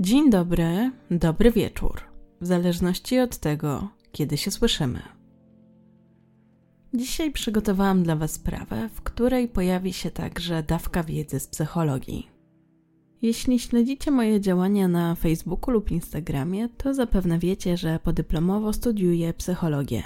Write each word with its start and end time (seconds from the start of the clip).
Dzień 0.00 0.30
dobry, 0.30 0.90
dobry 1.10 1.52
wieczór, 1.52 2.00
w 2.40 2.46
zależności 2.46 3.18
od 3.18 3.36
tego, 3.36 3.88
kiedy 4.12 4.36
się 4.36 4.50
słyszymy. 4.50 5.02
Dzisiaj 6.94 7.30
przygotowałam 7.30 8.02
dla 8.02 8.16
Was 8.16 8.32
sprawę, 8.32 8.88
w 8.94 9.02
której 9.02 9.48
pojawi 9.48 9.92
się 9.92 10.10
także 10.10 10.62
dawka 10.62 11.02
wiedzy 11.02 11.40
z 11.40 11.46
psychologii. 11.46 12.35
Jeśli 13.22 13.58
śledzicie 13.58 14.10
moje 14.10 14.40
działania 14.40 14.88
na 14.88 15.14
Facebooku 15.14 15.74
lub 15.74 15.90
Instagramie, 15.90 16.68
to 16.68 16.94
zapewne 16.94 17.38
wiecie, 17.38 17.76
że 17.76 17.98
podyplomowo 18.04 18.72
studiuję 18.72 19.32
psychologię. 19.32 20.02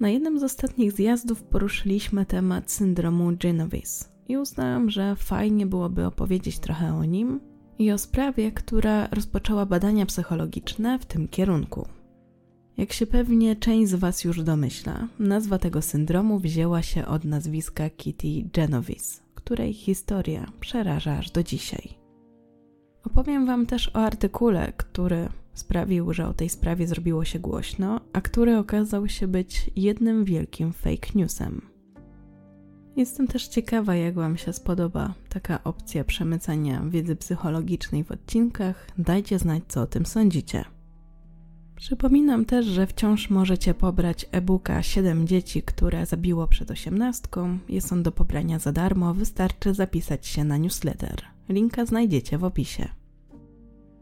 Na 0.00 0.08
jednym 0.08 0.38
z 0.38 0.42
ostatnich 0.42 0.92
zjazdów 0.92 1.42
poruszyliśmy 1.42 2.26
temat 2.26 2.70
syndromu 2.70 3.32
Genovese 3.42 4.08
i 4.28 4.36
uznałam, 4.36 4.90
że 4.90 5.16
fajnie 5.16 5.66
byłoby 5.66 6.06
opowiedzieć 6.06 6.58
trochę 6.58 6.94
o 6.94 7.04
nim 7.04 7.40
i 7.78 7.92
o 7.92 7.98
sprawie, 7.98 8.52
która 8.52 9.06
rozpoczęła 9.06 9.66
badania 9.66 10.06
psychologiczne 10.06 10.98
w 10.98 11.06
tym 11.06 11.28
kierunku. 11.28 11.88
Jak 12.76 12.92
się 12.92 13.06
pewnie 13.06 13.56
część 13.56 13.90
z 13.90 13.94
Was 13.94 14.24
już 14.24 14.42
domyśla, 14.42 15.08
nazwa 15.18 15.58
tego 15.58 15.82
syndromu 15.82 16.38
wzięła 16.38 16.82
się 16.82 17.06
od 17.06 17.24
nazwiska 17.24 17.90
Kitty 17.90 18.48
Genovese, 18.52 19.21
której 19.44 19.72
historia 19.72 20.52
przeraża 20.60 21.18
aż 21.18 21.30
do 21.30 21.42
dzisiaj. 21.42 21.88
Opowiem 23.04 23.46
Wam 23.46 23.66
też 23.66 23.88
o 23.88 23.98
artykule, 23.98 24.72
który 24.76 25.28
sprawił, 25.54 26.12
że 26.12 26.28
o 26.28 26.34
tej 26.34 26.48
sprawie 26.48 26.86
zrobiło 26.86 27.24
się 27.24 27.38
głośno, 27.38 28.00
a 28.12 28.20
który 28.20 28.58
okazał 28.58 29.08
się 29.08 29.28
być 29.28 29.70
jednym 29.76 30.24
wielkim 30.24 30.72
fake 30.72 31.08
newsem. 31.14 31.62
Jestem 32.96 33.26
też 33.26 33.48
ciekawa, 33.48 33.94
jak 33.94 34.14
Wam 34.14 34.36
się 34.36 34.52
spodoba 34.52 35.14
taka 35.28 35.64
opcja 35.64 36.04
przemycania 36.04 36.82
wiedzy 36.88 37.16
psychologicznej 37.16 38.04
w 38.04 38.12
odcinkach. 38.12 38.86
Dajcie 38.98 39.38
znać, 39.38 39.62
co 39.68 39.80
o 39.82 39.86
tym 39.86 40.06
sądzicie. 40.06 40.64
Przypominam 41.82 42.44
też, 42.44 42.66
że 42.66 42.86
wciąż 42.86 43.30
możecie 43.30 43.74
pobrać 43.74 44.26
e-booka 44.32 44.82
7 44.82 45.26
dzieci, 45.26 45.62
które 45.62 46.06
zabiło 46.06 46.48
przed 46.48 46.70
osiemnastką. 46.70 47.58
Jest 47.68 47.92
on 47.92 48.02
do 48.02 48.12
pobrania 48.12 48.58
za 48.58 48.72
darmo, 48.72 49.14
wystarczy 49.14 49.74
zapisać 49.74 50.26
się 50.26 50.44
na 50.44 50.56
newsletter. 50.56 51.22
Linka 51.48 51.84
znajdziecie 51.84 52.38
w 52.38 52.44
opisie. 52.44 52.88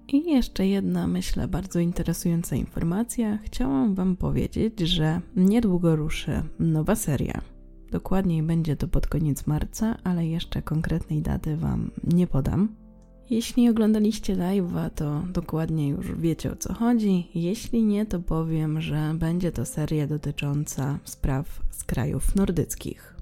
I 0.09 0.31
jeszcze 0.31 0.67
jedna, 0.67 1.07
myślę, 1.07 1.49
bardzo 1.49 1.79
interesująca 1.79 2.57
informacja. 2.57 3.39
Chciałam 3.43 3.95
Wam 3.95 4.17
powiedzieć, 4.17 4.81
że 4.81 5.21
niedługo 5.37 5.97
ruszy 5.97 6.43
nowa 6.59 6.97
seria. 6.97 7.41
Dokładniej 7.91 8.43
będzie 8.43 8.77
to 8.77 8.89
pod 8.89 9.07
koniec 9.07 9.47
marca, 9.47 9.97
ale 10.05 10.27
jeszcze 10.27 10.63
konkretnej 10.63 11.23
daty 11.23 11.57
Wam 11.57 11.91
nie 12.05 12.27
podam. 12.27 12.69
Jeśli 13.31 13.69
oglądaliście 13.69 14.37
live'a, 14.37 14.91
to 14.91 15.23
dokładnie 15.33 15.89
już 15.89 16.13
wiecie 16.13 16.53
o 16.53 16.57
co 16.57 16.75
chodzi. 16.75 17.27
Jeśli 17.35 17.85
nie, 17.85 18.07
to 18.07 18.21
powiem, 18.21 18.81
że 18.81 19.15
będzie 19.15 19.53
to 19.53 19.65
seria 19.65 20.07
dotycząca 20.07 20.99
spraw 21.05 21.61
z 21.71 21.85
krajów 21.85 22.37
nordyckich. 22.37 23.17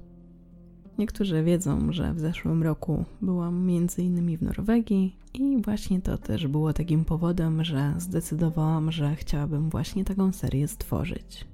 Niektórzy 0.97 1.43
wiedzą, 1.43 1.91
że 1.91 2.13
w 2.13 2.19
zeszłym 2.19 2.63
roku 2.63 3.05
byłam 3.21 3.65
między 3.65 4.03
innymi 4.03 4.37
w 4.37 4.41
Norwegii 4.41 5.15
i 5.33 5.61
właśnie 5.61 6.01
to 6.01 6.17
też 6.17 6.47
było 6.47 6.73
takim 6.73 7.05
powodem, 7.05 7.63
że 7.63 7.93
zdecydowałam, 7.97 8.91
że 8.91 9.15
chciałabym 9.15 9.69
właśnie 9.69 10.05
taką 10.05 10.31
serię 10.31 10.67
stworzyć. 10.67 11.45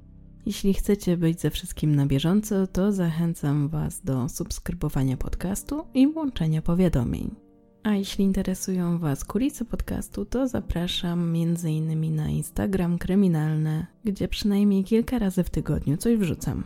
Jeśli 0.45 0.73
chcecie 0.73 1.17
być 1.17 1.41
ze 1.41 1.49
wszystkim 1.49 1.95
na 1.95 2.05
bieżąco, 2.05 2.67
to 2.67 2.91
zachęcam 2.91 3.69
Was 3.69 4.01
do 4.01 4.29
subskrybowania 4.29 5.17
podcastu 5.17 5.83
i 5.93 6.07
włączenia 6.07 6.61
powiadomień. 6.61 7.44
A 7.85 7.95
jeśli 7.95 8.25
interesują 8.25 8.97
Was 8.97 9.23
kulisy 9.23 9.65
podcastu, 9.65 10.25
to 10.25 10.47
zapraszam 10.47 11.35
m.in. 11.35 12.15
na 12.15 12.29
Instagram 12.29 12.97
kryminalne, 12.97 13.85
gdzie 14.05 14.27
przynajmniej 14.27 14.83
kilka 14.83 15.19
razy 15.19 15.43
w 15.43 15.49
tygodniu 15.49 15.97
coś 15.97 16.17
wrzucam. 16.17 16.63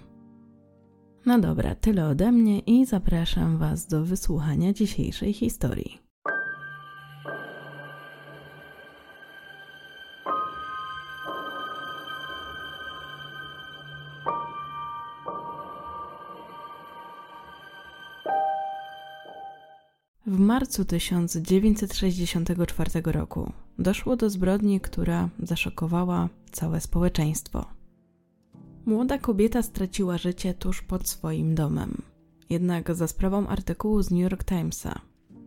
No 1.25 1.39
dobra, 1.39 1.75
tyle 1.75 2.07
ode 2.07 2.31
mnie 2.31 2.59
i 2.59 2.85
zapraszam 2.85 3.57
Was 3.57 3.87
do 3.87 4.05
wysłuchania 4.05 4.73
dzisiejszej 4.73 5.33
historii. 5.33 6.08
W 20.29 20.39
marcu 20.39 20.85
1964 20.85 23.01
roku 23.05 23.51
doszło 23.79 24.15
do 24.15 24.29
zbrodni, 24.29 24.79
która 24.79 25.29
zaszokowała 25.43 26.29
całe 26.51 26.81
społeczeństwo. 26.81 27.65
Młoda 28.85 29.17
kobieta 29.17 29.61
straciła 29.61 30.17
życie 30.17 30.53
tuż 30.53 30.81
pod 30.81 31.07
swoim 31.07 31.55
domem. 31.55 32.01
Jednak 32.49 32.95
za 32.95 33.07
sprawą 33.07 33.47
artykułu 33.47 34.01
z 34.01 34.11
New 34.11 34.19
York 34.19 34.43
Timesa 34.43 35.01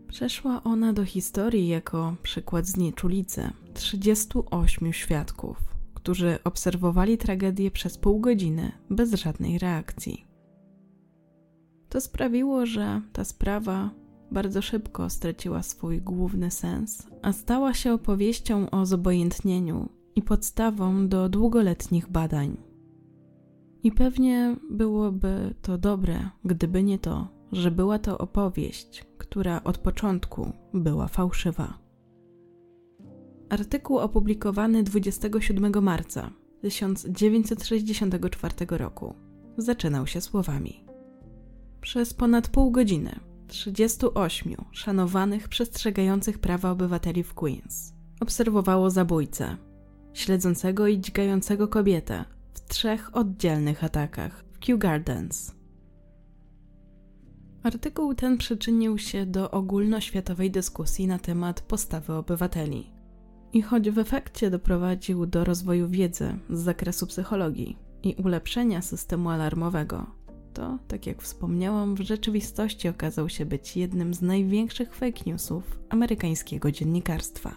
przeszła 0.08 0.62
ona 0.62 0.92
do 0.92 1.04
historii 1.04 1.68
jako 1.68 2.16
przykład 2.22 2.66
znieczulicy 2.66 3.50
38 3.74 4.92
świadków, 4.92 5.56
którzy 5.94 6.38
obserwowali 6.44 7.18
tragedię 7.18 7.70
przez 7.70 7.98
pół 7.98 8.20
godziny 8.20 8.72
bez 8.90 9.12
żadnej 9.12 9.58
reakcji. 9.58 10.24
To 11.88 12.00
sprawiło, 12.00 12.66
że 12.66 13.00
ta 13.12 13.24
sprawa 13.24 14.01
bardzo 14.32 14.62
szybko 14.62 15.10
straciła 15.10 15.62
swój 15.62 16.00
główny 16.00 16.50
sens, 16.50 17.08
a 17.22 17.32
stała 17.32 17.74
się 17.74 17.92
opowieścią 17.92 18.70
o 18.70 18.86
zobojętnieniu 18.86 19.88
i 20.14 20.22
podstawą 20.22 21.08
do 21.08 21.28
długoletnich 21.28 22.08
badań. 22.08 22.56
I 23.82 23.92
pewnie 23.92 24.56
byłoby 24.70 25.54
to 25.62 25.78
dobre, 25.78 26.30
gdyby 26.44 26.82
nie 26.82 26.98
to, 26.98 27.28
że 27.52 27.70
była 27.70 27.98
to 27.98 28.18
opowieść, 28.18 29.04
która 29.18 29.64
od 29.64 29.78
początku 29.78 30.52
była 30.74 31.08
fałszywa. 31.08 31.78
Artykuł 33.48 33.98
opublikowany 33.98 34.82
27 34.82 35.82
marca 35.82 36.30
1964 36.62 38.54
roku 38.70 39.14
zaczynał 39.56 40.06
się 40.06 40.20
słowami: 40.20 40.84
Przez 41.80 42.14
ponad 42.14 42.48
pół 42.48 42.70
godziny 42.70 43.31
38 43.52 44.56
szanowanych, 44.70 45.48
przestrzegających 45.48 46.38
prawa 46.38 46.70
obywateli 46.70 47.22
w 47.22 47.34
Queens 47.34 47.92
obserwowało 48.22 48.90
zabójcę, 48.90 49.56
śledzącego 50.12 50.86
i 50.86 51.00
dźgającego 51.00 51.68
kobietę 51.68 52.24
w 52.52 52.68
trzech 52.68 53.16
oddzielnych 53.16 53.84
atakach 53.84 54.44
w 54.52 54.58
Kew 54.58 54.78
Gardens. 54.78 55.54
Artykuł 57.62 58.14
ten 58.14 58.38
przyczynił 58.38 58.98
się 58.98 59.26
do 59.26 59.50
ogólnoświatowej 59.50 60.50
dyskusji 60.50 61.06
na 61.06 61.18
temat 61.18 61.60
postawy 61.60 62.12
obywateli. 62.12 62.90
I 63.52 63.62
choć 63.62 63.90
w 63.90 63.98
efekcie 63.98 64.50
doprowadził 64.50 65.26
do 65.26 65.44
rozwoju 65.44 65.88
wiedzy 65.88 66.38
z 66.50 66.58
zakresu 66.58 67.06
psychologii 67.06 67.78
i 68.02 68.14
ulepszenia 68.24 68.82
systemu 68.82 69.30
alarmowego, 69.30 70.06
to, 70.52 70.78
tak 70.88 71.06
jak 71.06 71.22
wspomniałam, 71.22 71.94
w 71.94 72.00
rzeczywistości 72.00 72.88
okazał 72.88 73.28
się 73.28 73.46
być 73.46 73.76
jednym 73.76 74.14
z 74.14 74.22
największych 74.22 74.94
fake 74.94 75.20
newsów 75.26 75.78
amerykańskiego 75.88 76.72
dziennikarstwa. 76.72 77.56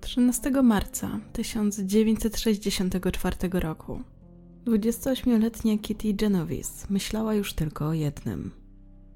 13 0.00 0.50
marca 0.50 1.20
1964 1.32 3.36
roku 3.52 4.00
28-letnia 4.66 5.78
Kitty 5.78 6.14
Genovese 6.14 6.86
myślała 6.90 7.34
już 7.34 7.52
tylko 7.52 7.86
o 7.86 7.92
jednym. 7.92 8.50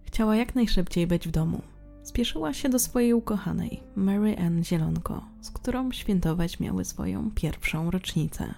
Chciała 0.05 0.37
jak 0.37 0.55
najszybciej 0.55 1.07
być 1.07 1.29
w 1.29 1.31
domu. 1.31 1.63
Spieszyła 2.03 2.55
się 2.55 2.69
do 2.69 2.79
swojej 2.79 3.15
ukochanej, 3.15 3.83
Mary 3.97 4.37
Ann 4.39 4.65
Zielonko, 4.65 5.25
z 5.41 5.51
którą 5.51 5.93
świętować 5.93 6.61
miały 6.61 6.85
swoją 6.85 7.31
pierwszą 7.31 7.91
rocznicę. 7.91 8.55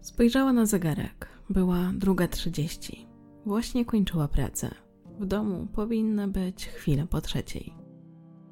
Spojrzała 0.00 0.52
na 0.52 0.66
zegarek. 0.66 1.28
Była 1.52 1.92
druga 1.94 2.28
trzydzieści. 2.28 3.06
Właśnie 3.46 3.84
kończyła 3.84 4.28
pracę. 4.28 4.74
W 5.20 5.26
domu 5.26 5.66
powinna 5.72 6.28
być 6.28 6.66
chwilę 6.66 7.06
po 7.06 7.20
trzeciej. 7.20 7.74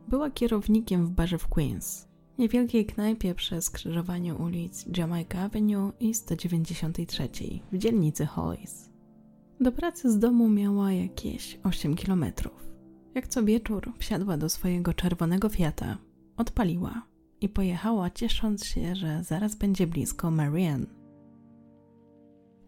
Była 0.09 0.31
kierownikiem 0.31 1.07
w 1.07 1.11
barze 1.11 1.39
w 1.39 1.49
Queens, 1.49 2.09
niewielkiej 2.39 2.87
knajpie 2.87 3.35
przy 3.35 3.63
skrzyżowaniu 3.63 4.43
ulic 4.43 4.87
Jamaica 4.97 5.39
Avenue 5.39 5.93
i 6.01 6.15
193 6.15 7.29
w 7.73 7.79
dzielnicy 7.79 8.27
Hollis. 8.27 8.91
Do 9.61 9.73
pracy 9.73 10.11
z 10.11 10.19
domu 10.19 10.49
miała 10.49 10.93
jakieś 10.93 11.61
8 11.65 11.95
kilometrów. 11.95 12.71
Jak 13.15 13.29
co 13.29 13.45
wieczór 13.45 13.93
wsiadła 13.99 14.37
do 14.37 14.49
swojego 14.49 14.95
czerwonego 14.95 15.49
Fiata, 15.49 15.99
odpaliła 16.37 17.03
i 17.41 17.49
pojechała, 17.49 18.11
ciesząc 18.11 18.65
się, 18.65 18.95
że 18.95 19.25
zaraz 19.25 19.55
będzie 19.55 19.87
blisko 19.87 20.31
Marianne. 20.31 21.00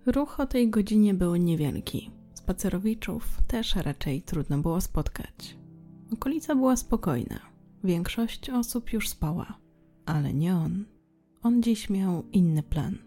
Ruch 0.06 0.40
o 0.40 0.46
tej 0.46 0.70
godzinie 0.70 1.14
był 1.14 1.36
niewielki. 1.36 2.10
Spacerowiczów 2.34 3.42
też 3.46 3.76
raczej 3.76 4.22
trudno 4.22 4.58
było 4.58 4.80
spotkać. 4.80 5.56
Okolica 6.12 6.54
była 6.54 6.76
spokojna. 6.76 7.40
Większość 7.84 8.50
osób 8.50 8.92
już 8.92 9.08
spała, 9.08 9.58
ale 10.06 10.34
nie 10.34 10.56
on. 10.56 10.84
On 11.42 11.62
dziś 11.62 11.90
miał 11.90 12.24
inny 12.32 12.62
plan. 12.62 12.98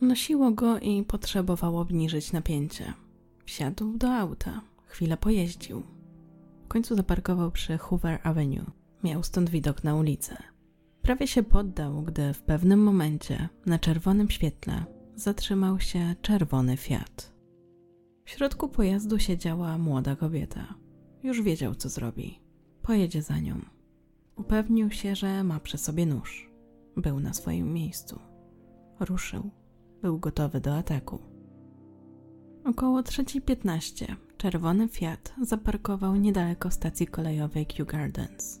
Nosiło 0.00 0.50
go 0.50 0.78
i 0.78 1.02
potrzebowało 1.02 1.80
obniżyć 1.80 2.32
napięcie. 2.32 2.92
Wsiadł 3.44 3.98
do 3.98 4.14
auta, 4.14 4.60
chwilę 4.86 5.16
pojeździł. 5.16 5.82
W 6.64 6.68
końcu 6.68 6.96
zaparkował 6.96 7.50
przy 7.50 7.78
Hoover 7.78 8.18
Avenue. 8.22 8.64
Miał 9.02 9.22
stąd 9.22 9.50
widok 9.50 9.84
na 9.84 9.94
ulicę. 9.94 10.36
Prawie 11.02 11.26
się 11.26 11.42
poddał, 11.42 12.02
gdy 12.02 12.34
w 12.34 12.42
pewnym 12.42 12.82
momencie 12.82 13.48
na 13.66 13.78
czerwonym 13.78 14.30
świetle 14.30 14.84
zatrzymał 15.16 15.80
się 15.80 16.14
czerwony 16.22 16.76
Fiat. 16.76 17.34
W 18.24 18.30
środku 18.30 18.68
pojazdu 18.68 19.18
siedziała 19.18 19.78
młoda 19.78 20.16
kobieta. 20.16 20.74
Już 21.22 21.42
wiedział, 21.42 21.74
co 21.74 21.88
zrobi. 21.88 22.40
Pojedzie 22.82 23.22
za 23.22 23.38
nią. 23.38 23.60
Upewnił 24.36 24.90
się, 24.90 25.16
że 25.16 25.44
ma 25.44 25.60
przy 25.60 25.78
sobie 25.78 26.06
nóż. 26.06 26.50
Był 26.96 27.20
na 27.20 27.34
swoim 27.34 27.72
miejscu. 27.72 28.18
Ruszył. 29.00 29.50
Był 30.02 30.18
gotowy 30.18 30.60
do 30.60 30.76
ataku. 30.76 31.18
Około 32.64 33.00
3.15 33.00 34.16
czerwony 34.36 34.88
Fiat 34.88 35.34
zaparkował 35.42 36.16
niedaleko 36.16 36.70
stacji 36.70 37.06
kolejowej 37.06 37.66
Kew 37.66 37.86
Gardens. 37.86 38.60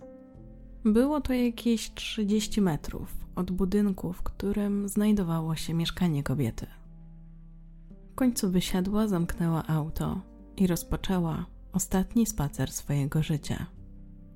Było 0.84 1.20
to 1.20 1.32
jakieś 1.32 1.94
30 1.94 2.60
metrów 2.60 3.23
od 3.36 3.50
budynku, 3.50 4.12
w 4.12 4.22
którym 4.22 4.88
znajdowało 4.88 5.56
się 5.56 5.74
mieszkanie 5.74 6.22
kobiety. 6.22 6.66
W 8.12 8.14
końcu 8.14 8.50
wysiadła, 8.50 9.08
zamknęła 9.08 9.66
auto 9.66 10.20
i 10.56 10.66
rozpoczęła 10.66 11.46
ostatni 11.72 12.26
spacer 12.26 12.72
swojego 12.72 13.22
życia. 13.22 13.66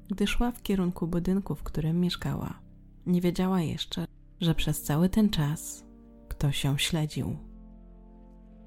Gdy 0.09 0.27
szła 0.27 0.53
w 0.53 0.63
kierunku 0.63 1.07
budynku, 1.07 1.55
w 1.55 1.63
którym 1.63 2.01
mieszkała, 2.01 2.61
nie 3.07 3.21
wiedziała 3.21 3.61
jeszcze, 3.61 4.07
że 4.41 4.55
przez 4.55 4.83
cały 4.83 5.09
ten 5.09 5.31
czas 5.31 5.85
ktoś 6.29 6.65
ją 6.65 6.79
śledził. 6.79 7.37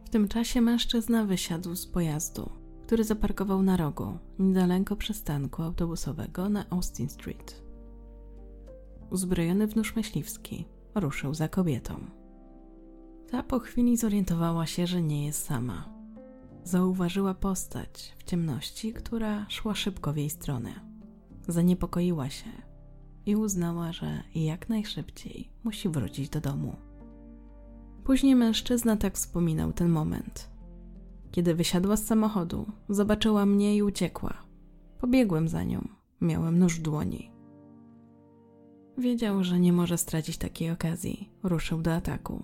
W 0.06 0.10
tym 0.10 0.28
czasie 0.28 0.62
mężczyzna 0.62 1.26
wysiadł 1.26 1.76
z 1.76 1.88
pojazdu, 1.88 2.50
który 2.86 3.04
zaparkował 3.04 3.64
na 3.64 3.78
rogu, 3.78 4.18
niedaleko 4.40 4.96
przystanku 4.96 5.64
autobusowego 5.64 6.50
na 6.50 6.70
Austin 6.70 7.10
Street. 7.10 7.61
Uzbrojony 9.12 9.68
w 9.68 9.76
nóż 9.76 9.96
myśliwski, 9.96 10.66
ruszył 10.96 11.34
za 11.34 11.48
kobietą. 11.48 11.96
Ta 13.32 13.44
po 13.44 13.60
chwili 13.60 13.98
zorientowała 13.98 14.66
się, 14.66 14.88
że 14.88 15.02
nie 15.02 15.26
jest 15.26 15.46
sama. 15.46 15.90
Zauważyła 16.64 17.34
postać 17.34 18.16
w 18.18 18.24
ciemności, 18.24 18.94
która 18.94 19.46
szła 19.50 19.76
szybko 19.76 20.14
w 20.14 20.18
jej 20.18 20.30
stronę. 20.30 20.74
Zaniepokoiła 21.48 22.30
się 22.30 22.50
i 23.26 23.36
uznała, 23.36 23.92
że 23.92 24.24
jak 24.36 24.70
najszybciej 24.70 25.50
musi 25.64 25.90
wrócić 25.90 26.30
do 26.30 26.42
domu. 26.42 26.76
Później 28.04 28.36
mężczyzna 28.36 28.98
tak 28.98 29.16
wspominał 29.16 29.74
ten 29.74 29.90
moment. 29.90 30.50
Kiedy 31.32 31.56
wysiadła 31.56 31.98
z 31.98 32.06
samochodu, 32.06 32.66
zobaczyła 32.90 33.46
mnie 33.46 33.76
i 33.76 33.84
uciekła. 33.84 34.34
Pobiegłem 35.00 35.48
za 35.48 35.64
nią. 35.64 35.88
Miałem 36.22 36.60
nóż 36.60 36.80
w 36.80 36.82
dłoni. 36.82 37.31
Wiedział, 38.98 39.44
że 39.44 39.60
nie 39.60 39.74
może 39.74 39.98
stracić 39.98 40.38
takiej 40.38 40.72
okazji. 40.72 41.30
Ruszył 41.44 41.82
do 41.82 41.94
ataku. 41.94 42.44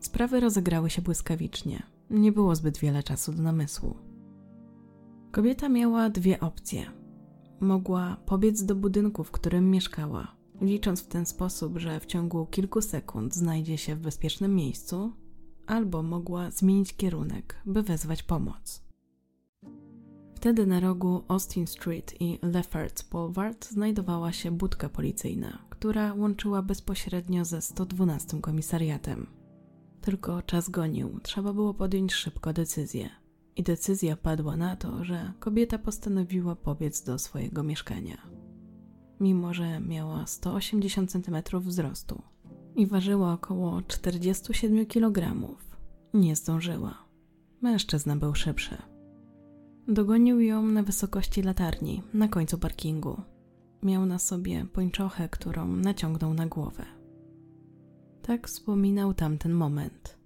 Sprawy 0.00 0.40
rozegrały 0.40 0.90
się 0.90 1.02
błyskawicznie. 1.02 1.82
Nie 2.10 2.32
było 2.32 2.54
zbyt 2.54 2.78
wiele 2.78 3.02
czasu 3.02 3.32
do 3.32 3.42
namysłu. 3.42 3.96
Kobieta 5.30 5.68
miała 5.68 6.10
dwie 6.10 6.40
opcje. 6.40 6.86
Mogła 7.60 8.16
pobiec 8.26 8.64
do 8.64 8.74
budynku, 8.74 9.24
w 9.24 9.30
którym 9.30 9.70
mieszkała, 9.70 10.34
licząc 10.60 11.02
w 11.02 11.06
ten 11.06 11.26
sposób, 11.26 11.78
że 11.78 12.00
w 12.00 12.06
ciągu 12.06 12.46
kilku 12.46 12.80
sekund 12.80 13.34
znajdzie 13.34 13.78
się 13.78 13.96
w 13.96 14.00
bezpiecznym 14.00 14.54
miejscu, 14.54 15.12
albo 15.66 16.02
mogła 16.02 16.50
zmienić 16.50 16.96
kierunek, 16.96 17.56
by 17.66 17.82
wezwać 17.82 18.22
pomoc. 18.22 18.82
Wtedy 20.34 20.66
na 20.66 20.80
rogu 20.80 21.24
Austin 21.28 21.66
Street 21.66 22.14
i 22.20 22.38
Lefferts 22.42 23.02
Boulevard 23.02 23.68
znajdowała 23.68 24.32
się 24.32 24.50
budka 24.50 24.88
policyjna, 24.88 25.58
która 25.82 26.14
łączyła 26.14 26.62
bezpośrednio 26.62 27.44
ze 27.44 27.62
112 27.62 28.40
komisariatem. 28.40 29.26
Tylko 30.00 30.42
czas 30.42 30.70
gonił, 30.70 31.20
trzeba 31.22 31.52
było 31.52 31.74
podjąć 31.74 32.14
szybko 32.14 32.52
decyzję. 32.52 33.10
I 33.56 33.62
decyzja 33.62 34.16
padła 34.16 34.56
na 34.56 34.76
to, 34.76 35.04
że 35.04 35.32
kobieta 35.40 35.78
postanowiła 35.78 36.56
pobiec 36.56 37.04
do 37.04 37.18
swojego 37.18 37.62
mieszkania. 37.62 38.16
Mimo, 39.20 39.54
że 39.54 39.80
miała 39.80 40.26
180 40.26 41.12
cm 41.12 41.60
wzrostu 41.60 42.22
i 42.76 42.86
ważyła 42.86 43.32
około 43.32 43.82
47 43.82 44.86
kg, 44.86 45.36
nie 46.14 46.36
zdążyła. 46.36 46.94
Mężczyzna 47.60 48.16
był 48.16 48.34
szybszy. 48.34 48.76
Dogonił 49.88 50.40
ją 50.40 50.62
na 50.62 50.82
wysokości 50.82 51.42
latarni, 51.42 52.02
na 52.14 52.28
końcu 52.28 52.58
parkingu. 52.58 53.22
Miał 53.82 54.06
na 54.06 54.18
sobie 54.18 54.66
pończochę, 54.72 55.28
którą 55.28 55.66
naciągnął 55.66 56.34
na 56.34 56.46
głowę. 56.46 56.84
Tak 58.22 58.48
wspominał 58.48 59.14
tamten 59.14 59.52
moment. 59.52 60.18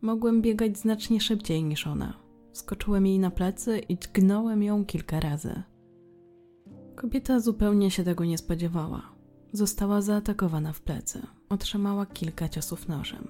Mogłem 0.00 0.42
biegać 0.42 0.78
znacznie 0.78 1.20
szybciej 1.20 1.64
niż 1.64 1.86
ona. 1.86 2.14
Skoczyłem 2.52 3.06
jej 3.06 3.18
na 3.18 3.30
plecy 3.30 3.78
i 3.78 3.98
dźgnąłem 3.98 4.62
ją 4.62 4.84
kilka 4.84 5.20
razy. 5.20 5.62
Kobieta 6.96 7.40
zupełnie 7.40 7.90
się 7.90 8.04
tego 8.04 8.24
nie 8.24 8.38
spodziewała. 8.38 9.02
Została 9.52 10.00
zaatakowana 10.00 10.72
w 10.72 10.80
plecy. 10.80 11.22
Otrzymała 11.48 12.06
kilka 12.06 12.48
ciosów 12.48 12.88
nożem. 12.88 13.28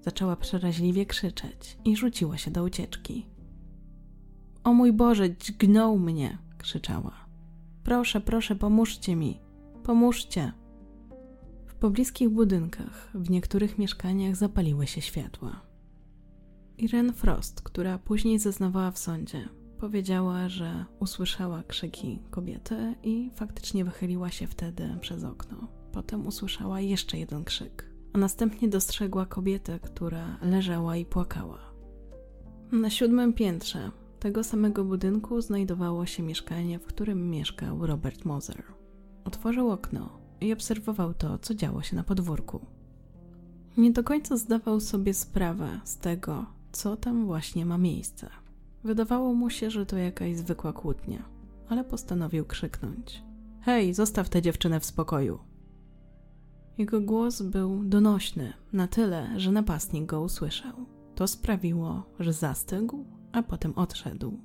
Zaczęła 0.00 0.36
przeraźliwie 0.36 1.06
krzyczeć 1.06 1.78
i 1.84 1.96
rzuciła 1.96 2.38
się 2.38 2.50
do 2.50 2.64
ucieczki. 2.64 3.26
O 4.64 4.74
mój 4.74 4.92
Boże, 4.92 5.36
dźgnął 5.36 5.98
mnie! 5.98 6.38
krzyczała. 6.58 7.23
Proszę, 7.84 8.20
proszę, 8.20 8.56
pomóżcie 8.56 9.16
mi! 9.16 9.40
Pomóżcie! 9.82 10.52
W 11.66 11.74
pobliskich 11.74 12.28
budynkach, 12.28 13.10
w 13.14 13.30
niektórych 13.30 13.78
mieszkaniach 13.78 14.36
zapaliły 14.36 14.86
się 14.86 15.00
światła. 15.00 15.60
Irene 16.78 17.12
Frost, 17.12 17.62
która 17.62 17.98
później 17.98 18.38
zeznawała 18.38 18.90
w 18.90 18.98
sądzie, 18.98 19.48
powiedziała, 19.78 20.48
że 20.48 20.84
usłyszała 21.00 21.62
krzyki 21.62 22.18
kobiety 22.30 22.94
i 23.02 23.30
faktycznie 23.34 23.84
wychyliła 23.84 24.30
się 24.30 24.46
wtedy 24.46 24.96
przez 25.00 25.24
okno. 25.24 25.68
Potem 25.92 26.26
usłyszała 26.26 26.80
jeszcze 26.80 27.18
jeden 27.18 27.44
krzyk, 27.44 27.90
a 28.12 28.18
następnie 28.18 28.68
dostrzegła 28.68 29.26
kobietę, 29.26 29.80
która 29.80 30.38
leżała 30.42 30.96
i 30.96 31.04
płakała. 31.04 31.58
Na 32.72 32.90
siódmym 32.90 33.32
piętrze 33.32 33.90
tego 34.24 34.44
samego 34.44 34.84
budynku 34.84 35.40
znajdowało 35.40 36.06
się 36.06 36.22
mieszkanie, 36.22 36.78
w 36.78 36.86
którym 36.86 37.30
mieszkał 37.30 37.86
Robert 37.86 38.24
Moser. 38.24 38.62
Otworzył 39.24 39.70
okno 39.70 40.18
i 40.40 40.52
obserwował 40.52 41.14
to, 41.14 41.38
co 41.38 41.54
działo 41.54 41.82
się 41.82 41.96
na 41.96 42.04
podwórku. 42.04 42.66
Nie 43.76 43.90
do 43.90 44.04
końca 44.04 44.36
zdawał 44.36 44.80
sobie 44.80 45.14
sprawę 45.14 45.80
z 45.84 45.98
tego, 45.98 46.46
co 46.72 46.96
tam 46.96 47.26
właśnie 47.26 47.66
ma 47.66 47.78
miejsce. 47.78 48.30
Wydawało 48.84 49.34
mu 49.34 49.50
się, 49.50 49.70
że 49.70 49.86
to 49.86 49.96
jakaś 49.96 50.36
zwykła 50.36 50.72
kłótnia, 50.72 51.22
ale 51.68 51.84
postanowił 51.84 52.44
krzyknąć: 52.44 53.22
Hej, 53.60 53.94
zostaw 53.94 54.28
tę 54.28 54.42
dziewczynę 54.42 54.80
w 54.80 54.84
spokoju. 54.84 55.38
Jego 56.78 57.00
głos 57.00 57.42
był 57.42 57.84
donośny 57.84 58.52
na 58.72 58.88
tyle, 58.88 59.40
że 59.40 59.52
napastnik 59.52 60.06
go 60.06 60.20
usłyszał. 60.20 60.74
To 61.14 61.26
sprawiło, 61.26 62.02
że 62.20 62.32
zastygł, 62.32 63.04
a 63.34 63.42
potem 63.42 63.72
odszedł. 63.76 64.38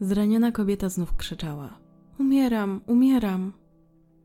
Zraniona 0.00 0.52
kobieta 0.52 0.88
znów 0.88 1.16
krzyczała: 1.16 1.78
Umieram, 2.18 2.80
umieram 2.86 3.52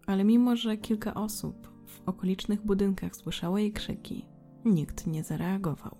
ale 0.09 0.24
mimo, 0.24 0.55
że 0.55 0.77
kilka 0.77 1.13
osób 1.13 1.67
w 1.86 2.09
okolicznych 2.09 2.65
budynkach 2.65 3.15
słyszało 3.15 3.57
jej 3.57 3.74
krzyki, 3.74 4.25
nikt 4.65 5.07
nie 5.07 5.24
zareagował. 5.24 5.98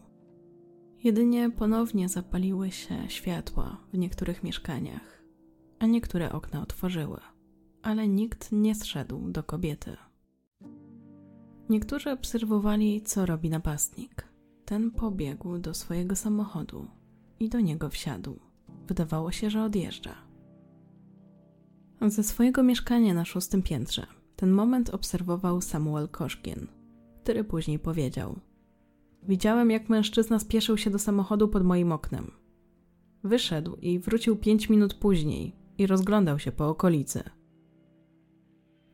Jedynie 1.04 1.50
ponownie 1.50 2.10
zapaliły 2.10 2.72
się 2.72 3.10
światła 3.10 3.78
w 3.94 3.98
niektórych 3.98 4.44
mieszkaniach, 4.44 5.24
a 5.80 5.86
niektóre 5.86 6.32
okna 6.32 6.62
otworzyły, 6.62 7.20
ale 7.82 8.08
nikt 8.08 8.52
nie 8.52 8.76
zszedł 8.76 9.32
do 9.32 9.44
kobiety. 9.44 9.98
Niektórzy 11.70 12.12
obserwowali, 12.12 13.02
co 13.02 13.26
robi 13.26 13.50
napastnik. 13.50 14.28
Ten 14.66 14.92
pobiegł 14.92 15.58
do 15.58 15.74
swojego 15.74 16.16
samochodu 16.16 16.88
i 17.40 17.50
do 17.50 17.60
niego 17.60 17.90
wsiadł. 17.90 18.40
Wydawało 18.88 19.32
się, 19.32 19.50
że 19.50 19.64
odjeżdża. 19.64 20.16
Ze 22.02 22.24
swojego 22.24 22.64
mieszkania 22.64 23.14
na 23.14 23.26
szóstym 23.26 23.62
piętrze 23.62 24.08
Ten 24.36 24.52
moment 24.52 24.90
obserwował 24.90 25.62
Samuel 25.62 26.08
Koszkin, 26.08 26.68
który 27.24 27.44
później 27.44 27.80
powiedział: 27.80 28.40
Widziałem, 29.24 29.72
jak 29.72 29.90
mężczyzna 29.90 30.40
spieszył 30.40 30.78
się 30.78 30.90
do 30.90 31.00
samochodu 31.00 31.48
pod 31.48 31.64
moim 31.64 31.92
oknem. 31.92 32.32
Wyszedł 33.24 33.76
i 33.76 34.00
wrócił 34.00 34.36
pięć 34.38 34.70
minut 34.70 34.94
później 34.94 35.56
i 35.78 35.88
rozglądał 35.88 36.40
się 36.40 36.52
po 36.52 36.70
okolicy. 36.70 37.24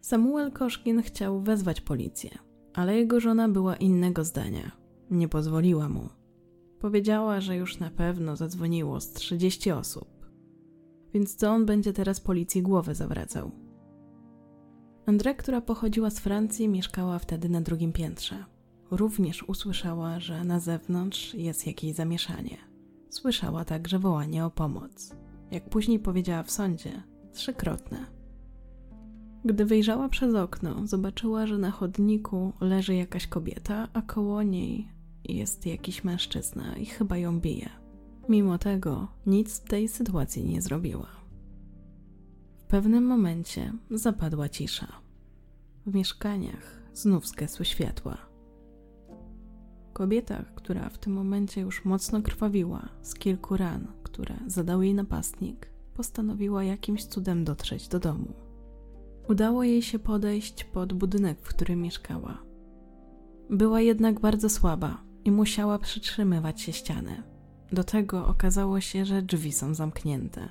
Samuel 0.02 0.52
Koszkin 0.52 1.02
chciał 1.02 1.42
wezwać 1.42 1.82
policję, 1.82 2.38
ale 2.74 2.98
jego 2.98 3.20
żona 3.20 3.50
była 3.50 3.76
innego 3.76 4.24
zdania. 4.24 4.72
Nie 5.12 5.28
pozwoliła 5.28 5.90
mu. 5.90 6.10
Powiedziała, 6.86 7.42
że 7.42 7.56
już 7.56 7.80
na 7.80 7.90
pewno 7.90 8.36
zadzwoniło 8.36 9.02
z 9.02 9.12
30 9.12 9.72
osób. 9.72 10.08
Więc 11.14 11.36
co 11.36 11.52
on 11.52 11.66
będzie 11.66 11.94
teraz 11.94 12.20
policji 12.20 12.62
głowę 12.62 12.96
zawracał? 12.96 13.52
Andre, 15.06 15.36
która 15.36 15.62
pochodziła 15.62 16.10
z 16.10 16.20
Francji, 16.20 16.68
mieszkała 16.68 17.20
wtedy 17.20 17.50
na 17.50 17.62
drugim 17.62 17.94
piętrze. 17.94 18.46
Również 18.92 19.44
usłyszała, 19.44 20.20
że 20.20 20.44
na 20.44 20.60
zewnątrz 20.60 21.34
jest 21.34 21.68
jakieś 21.68 21.96
zamieszanie. 21.96 22.58
Słyszała 23.10 23.66
także 23.66 24.00
wołanie 24.00 24.46
o 24.46 24.50
pomoc. 24.50 25.16
Jak 25.52 25.70
później 25.70 26.00
powiedziała 26.00 26.44
w 26.44 26.52
sądzie, 26.52 27.04
trzykrotne. 27.34 28.06
Gdy 29.46 29.66
wyjrzała 29.66 30.10
przez 30.10 30.36
okno, 30.36 30.88
zobaczyła, 30.88 31.48
że 31.48 31.58
na 31.58 31.72
chodniku 31.72 32.54
leży 32.62 32.96
jakaś 32.96 33.28
kobieta, 33.28 33.88
a 33.94 34.02
koło 34.02 34.44
niej 34.44 34.95
jest 35.30 35.66
jakiś 35.66 36.04
mężczyzna 36.04 36.78
i 36.78 36.86
chyba 36.86 37.18
ją 37.18 37.40
bije. 37.40 37.70
Mimo 38.30 38.58
tego 38.58 39.08
nic 39.26 39.60
w 39.60 39.64
tej 39.64 39.88
sytuacji 39.88 40.44
nie 40.46 40.62
zrobiła. 40.62 41.08
W 42.58 42.64
pewnym 42.64 43.06
momencie 43.06 43.74
zapadła 43.92 44.50
cisza. 44.50 44.88
W 45.86 45.96
mieszkaniach 45.96 46.82
znów 46.94 47.28
zgasły 47.28 47.66
światła. 47.66 48.18
Kobieta, 49.94 50.46
która 50.56 50.90
w 50.90 50.98
tym 50.98 51.14
momencie 51.14 51.62
już 51.62 51.86
mocno 51.86 52.22
krwawiła 52.22 52.90
z 53.02 53.14
kilku 53.14 53.58
ran, 53.58 53.88
które 54.04 54.36
zadał 54.48 54.82
jej 54.82 54.94
napastnik, 54.94 55.70
postanowiła 55.94 56.64
jakimś 56.64 57.06
cudem 57.06 57.44
dotrzeć 57.44 57.88
do 57.88 58.00
domu. 58.00 58.34
Udało 59.30 59.64
jej 59.64 59.82
się 59.82 60.00
podejść 60.00 60.64
pod 60.64 60.94
budynek, 60.94 61.40
w 61.42 61.50
którym 61.50 61.82
mieszkała. 61.82 62.38
Była 63.50 63.82
jednak 63.82 64.20
bardzo 64.20 64.50
słaba 64.50 65.05
i 65.26 65.32
musiała 65.32 65.80
przytrzymywać 65.80 66.62
się 66.62 66.74
ściany. 66.74 67.24
Do 67.72 67.84
tego 67.84 68.28
okazało 68.28 68.82
się, 68.82 69.06
że 69.06 69.22
drzwi 69.22 69.52
są 69.52 69.74
zamknięte. 69.74 70.50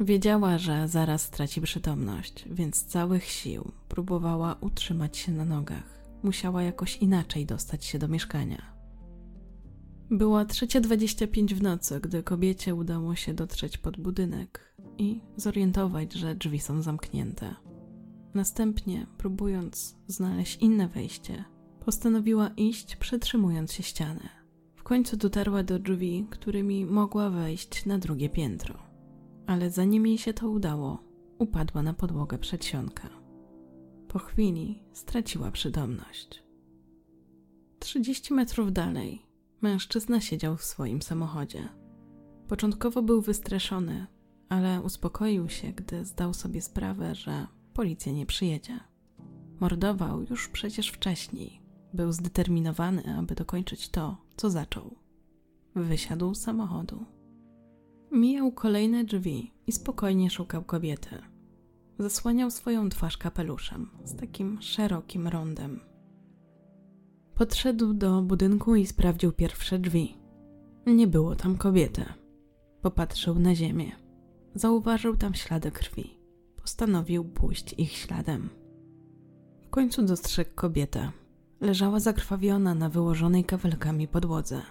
Wiedziała, 0.00 0.58
że 0.58 0.88
zaraz 0.88 1.22
straci 1.22 1.60
przytomność, 1.60 2.44
więc 2.50 2.76
z 2.76 2.84
całych 2.84 3.24
sił 3.24 3.72
próbowała 3.88 4.56
utrzymać 4.60 5.16
się 5.16 5.32
na 5.32 5.44
nogach. 5.44 5.98
Musiała 6.22 6.62
jakoś 6.62 6.96
inaczej 6.96 7.46
dostać 7.46 7.84
się 7.84 7.98
do 7.98 8.08
mieszkania. 8.08 8.78
Była 10.10 10.44
3.25 10.44 11.54
w 11.54 11.62
nocy, 11.62 12.00
gdy 12.00 12.22
kobiecie 12.22 12.74
udało 12.74 13.14
się 13.14 13.34
dotrzeć 13.34 13.78
pod 13.78 13.96
budynek 13.96 14.74
i 14.98 15.20
zorientować, 15.36 16.12
że 16.12 16.34
drzwi 16.34 16.60
są 16.60 16.82
zamknięte. 16.82 17.54
Następnie, 18.34 19.06
próbując 19.18 19.96
znaleźć 20.06 20.56
inne 20.56 20.88
wejście, 20.88 21.44
postanowiła 21.88 22.50
iść, 22.56 22.96
przetrzymując 22.96 23.72
się 23.72 23.82
ścianę. 23.82 24.28
W 24.76 24.82
końcu 24.82 25.16
dotarła 25.16 25.62
do 25.62 25.78
drzwi, 25.78 26.26
którymi 26.30 26.86
mogła 26.86 27.30
wejść 27.30 27.86
na 27.86 27.98
drugie 27.98 28.28
piętro. 28.28 28.78
Ale 29.46 29.70
zanim 29.70 30.06
jej 30.06 30.18
się 30.18 30.32
to 30.34 30.48
udało, 30.50 31.02
upadła 31.38 31.82
na 31.82 31.94
podłogę 31.94 32.38
przedsionka. 32.38 33.08
Po 34.08 34.18
chwili 34.18 34.82
straciła 34.92 35.50
przytomność. 35.50 36.42
30 37.78 38.34
metrów 38.34 38.72
dalej 38.72 39.22
Mężczyzna 39.60 40.20
siedział 40.20 40.56
w 40.56 40.64
swoim 40.64 41.02
samochodzie. 41.02 41.68
Początkowo 42.48 43.02
był 43.02 43.22
wystraszony, 43.22 44.06
ale 44.48 44.82
uspokoił 44.82 45.48
się, 45.48 45.72
gdy 45.72 46.04
zdał 46.04 46.34
sobie 46.34 46.62
sprawę, 46.62 47.14
że 47.14 47.46
policja 47.74 48.12
nie 48.12 48.26
przyjedzie. 48.26 48.80
Mordował 49.60 50.22
już 50.22 50.48
przecież 50.48 50.88
wcześniej. 50.88 51.67
Był 51.94 52.12
zdeterminowany, 52.12 53.16
aby 53.16 53.34
dokończyć 53.34 53.88
to, 53.88 54.16
co 54.36 54.50
zaczął. 54.50 54.94
Wysiadł 55.74 56.34
z 56.34 56.40
samochodu. 56.40 57.04
Mijał 58.12 58.52
kolejne 58.52 59.04
drzwi 59.04 59.52
i 59.66 59.72
spokojnie 59.72 60.30
szukał 60.30 60.64
kobiety. 60.64 61.18
Zasłaniał 61.98 62.50
swoją 62.50 62.88
twarz 62.88 63.16
kapeluszem 63.16 63.90
z 64.04 64.16
takim 64.16 64.62
szerokim 64.62 65.28
rondem. 65.28 65.80
Podszedł 67.34 67.94
do 67.94 68.22
budynku 68.22 68.76
i 68.76 68.86
sprawdził 68.86 69.32
pierwsze 69.32 69.78
drzwi. 69.78 70.16
Nie 70.86 71.06
było 71.06 71.36
tam 71.36 71.56
kobiety. 71.56 72.04
Popatrzył 72.82 73.38
na 73.38 73.54
ziemię. 73.54 73.92
Zauważył 74.54 75.16
tam 75.16 75.34
ślady 75.34 75.70
krwi. 75.70 76.18
Postanowił 76.56 77.24
pójść 77.24 77.74
ich 77.78 77.92
śladem. 77.92 78.48
W 79.62 79.70
końcu 79.70 80.02
dostrzegł 80.02 80.50
kobietę. 80.54 81.12
Leżała 81.60 82.00
zakrwawiona 82.00 82.74
na 82.74 82.88
wyłożonej 82.88 83.44
kawelkami 83.44 84.08
podłodze. 84.08 84.62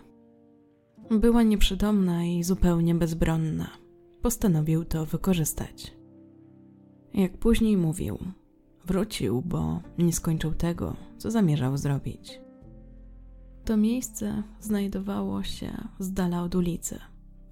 Była 1.11 1.43
nieprzytomna 1.43 2.25
i 2.25 2.43
zupełnie 2.43 2.95
bezbronna. 2.95 3.69
Postanowił 4.21 4.85
to 4.85 5.05
wykorzystać. 5.05 5.93
Jak 7.13 7.37
później 7.37 7.77
mówił, 7.77 8.17
wrócił, 8.85 9.41
bo 9.41 9.81
nie 9.97 10.13
skończył 10.13 10.53
tego, 10.53 10.95
co 11.17 11.31
zamierzał 11.31 11.77
zrobić. 11.77 12.41
To 13.65 13.77
miejsce 13.77 14.43
znajdowało 14.59 15.43
się 15.43 15.87
z 15.99 16.13
dala 16.13 16.43
od 16.43 16.55
ulicy, 16.55 16.99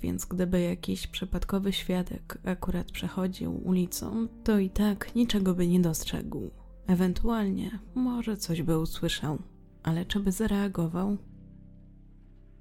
więc 0.02 0.26
gdyby 0.26 0.62
jakiś 0.62 1.08
przypadkowy 1.08 1.74
świadek 1.74 2.38
akurat 2.46 2.92
przechodził 2.92 3.68
ulicą, 3.68 4.28
to 4.44 4.60
i 4.60 4.70
tak 4.70 5.16
niczego 5.16 5.54
by 5.54 5.68
nie 5.68 5.80
dostrzegł. 5.80 6.52
Ewentualnie 6.88 7.80
może 7.96 8.38
coś 8.38 8.62
by 8.62 8.80
usłyszał, 8.80 9.38
ale 9.84 10.06
czy 10.06 10.20
by 10.20 10.32
zareagował? 10.32 11.18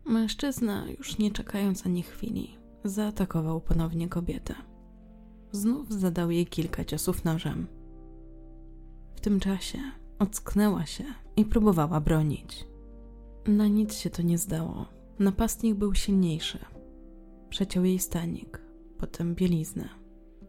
Mężczyzna, 0.04 0.86
już 0.98 1.18
nie 1.18 1.30
czekając 1.30 1.86
ani 1.86 2.02
chwili, 2.02 2.58
zaatakował 2.84 3.60
ponownie 3.60 4.08
kobietę. 4.08 4.54
Znów 5.52 5.92
zadał 5.92 6.30
jej 6.30 6.46
kilka 6.46 6.84
ciosów 6.84 7.24
nożem. 7.24 7.66
W 9.14 9.20
tym 9.20 9.40
czasie 9.40 9.78
ocknęła 10.18 10.86
się 10.86 11.04
i 11.36 11.44
próbowała 11.44 12.00
bronić. 12.00 12.66
Na 13.46 13.68
nic 13.68 13.94
się 13.94 14.10
to 14.10 14.22
nie 14.22 14.38
zdało. 14.38 14.86
Napastnik 15.18 15.74
był 15.74 15.94
silniejszy. 15.94 16.58
Przeciął 17.48 17.84
jej 17.84 17.98
stanik, 17.98 18.62
potem 18.98 19.34
bieliznę 19.34 19.88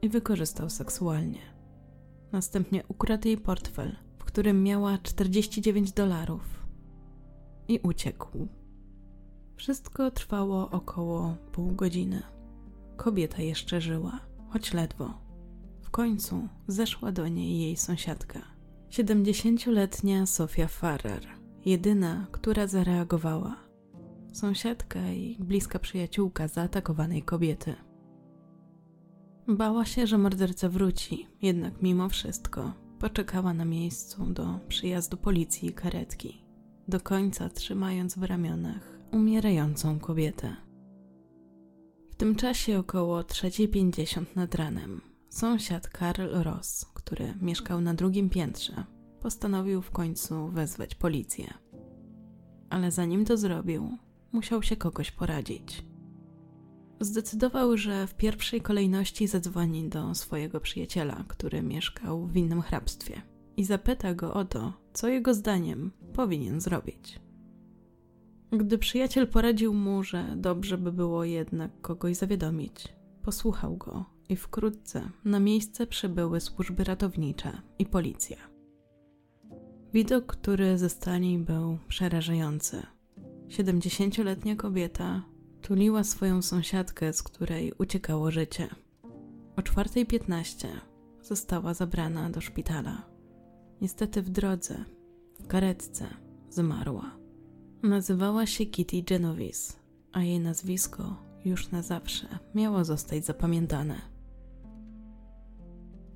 i 0.01 0.09
wykorzystał 0.09 0.69
seksualnie. 0.69 1.54
Następnie 2.35 2.83
ukradł 2.87 3.27
jej 3.27 3.37
portfel, 3.37 3.95
w 4.17 4.23
którym 4.23 4.63
miała 4.63 4.97
49 4.97 5.91
dolarów 5.91 6.65
i 7.67 7.79
uciekł. 7.83 8.47
Wszystko 9.55 10.11
trwało 10.11 10.69
około 10.69 11.35
pół 11.51 11.71
godziny. 11.71 12.23
Kobieta 12.97 13.41
jeszcze 13.41 13.81
żyła, 13.81 14.19
choć 14.49 14.73
ledwo. 14.73 15.13
W 15.81 15.89
końcu 15.89 16.47
zeszła 16.67 17.11
do 17.11 17.27
niej 17.27 17.59
jej 17.59 17.77
sąsiadka, 17.77 18.41
70-letnia 18.89 20.25
Sofia 20.25 20.67
Farrer 20.67 21.27
jedyna, 21.65 22.27
która 22.31 22.67
zareagowała. 22.67 23.55
Sąsiadka 24.33 25.11
i 25.11 25.37
bliska 25.39 25.79
przyjaciółka 25.79 26.47
zaatakowanej 26.47 27.23
kobiety. 27.23 27.75
Bała 29.47 29.85
się, 29.85 30.07
że 30.07 30.17
morderca 30.17 30.69
wróci, 30.69 31.27
jednak 31.41 31.81
mimo 31.81 32.09
wszystko 32.09 32.73
poczekała 32.99 33.53
na 33.53 33.65
miejscu 33.65 34.25
do 34.25 34.59
przyjazdu 34.67 35.17
policji 35.17 35.69
i 35.69 35.73
karetki, 35.73 36.45
do 36.87 36.99
końca 36.99 37.49
trzymając 37.49 38.15
w 38.17 38.23
ramionach 38.23 38.99
umierającą 39.11 39.99
kobietę. 39.99 40.55
W 42.11 42.15
tym 42.15 42.35
czasie 42.35 42.79
około 42.79 43.21
3.50 43.21 44.25
nad 44.35 44.55
ranem 44.55 45.01
sąsiad 45.29 45.87
Karl 45.89 46.43
Ross, 46.43 46.85
który 46.93 47.33
mieszkał 47.41 47.81
na 47.81 47.93
drugim 47.93 48.29
piętrze, 48.29 48.83
postanowił 49.21 49.81
w 49.81 49.91
końcu 49.91 50.47
wezwać 50.47 50.95
policję. 50.95 51.53
Ale 52.69 52.91
zanim 52.91 53.25
to 53.25 53.37
zrobił, 53.37 53.97
musiał 54.31 54.63
się 54.63 54.75
kogoś 54.75 55.11
poradzić. 55.11 55.85
Zdecydował, 56.99 57.77
że 57.77 58.07
w 58.07 58.15
pierwszej 58.15 58.61
kolejności 58.61 59.27
zadzwoni 59.27 59.89
do 59.89 60.15
swojego 60.15 60.59
przyjaciela, 60.59 61.25
który 61.27 61.61
mieszkał 61.61 62.27
w 62.27 62.37
innym 62.37 62.61
hrabstwie, 62.61 63.21
i 63.57 63.63
zapyta 63.63 64.13
go 64.13 64.33
o 64.33 64.45
to, 64.45 64.73
co 64.93 65.07
jego 65.07 65.33
zdaniem 65.33 65.91
powinien 66.13 66.61
zrobić. 66.61 67.19
Gdy 68.51 68.77
przyjaciel 68.77 69.27
poradził 69.27 69.73
mu, 69.73 70.03
że 70.03 70.33
dobrze 70.35 70.77
by 70.77 70.91
było 70.91 71.23
jednak 71.23 71.81
kogoś 71.81 72.15
zawiadomić, 72.15 72.93
posłuchał 73.21 73.77
go 73.77 74.05
i 74.29 74.35
wkrótce 74.35 75.09
na 75.25 75.39
miejsce 75.39 75.87
przybyły 75.87 76.39
służby 76.41 76.83
ratownicze 76.83 77.61
i 77.79 77.85
policja. 77.85 78.37
Widok, 79.93 80.25
który 80.25 80.77
zastali, 80.77 81.37
był 81.37 81.77
przerażający. 81.87 82.83
70-letnia 83.47 84.55
kobieta 84.55 85.23
tuliła 85.65 86.03
swoją 86.03 86.41
sąsiadkę, 86.41 87.13
z 87.13 87.23
której 87.23 87.73
uciekało 87.77 88.31
życie. 88.31 88.69
O 89.57 89.61
4.15 89.61 90.67
została 91.21 91.73
zabrana 91.73 92.29
do 92.29 92.41
szpitala. 92.41 93.05
Niestety 93.81 94.21
w 94.21 94.29
drodze, 94.29 94.85
w 95.39 95.47
karetce, 95.47 96.07
zmarła. 96.49 97.17
Nazywała 97.83 98.45
się 98.45 98.65
Kitty 98.65 99.03
Genovese, 99.03 99.73
a 100.11 100.23
jej 100.23 100.39
nazwisko 100.39 101.15
już 101.45 101.71
na 101.71 101.81
zawsze 101.81 102.27
miało 102.55 102.83
zostać 102.83 103.25
zapamiętane. 103.25 104.01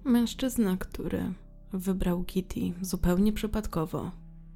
Mężczyzna, 0.03 0.77
który 0.77 1.33
wybrał 1.73 2.23
Kitty 2.23 2.73
zupełnie 2.81 3.33
przypadkowo, 3.33 4.11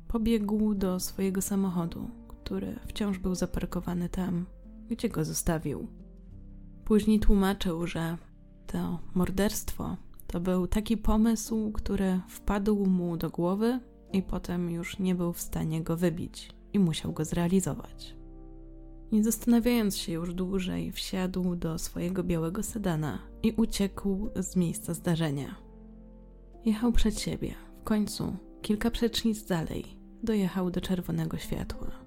pobiegł 0.07 0.75
do 0.75 0.99
swojego 0.99 1.41
samochodu, 1.41 2.09
który 2.27 2.79
wciąż 2.87 3.19
był 3.19 3.35
zaparkowany 3.35 4.09
tam, 4.09 4.45
gdzie 4.89 5.09
go 5.09 5.25
zostawił. 5.25 5.87
Później 6.85 7.19
tłumaczył, 7.19 7.87
że 7.87 8.17
to 8.67 8.99
morderstwo 9.13 9.97
to 10.27 10.39
był 10.39 10.67
taki 10.67 10.97
pomysł, 10.97 11.71
który 11.71 12.19
wpadł 12.29 12.85
mu 12.85 13.17
do 13.17 13.29
głowy 13.29 13.79
i 14.13 14.21
potem 14.21 14.69
już 14.69 14.99
nie 14.99 15.15
był 15.15 15.33
w 15.33 15.41
stanie 15.41 15.83
go 15.83 15.97
wybić 15.97 16.49
i 16.73 16.79
musiał 16.79 17.13
go 17.13 17.25
zrealizować. 17.25 18.15
Nie 19.11 19.23
zastanawiając 19.23 19.97
się 19.97 20.11
już 20.11 20.33
dłużej, 20.33 20.91
wsiadł 20.91 21.55
do 21.55 21.79
swojego 21.79 22.23
białego 22.23 22.63
sedana 22.63 23.19
i 23.43 23.51
uciekł 23.51 24.29
z 24.35 24.55
miejsca 24.55 24.93
zdarzenia. 24.93 25.55
Jechał 26.65 26.91
przed 26.91 27.19
siebie. 27.19 27.53
W 27.81 27.83
końcu, 27.83 28.35
kilka 28.61 28.91
przecznic 28.91 29.45
dalej, 29.45 29.85
dojechał 30.23 30.71
do 30.71 30.81
czerwonego 30.81 31.37
światła. 31.37 32.02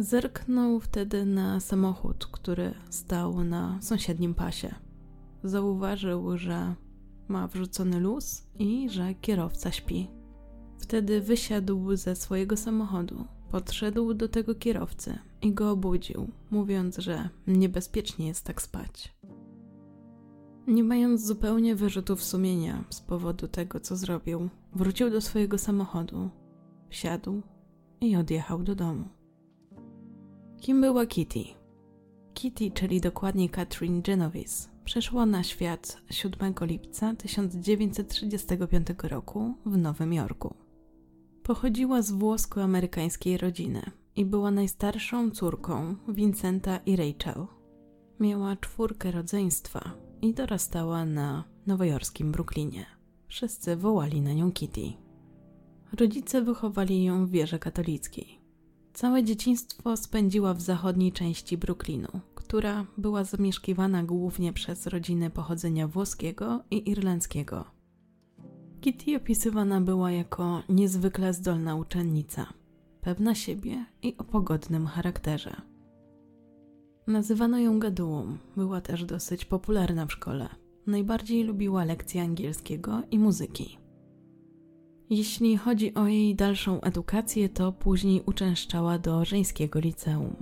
Zerknął 0.00 0.80
wtedy 0.80 1.26
na 1.26 1.60
samochód, 1.60 2.26
który 2.26 2.74
stał 2.90 3.44
na 3.44 3.78
sąsiednim 3.82 4.34
pasie. 4.34 4.74
Zauważył, 5.44 6.38
że 6.38 6.74
ma 7.28 7.48
wrzucony 7.48 8.00
luz 8.00 8.46
i 8.58 8.90
że 8.90 9.14
kierowca 9.14 9.72
śpi. 9.72 10.10
Wtedy 10.78 11.20
wysiadł 11.20 11.96
ze 11.96 12.16
swojego 12.16 12.56
samochodu, 12.56 13.24
podszedł 13.50 14.14
do 14.14 14.28
tego 14.28 14.54
kierowcy 14.54 15.18
i 15.42 15.52
go 15.52 15.70
obudził, 15.70 16.28
mówiąc, 16.50 16.98
że 16.98 17.28
niebezpiecznie 17.46 18.26
jest 18.26 18.44
tak 18.44 18.62
spać. 18.62 19.14
Nie 20.66 20.84
mając 20.84 21.26
zupełnie 21.26 21.74
wyrzutów 21.76 22.24
sumienia 22.24 22.84
z 22.90 23.00
powodu 23.00 23.48
tego, 23.48 23.80
co 23.80 23.96
zrobił, 23.96 24.48
wrócił 24.74 25.10
do 25.10 25.20
swojego 25.20 25.58
samochodu, 25.58 26.30
wsiadł 26.88 27.42
i 28.00 28.16
odjechał 28.16 28.62
do 28.62 28.74
domu. 28.74 29.19
Kim 30.60 30.80
była 30.80 31.06
Kitty? 31.06 31.44
Kitty, 32.34 32.70
czyli 32.70 33.00
dokładnie 33.00 33.48
Catherine 33.48 34.02
Genovese, 34.02 34.68
przeszła 34.84 35.26
na 35.26 35.42
świat 35.42 36.02
7 36.10 36.54
lipca 36.60 37.14
1935 37.14 38.86
roku 39.02 39.54
w 39.66 39.76
Nowym 39.78 40.12
Jorku. 40.12 40.54
Pochodziła 41.42 42.02
z 42.02 42.12
włosko-amerykańskiej 42.12 43.38
rodziny 43.38 43.82
i 44.16 44.24
była 44.24 44.50
najstarszą 44.50 45.30
córką 45.30 45.96
Vincenta 46.08 46.76
i 46.86 46.96
Rachel. 46.96 47.46
Miała 48.20 48.56
czwórkę 48.56 49.10
rodzeństwa 49.10 49.92
i 50.22 50.34
dorastała 50.34 51.04
na 51.04 51.44
nowojorskim 51.66 52.32
Brooklynie. 52.32 52.86
Wszyscy 53.28 53.76
wołali 53.76 54.20
na 54.20 54.32
nią 54.32 54.52
Kitty. 54.52 54.92
Rodzice 55.92 56.42
wychowali 56.42 57.04
ją 57.04 57.26
w 57.26 57.30
wierze 57.30 57.58
katolickiej. 57.58 58.39
Całe 58.92 59.24
dzieciństwo 59.24 59.96
spędziła 59.96 60.54
w 60.54 60.60
zachodniej 60.60 61.12
części 61.12 61.58
Brooklynu, 61.58 62.20
która 62.34 62.86
była 62.98 63.24
zamieszkiwana 63.24 64.04
głównie 64.04 64.52
przez 64.52 64.86
rodziny 64.86 65.30
pochodzenia 65.30 65.88
włoskiego 65.88 66.60
i 66.70 66.90
irlandzkiego. 66.90 67.64
Kitty 68.80 69.16
opisywana 69.16 69.80
była 69.80 70.10
jako 70.10 70.62
niezwykle 70.68 71.34
zdolna 71.34 71.76
uczennica, 71.76 72.46
pewna 73.00 73.34
siebie 73.34 73.84
i 74.02 74.16
o 74.18 74.24
pogodnym 74.24 74.86
charakterze. 74.86 75.56
Nazywano 77.06 77.58
ją 77.58 77.78
gadułą, 77.78 78.36
była 78.56 78.80
też 78.80 79.04
dosyć 79.04 79.44
popularna 79.44 80.06
w 80.06 80.12
szkole. 80.12 80.48
Najbardziej 80.86 81.44
lubiła 81.44 81.84
lekcje 81.84 82.22
angielskiego 82.22 83.02
i 83.10 83.18
muzyki. 83.18 83.79
Jeśli 85.10 85.56
chodzi 85.56 85.94
o 85.94 86.06
jej 86.06 86.36
dalszą 86.36 86.80
edukację, 86.80 87.48
to 87.48 87.72
później 87.72 88.22
uczęszczała 88.26 88.98
do 88.98 89.24
żeńskiego 89.24 89.80
liceum. 89.80 90.36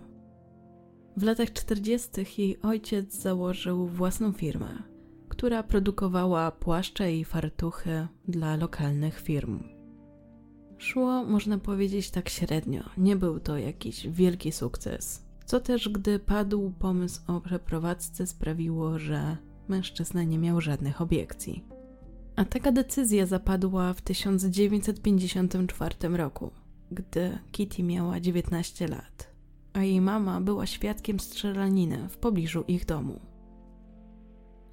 W 1.16 1.22
latach 1.22 1.52
40. 1.52 2.08
jej 2.38 2.62
ojciec 2.62 3.14
założył 3.14 3.86
własną 3.86 4.32
firmę, 4.32 4.82
która 5.28 5.62
produkowała 5.62 6.50
płaszcze 6.50 7.16
i 7.16 7.24
fartuchy 7.24 8.08
dla 8.28 8.56
lokalnych 8.56 9.20
firm. 9.20 9.62
Szło, 10.78 11.24
można 11.24 11.58
powiedzieć, 11.58 12.10
tak 12.10 12.28
średnio, 12.28 12.82
nie 12.96 13.16
był 13.16 13.40
to 13.40 13.58
jakiś 13.58 14.08
wielki 14.08 14.52
sukces, 14.52 15.24
co 15.46 15.60
też 15.60 15.88
gdy 15.88 16.18
padł 16.18 16.72
pomysł 16.78 17.20
o 17.26 17.40
przeprowadzce 17.40 18.26
sprawiło, 18.26 18.98
że 18.98 19.36
mężczyzna 19.68 20.22
nie 20.22 20.38
miał 20.38 20.60
żadnych 20.60 21.00
obiekcji. 21.00 21.77
A 22.38 22.44
taka 22.44 22.72
decyzja 22.72 23.26
zapadła 23.26 23.92
w 23.92 24.00
1954 24.00 26.08
roku, 26.08 26.50
gdy 26.90 27.38
Kitty 27.52 27.82
miała 27.82 28.20
19 28.20 28.88
lat, 28.88 29.30
a 29.72 29.82
jej 29.82 30.00
mama 30.00 30.40
była 30.40 30.66
świadkiem 30.66 31.20
strzelaniny 31.20 32.08
w 32.08 32.16
pobliżu 32.16 32.64
ich 32.68 32.86
domu. 32.86 33.20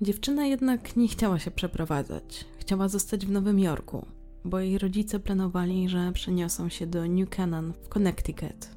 Dziewczyna 0.01 0.45
jednak 0.45 0.95
nie 0.95 1.07
chciała 1.07 1.39
się 1.39 1.51
przeprowadzać, 1.51 2.45
chciała 2.59 2.87
zostać 2.87 3.25
w 3.25 3.31
Nowym 3.31 3.59
Jorku, 3.59 4.05
bo 4.43 4.59
jej 4.59 4.77
rodzice 4.77 5.19
planowali, 5.19 5.89
że 5.89 6.11
przeniosą 6.11 6.69
się 6.69 6.87
do 6.87 7.07
New 7.07 7.29
Canaan 7.29 7.73
w 7.83 7.89
Connecticut. 7.89 8.69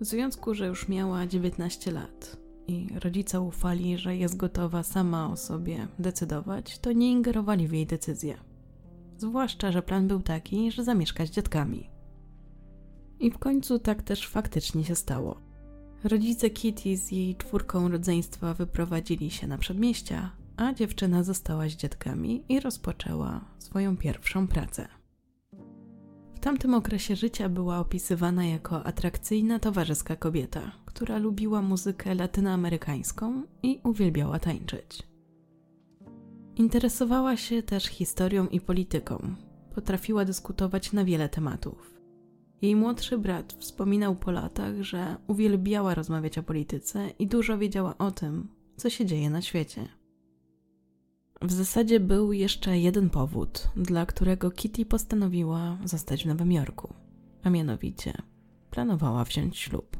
W 0.00 0.04
związku, 0.04 0.54
że 0.54 0.66
już 0.66 0.88
miała 0.88 1.26
19 1.26 1.92
lat 1.92 2.47
i 2.68 2.88
rodzice 2.98 3.40
ufali, 3.40 3.98
że 3.98 4.16
jest 4.16 4.36
gotowa 4.36 4.82
sama 4.82 5.30
o 5.30 5.36
sobie 5.36 5.88
decydować, 5.98 6.78
to 6.78 6.92
nie 6.92 7.10
ingerowali 7.10 7.68
w 7.68 7.72
jej 7.72 7.86
decyzję. 7.86 8.38
Zwłaszcza, 9.16 9.72
że 9.72 9.82
plan 9.82 10.08
był 10.08 10.22
taki, 10.22 10.72
że 10.72 10.84
zamieszka 10.84 11.26
z 11.26 11.30
dziadkami. 11.30 11.90
I 13.20 13.30
w 13.30 13.38
końcu 13.38 13.78
tak 13.78 14.02
też 14.02 14.28
faktycznie 14.28 14.84
się 14.84 14.94
stało. 14.94 15.40
Rodzice 16.04 16.50
Kitty 16.50 16.96
z 16.96 17.12
jej 17.12 17.36
czwórką 17.36 17.88
rodzeństwa 17.88 18.54
wyprowadzili 18.54 19.30
się 19.30 19.46
na 19.46 19.58
przedmieścia, 19.58 20.30
a 20.56 20.72
dziewczyna 20.72 21.22
została 21.22 21.68
z 21.68 21.72
dziadkami 21.72 22.44
i 22.48 22.60
rozpoczęła 22.60 23.44
swoją 23.58 23.96
pierwszą 23.96 24.46
pracę. 24.46 24.97
Tamtym 26.48 26.74
okresie 26.74 27.16
życia 27.16 27.48
była 27.48 27.78
opisywana 27.78 28.46
jako 28.46 28.86
atrakcyjna, 28.86 29.58
towarzyska 29.58 30.16
kobieta, 30.16 30.72
która 30.84 31.18
lubiła 31.18 31.62
muzykę 31.62 32.14
latynoamerykańską 32.14 33.42
i 33.62 33.80
uwielbiała 33.84 34.38
tańczyć. 34.38 35.02
Interesowała 36.56 37.36
się 37.36 37.62
też 37.62 37.84
historią 37.84 38.46
i 38.46 38.60
polityką. 38.60 39.34
Potrafiła 39.74 40.24
dyskutować 40.24 40.92
na 40.92 41.04
wiele 41.04 41.28
tematów. 41.28 41.94
Jej 42.62 42.76
młodszy 42.76 43.18
brat 43.18 43.52
wspominał 43.52 44.16
po 44.16 44.30
latach, 44.30 44.82
że 44.82 45.16
uwielbiała 45.26 45.94
rozmawiać 45.94 46.38
o 46.38 46.42
polityce 46.42 47.10
i 47.18 47.26
dużo 47.26 47.58
wiedziała 47.58 47.98
o 47.98 48.10
tym, 48.10 48.48
co 48.76 48.90
się 48.90 49.06
dzieje 49.06 49.30
na 49.30 49.42
świecie. 49.42 49.97
W 51.42 51.52
zasadzie 51.52 52.00
był 52.00 52.32
jeszcze 52.32 52.78
jeden 52.78 53.10
powód, 53.10 53.68
dla 53.76 54.06
którego 54.06 54.50
Kitty 54.50 54.86
postanowiła 54.86 55.78
zostać 55.84 56.24
w 56.24 56.26
Nowym 56.26 56.52
Jorku, 56.52 56.94
a 57.42 57.50
mianowicie 57.50 58.12
planowała 58.70 59.24
wziąć 59.24 59.58
ślub. 59.58 59.96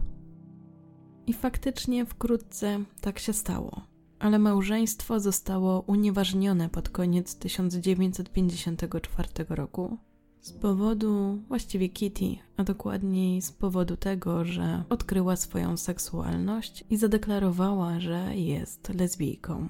I 1.26 1.32
faktycznie 1.32 2.06
wkrótce 2.06 2.80
tak 3.00 3.18
się 3.18 3.32
stało, 3.32 3.82
ale 4.18 4.38
małżeństwo 4.38 5.20
zostało 5.20 5.80
unieważnione 5.80 6.68
pod 6.68 6.88
koniec 6.88 7.36
1954 7.36 9.28
roku 9.48 9.98
z 10.40 10.52
powodu 10.52 11.38
właściwie 11.48 11.88
Kitty, 11.88 12.36
a 12.56 12.64
dokładniej 12.64 13.42
z 13.42 13.52
powodu 13.52 13.96
tego, 13.96 14.44
że 14.44 14.84
odkryła 14.88 15.36
swoją 15.36 15.76
seksualność 15.76 16.84
i 16.90 16.96
zadeklarowała, 16.96 18.00
że 18.00 18.36
jest 18.36 18.88
lesbijką. 18.94 19.68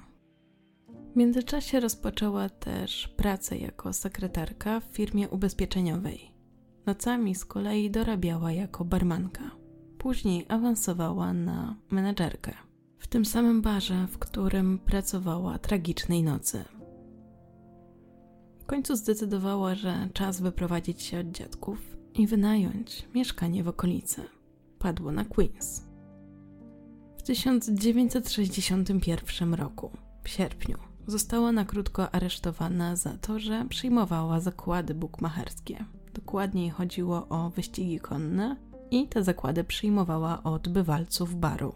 W 1.13 1.15
międzyczasie 1.15 1.79
rozpoczęła 1.79 2.49
też 2.49 3.07
pracę 3.07 3.57
jako 3.57 3.93
sekretarka 3.93 4.79
w 4.79 4.83
firmie 4.83 5.29
ubezpieczeniowej. 5.29 6.31
Nocami 6.85 7.35
z 7.35 7.45
kolei 7.45 7.91
dorabiała 7.91 8.51
jako 8.51 8.85
barmanka. 8.85 9.51
Później 9.97 10.45
awansowała 10.47 11.33
na 11.33 11.75
menedżerkę. 11.91 12.53
w 12.97 13.07
tym 13.07 13.25
samym 13.25 13.61
barze, 13.61 14.07
w 14.11 14.19
którym 14.19 14.79
pracowała 14.79 15.59
tragicznej 15.59 16.23
nocy. 16.23 16.65
W 18.59 18.65
końcu 18.65 18.95
zdecydowała, 18.95 19.75
że 19.75 20.09
czas 20.13 20.41
wyprowadzić 20.41 21.01
się 21.01 21.19
od 21.19 21.31
dziadków 21.31 21.97
i 22.13 22.27
wynająć 22.27 23.07
mieszkanie 23.15 23.63
w 23.63 23.67
okolicy. 23.67 24.23
Padło 24.79 25.11
na 25.11 25.25
Queens. 25.25 25.83
W 27.17 27.23
1961 27.23 29.53
roku, 29.53 29.91
w 30.23 30.29
sierpniu, 30.29 30.77
została 31.09 31.51
na 31.51 31.65
krótko 31.65 32.11
aresztowana 32.11 32.95
za 32.95 33.17
to, 33.17 33.39
że 33.39 33.65
przyjmowała 33.69 34.39
zakłady 34.39 34.93
bukmacherskie. 34.93 35.85
Dokładniej 36.13 36.69
chodziło 36.69 37.27
o 37.27 37.49
wyścigi 37.49 37.99
konne 37.99 38.55
i 38.91 39.07
te 39.07 39.23
zakłady 39.23 39.63
przyjmowała 39.63 40.43
od 40.43 40.69
bywalców 40.69 41.35
baru. 41.35 41.73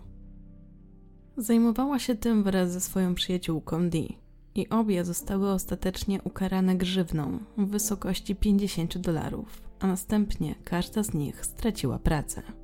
Zajmowała 1.37 1.99
się 1.99 2.15
tym 2.15 2.43
wraz 2.43 2.71
ze 2.71 2.81
swoją 2.81 3.15
przyjaciółką 3.15 3.89
Dee 3.89 4.17
i 4.55 4.69
obie 4.69 5.05
zostały 5.05 5.51
ostatecznie 5.51 6.21
ukarane 6.21 6.75
grzywną 6.75 7.39
w 7.57 7.65
wysokości 7.65 8.35
50 8.35 8.97
dolarów, 8.97 9.61
a 9.79 9.87
następnie 9.87 10.55
każda 10.63 11.03
z 11.03 11.13
nich 11.13 11.45
straciła 11.45 11.99
pracę. 11.99 12.62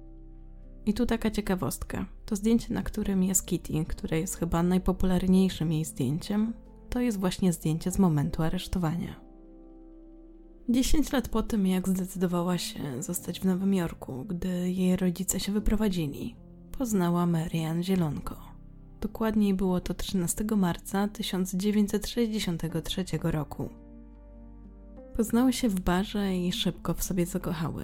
I 0.89 0.93
tu 0.93 1.05
taka 1.05 1.31
ciekawostka. 1.31 2.05
To 2.25 2.35
zdjęcie, 2.35 2.73
na 2.73 2.83
którym 2.83 3.23
jest 3.23 3.45
Kitty, 3.45 3.85
które 3.87 4.19
jest 4.19 4.37
chyba 4.37 4.63
najpopularniejszym 4.63 5.71
jej 5.71 5.85
zdjęciem, 5.85 6.53
to 6.89 6.99
jest 6.99 7.19
właśnie 7.19 7.53
zdjęcie 7.53 7.91
z 7.91 7.99
momentu 7.99 8.43
aresztowania. 8.43 9.15
10 10.69 11.11
lat 11.11 11.27
po 11.27 11.43
tym, 11.43 11.67
jak 11.67 11.89
zdecydowała 11.89 12.57
się 12.57 13.03
zostać 13.03 13.39
w 13.39 13.45
Nowym 13.45 13.73
Jorku, 13.73 14.25
gdy 14.27 14.71
jej 14.71 14.95
rodzice 14.95 15.39
się 15.39 15.51
wyprowadzili, 15.51 16.35
poznała 16.77 17.25
Marian 17.25 17.83
Zielonko. 17.83 18.35
Dokładniej 19.01 19.53
było 19.53 19.79
to 19.79 19.93
13 19.93 20.45
marca 20.57 21.07
1963 21.07 23.05
roku. 23.23 23.69
Poznały 25.15 25.53
się 25.53 25.69
w 25.69 25.79
barze 25.79 26.37
i 26.37 26.51
szybko 26.51 26.93
w 26.93 27.03
sobie 27.03 27.25
zakochały, 27.25 27.83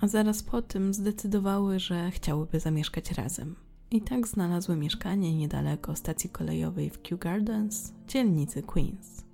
a 0.00 0.08
zaraz 0.08 0.42
po 0.42 0.62
tym 0.62 0.94
zdecydowały, 0.94 1.78
że 1.78 2.10
chciałyby 2.10 2.60
zamieszkać 2.60 3.12
razem. 3.12 3.54
I 3.90 4.00
tak 4.00 4.28
znalazły 4.28 4.76
mieszkanie 4.76 5.36
niedaleko 5.36 5.96
stacji 5.96 6.30
kolejowej 6.30 6.90
w 6.90 7.02
Kew 7.02 7.18
Gardens, 7.18 7.92
dzielnicy 8.08 8.62
Queens. 8.62 9.24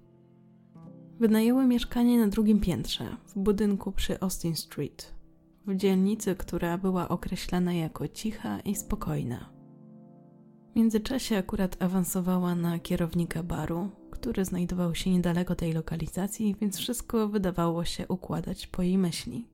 Wynajęły 1.20 1.66
mieszkanie 1.66 2.18
na 2.18 2.28
drugim 2.28 2.60
piętrze, 2.60 3.16
w 3.26 3.38
budynku 3.38 3.92
przy 3.92 4.20
Austin 4.20 4.56
Street, 4.56 5.14
w 5.66 5.76
dzielnicy, 5.76 6.34
która 6.34 6.78
była 6.78 7.08
określana 7.08 7.72
jako 7.72 8.08
cicha 8.08 8.60
i 8.60 8.74
spokojna. 8.74 9.50
W 10.72 10.76
międzyczasie 10.76 11.36
akurat 11.36 11.82
awansowała 11.82 12.54
na 12.54 12.78
kierownika 12.78 13.42
baru, 13.42 13.88
który 14.10 14.44
znajdował 14.44 14.94
się 14.94 15.10
niedaleko 15.10 15.54
tej 15.54 15.72
lokalizacji, 15.72 16.56
więc 16.60 16.78
wszystko 16.78 17.28
wydawało 17.28 17.84
się 17.84 18.08
układać 18.08 18.66
po 18.66 18.82
jej 18.82 18.98
myśli. 18.98 19.48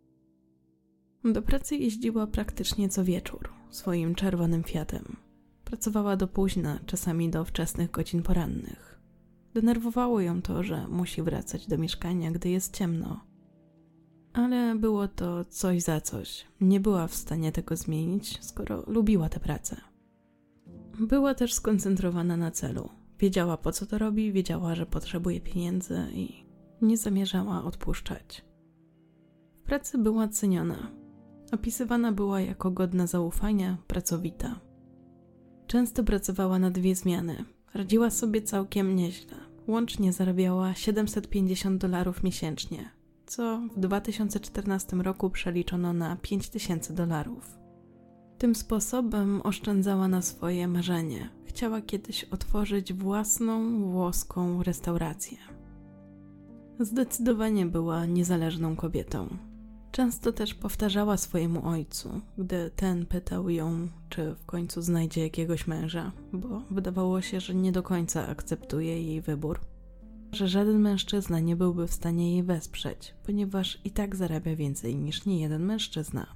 Do 1.33 1.43
pracy 1.43 1.77
jeździła 1.77 2.27
praktycznie 2.27 2.89
co 2.89 3.05
wieczór 3.05 3.49
swoim 3.71 4.15
czerwonym 4.15 4.65
Fiatem. 4.65 5.17
Pracowała 5.65 6.17
do 6.17 6.29
późna, 6.29 6.81
czasami 6.87 7.31
do 7.31 7.45
wczesnych 7.45 7.91
godzin 7.91 8.23
porannych. 8.23 9.01
Denerwowało 9.55 10.21
ją 10.21 10.43
to, 10.43 10.63
że 10.63 10.89
musi 10.89 11.23
wracać 11.23 11.67
do 11.67 11.79
mieszkania, 11.79 12.31
gdy 12.31 12.49
jest 12.49 12.77
ciemno. 12.77 13.21
Ale 14.33 14.75
było 14.75 15.09
to 15.09 15.45
coś 15.45 15.83
za 15.83 16.01
coś. 16.01 16.47
Nie 16.61 16.81
była 16.81 17.07
w 17.07 17.15
stanie 17.15 17.53
tego 17.53 17.77
zmienić, 17.77 18.45
skoro 18.45 18.83
lubiła 18.87 19.29
tę 19.29 19.41
pracę. 19.41 19.77
Była 21.01 21.35
też 21.35 21.55
skoncentrowana 21.55 22.37
na 22.37 22.51
celu. 22.51 22.89
Wiedziała 23.19 23.57
po 23.57 23.73
co 23.73 23.87
to 23.87 23.99
robi, 23.99 24.33
wiedziała, 24.33 24.75
że 24.75 24.87
potrzebuje 24.87 25.41
pieniędzy 25.41 26.07
i 26.13 26.45
nie 26.83 26.97
zamierzała 26.97 27.65
odpuszczać. 27.65 28.45
W 29.63 29.63
pracy 29.67 29.99
była 29.99 30.29
ceniona. 30.29 30.91
Opisywana 31.53 32.13
była 32.13 32.41
jako 32.41 32.71
godna 32.71 33.07
zaufania, 33.07 33.77
pracowita. 33.87 34.61
Często 35.67 36.05
pracowała 36.05 36.59
na 36.59 36.71
dwie 36.71 36.95
zmiany. 36.95 37.45
Radziła 37.75 38.11
sobie 38.11 38.43
całkiem 38.43 38.97
nieźle. 38.97 39.37
Łącznie 39.67 40.13
zarabiała 40.13 40.75
750 40.75 41.81
dolarów 41.81 42.23
miesięcznie, 42.23 42.91
co 43.27 43.61
w 43.77 43.81
2014 43.81 44.97
roku 44.97 45.31
przeliczono 45.31 45.93
na 45.93 46.17
5000 46.17 46.95
dolarów. 46.95 47.59
Tym 48.39 48.55
sposobem 48.55 49.41
oszczędzała 49.45 50.09
na 50.09 50.23
swoje 50.23 50.69
marzenie. 50.69 51.29
Chciała 51.45 51.81
kiedyś 51.81 52.25
otworzyć 52.25 52.93
własną 52.93 53.81
włoską 53.81 54.63
restaurację. 54.63 55.39
Zdecydowanie 56.81 57.67
była 57.67 58.07
niezależną 58.07 58.77
kobietą. 58.77 59.29
Często 59.93 60.33
też 60.33 60.55
powtarzała 60.55 61.17
swojemu 61.17 61.67
ojcu, 61.69 62.21
gdy 62.39 62.71
ten 62.77 63.07
pytał 63.07 63.51
ją, 63.51 63.89
czy 64.09 64.35
w 64.35 64.47
końcu 64.47 64.83
znajdzie 64.83 65.23
jakiegoś 65.23 65.67
męża, 65.67 66.13
bo 66.33 66.63
wydawało 66.71 67.21
się, 67.21 67.41
że 67.41 67.55
nie 67.55 67.73
do 67.73 67.83
końca 67.83 68.29
akceptuje 68.29 69.03
jej 69.03 69.21
wybór. 69.21 69.61
Że 70.33 70.49
żaden 70.49 70.79
mężczyzna 70.79 71.41
nie 71.41 71.57
byłby 71.57 71.87
w 71.87 71.93
stanie 71.93 72.33
jej 72.33 72.43
wesprzeć, 72.43 73.15
ponieważ 73.27 73.81
i 73.85 73.91
tak 73.91 74.17
zarabia 74.17 74.57
więcej 74.57 74.97
niż 74.97 75.27
niejeden 75.27 75.65
mężczyzna. 75.65 76.27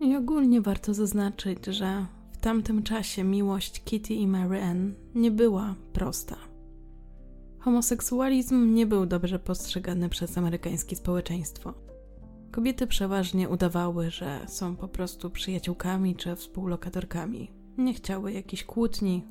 I 0.00 0.16
ogólnie 0.16 0.60
warto 0.60 0.94
zaznaczyć, 0.94 1.66
że 1.66 2.06
w 2.32 2.36
tamtym 2.36 2.82
czasie 2.82 3.24
miłość 3.24 3.84
Kitty 3.84 4.14
i 4.14 4.26
Marianne 4.26 4.94
nie 5.14 5.30
była 5.30 5.74
prosta. 5.92 6.36
Homoseksualizm 7.58 8.74
nie 8.74 8.86
był 8.86 9.06
dobrze 9.06 9.38
postrzegany 9.38 10.08
przez 10.08 10.38
amerykańskie 10.38 10.96
społeczeństwo. 10.96 11.74
Kobiety 12.52 12.86
przeważnie 12.86 13.48
udawały, 13.48 14.10
że 14.10 14.40
są 14.46 14.76
po 14.76 14.88
prostu 14.88 15.30
przyjaciółkami 15.30 16.16
czy 16.16 16.36
współlokatorkami. 16.36 17.50
Nie 17.78 17.94
chciały 17.94 18.32
jakichś 18.32 18.64
kłótni 18.64 19.24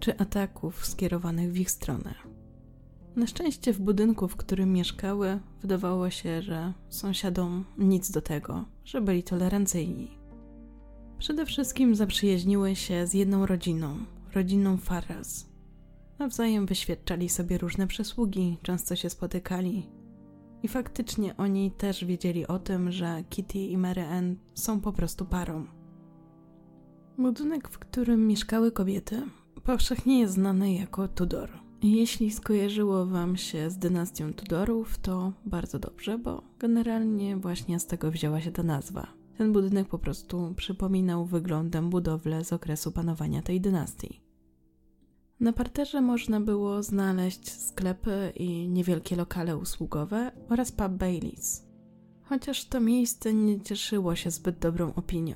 czy 0.00 0.18
ataków 0.18 0.86
skierowanych 0.86 1.52
w 1.52 1.56
ich 1.56 1.70
stronę. 1.70 2.14
Na 3.16 3.26
szczęście 3.26 3.72
w 3.72 3.80
budynku, 3.80 4.28
w 4.28 4.36
którym 4.36 4.72
mieszkały, 4.72 5.40
wydawało 5.60 6.10
się, 6.10 6.42
że 6.42 6.72
sąsiadom 6.88 7.64
nic 7.78 8.10
do 8.10 8.20
tego, 8.20 8.64
że 8.84 9.00
byli 9.00 9.22
tolerancyjni. 9.22 10.18
Przede 11.18 11.46
wszystkim 11.46 11.94
zaprzyjaźniły 11.94 12.76
się 12.76 13.06
z 13.06 13.14
jedną 13.14 13.46
rodziną, 13.46 13.96
rodziną 14.34 14.76
Farras. 14.76 15.46
Nawzajem 16.18 16.66
wyświadczali 16.66 17.28
sobie 17.28 17.58
różne 17.58 17.86
przysługi, 17.86 18.58
często 18.62 18.96
się 18.96 19.10
spotykali. 19.10 20.01
I 20.62 20.68
faktycznie 20.68 21.36
oni 21.36 21.70
też 21.70 22.04
wiedzieli 22.04 22.46
o 22.46 22.58
tym, 22.58 22.90
że 22.92 23.24
Kitty 23.30 23.58
i 23.58 23.76
Mary 23.76 24.02
Ann 24.02 24.36
są 24.54 24.80
po 24.80 24.92
prostu 24.92 25.24
parą. 25.24 25.66
Budynek, 27.18 27.68
w 27.68 27.78
którym 27.78 28.26
mieszkały 28.26 28.72
kobiety, 28.72 29.22
powszechnie 29.64 30.20
jest 30.20 30.34
znany 30.34 30.72
jako 30.74 31.08
Tudor. 31.08 31.50
Jeśli 31.82 32.30
skojarzyło 32.30 33.06
Wam 33.06 33.36
się 33.36 33.70
z 33.70 33.78
dynastią 33.78 34.32
Tudorów, 34.32 34.98
to 34.98 35.32
bardzo 35.44 35.78
dobrze, 35.78 36.18
bo 36.18 36.42
generalnie 36.58 37.36
właśnie 37.36 37.80
z 37.80 37.86
tego 37.86 38.10
wzięła 38.10 38.40
się 38.40 38.52
ta 38.52 38.62
nazwa. 38.62 39.06
Ten 39.38 39.52
budynek 39.52 39.88
po 39.88 39.98
prostu 39.98 40.54
przypominał 40.56 41.24
wyglądem 41.24 41.90
budowlę 41.90 42.44
z 42.44 42.52
okresu 42.52 42.92
panowania 42.92 43.42
tej 43.42 43.60
dynastii. 43.60 44.20
Na 45.42 45.52
parterze 45.52 46.00
można 46.00 46.40
było 46.40 46.82
znaleźć 46.82 47.50
sklepy 47.50 48.32
i 48.36 48.68
niewielkie 48.68 49.16
lokale 49.16 49.56
usługowe 49.56 50.32
oraz 50.48 50.72
pub 50.72 50.88
Baileys. 50.88 51.66
Chociaż 52.22 52.64
to 52.64 52.80
miejsce 52.80 53.34
nie 53.34 53.60
cieszyło 53.60 54.16
się 54.16 54.30
zbyt 54.30 54.58
dobrą 54.58 54.94
opinią. 54.94 55.34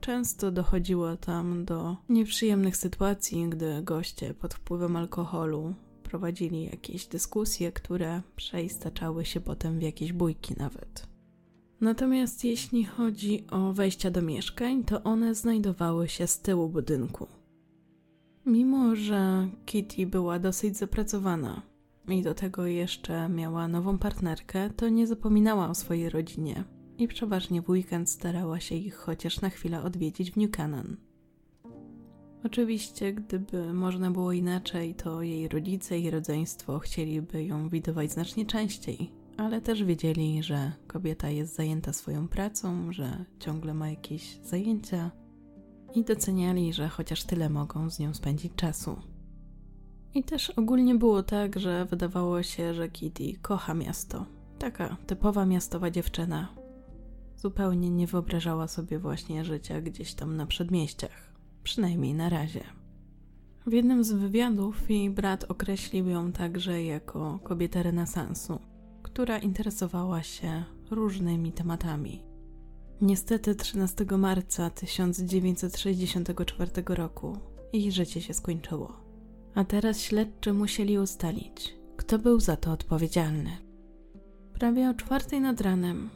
Często 0.00 0.50
dochodziło 0.50 1.16
tam 1.16 1.64
do 1.64 1.96
nieprzyjemnych 2.08 2.76
sytuacji, 2.76 3.48
gdy 3.48 3.82
goście 3.82 4.34
pod 4.34 4.54
wpływem 4.54 4.96
alkoholu 4.96 5.74
prowadzili 6.02 6.64
jakieś 6.64 7.06
dyskusje, 7.06 7.72
które 7.72 8.22
przeistaczały 8.36 9.24
się 9.24 9.40
potem 9.40 9.78
w 9.78 9.82
jakieś 9.82 10.12
bójki 10.12 10.54
nawet. 10.58 11.08
Natomiast 11.80 12.44
jeśli 12.44 12.84
chodzi 12.84 13.44
o 13.50 13.72
wejścia 13.72 14.10
do 14.10 14.22
mieszkań, 14.22 14.84
to 14.84 15.02
one 15.02 15.34
znajdowały 15.34 16.08
się 16.08 16.26
z 16.26 16.40
tyłu 16.40 16.68
budynku. 16.68 17.39
Mimo, 18.46 18.96
że 18.96 19.48
Kitty 19.66 20.06
była 20.06 20.38
dosyć 20.38 20.76
zapracowana 20.76 21.62
i 22.08 22.22
do 22.22 22.34
tego 22.34 22.66
jeszcze 22.66 23.28
miała 23.28 23.68
nową 23.68 23.98
partnerkę, 23.98 24.70
to 24.70 24.88
nie 24.88 25.06
zapominała 25.06 25.68
o 25.68 25.74
swojej 25.74 26.10
rodzinie 26.10 26.64
i 26.98 27.08
przeważnie 27.08 27.62
w 27.62 27.70
weekend 27.70 28.10
starała 28.10 28.60
się 28.60 28.74
ich 28.74 28.94
chociaż 28.94 29.40
na 29.40 29.50
chwilę 29.50 29.82
odwiedzić 29.82 30.30
w 30.30 30.36
New 30.36 30.50
Canaan. 30.50 30.96
Oczywiście, 32.44 33.12
gdyby 33.12 33.72
można 33.72 34.10
było 34.10 34.32
inaczej, 34.32 34.94
to 34.94 35.22
jej 35.22 35.48
rodzice 35.48 35.98
i 35.98 36.10
rodzeństwo 36.10 36.78
chcieliby 36.78 37.44
ją 37.44 37.68
widywać 37.68 38.12
znacznie 38.12 38.46
częściej, 38.46 39.10
ale 39.36 39.60
też 39.60 39.84
wiedzieli, 39.84 40.42
że 40.42 40.72
kobieta 40.86 41.30
jest 41.30 41.54
zajęta 41.54 41.92
swoją 41.92 42.28
pracą, 42.28 42.92
że 42.92 43.24
ciągle 43.38 43.74
ma 43.74 43.90
jakieś 43.90 44.38
zajęcia 44.42 45.10
i 45.94 46.04
doceniali, 46.04 46.72
że 46.72 46.88
chociaż 46.88 47.24
tyle 47.24 47.50
mogą 47.50 47.90
z 47.90 47.98
nią 47.98 48.14
spędzić 48.14 48.52
czasu. 48.56 48.96
I 50.14 50.24
też 50.24 50.50
ogólnie 50.50 50.94
było 50.94 51.22
tak, 51.22 51.58
że 51.58 51.84
wydawało 51.84 52.42
się, 52.42 52.74
że 52.74 52.88
Kitty 52.88 53.32
kocha 53.42 53.74
miasto. 53.74 54.26
Taka 54.58 54.96
typowa 55.06 55.46
miastowa 55.46 55.90
dziewczyna. 55.90 56.48
Zupełnie 57.36 57.90
nie 57.90 58.06
wyobrażała 58.06 58.68
sobie 58.68 58.98
właśnie 58.98 59.44
życia 59.44 59.80
gdzieś 59.80 60.14
tam 60.14 60.36
na 60.36 60.46
przedmieściach. 60.46 61.32
Przynajmniej 61.62 62.14
na 62.14 62.28
razie. 62.28 62.64
W 63.66 63.72
jednym 63.72 64.04
z 64.04 64.12
wywiadów 64.12 64.90
jej 64.90 65.10
brat 65.10 65.44
określił 65.48 66.08
ją 66.08 66.32
także 66.32 66.84
jako 66.84 67.38
kobietę 67.42 67.82
renesansu, 67.82 68.58
która 69.02 69.38
interesowała 69.38 70.22
się 70.22 70.64
różnymi 70.90 71.52
tematami. 71.52 72.29
Niestety 73.02 73.54
13 73.54 74.04
marca 74.18 74.70
1964 74.70 76.70
roku 76.88 77.38
jej 77.72 77.92
życie 77.92 78.22
się 78.22 78.34
skończyło. 78.34 78.92
A 79.54 79.64
teraz 79.64 80.00
śledczy 80.00 80.52
musieli 80.52 80.98
ustalić, 80.98 81.74
kto 81.96 82.18
był 82.18 82.40
za 82.40 82.56
to 82.56 82.72
odpowiedzialny. 82.72 83.50
Prawie 84.52 84.90
o 84.90 84.94
czwartej 84.94 85.40
nad 85.40 85.60
ranem, 85.60 86.10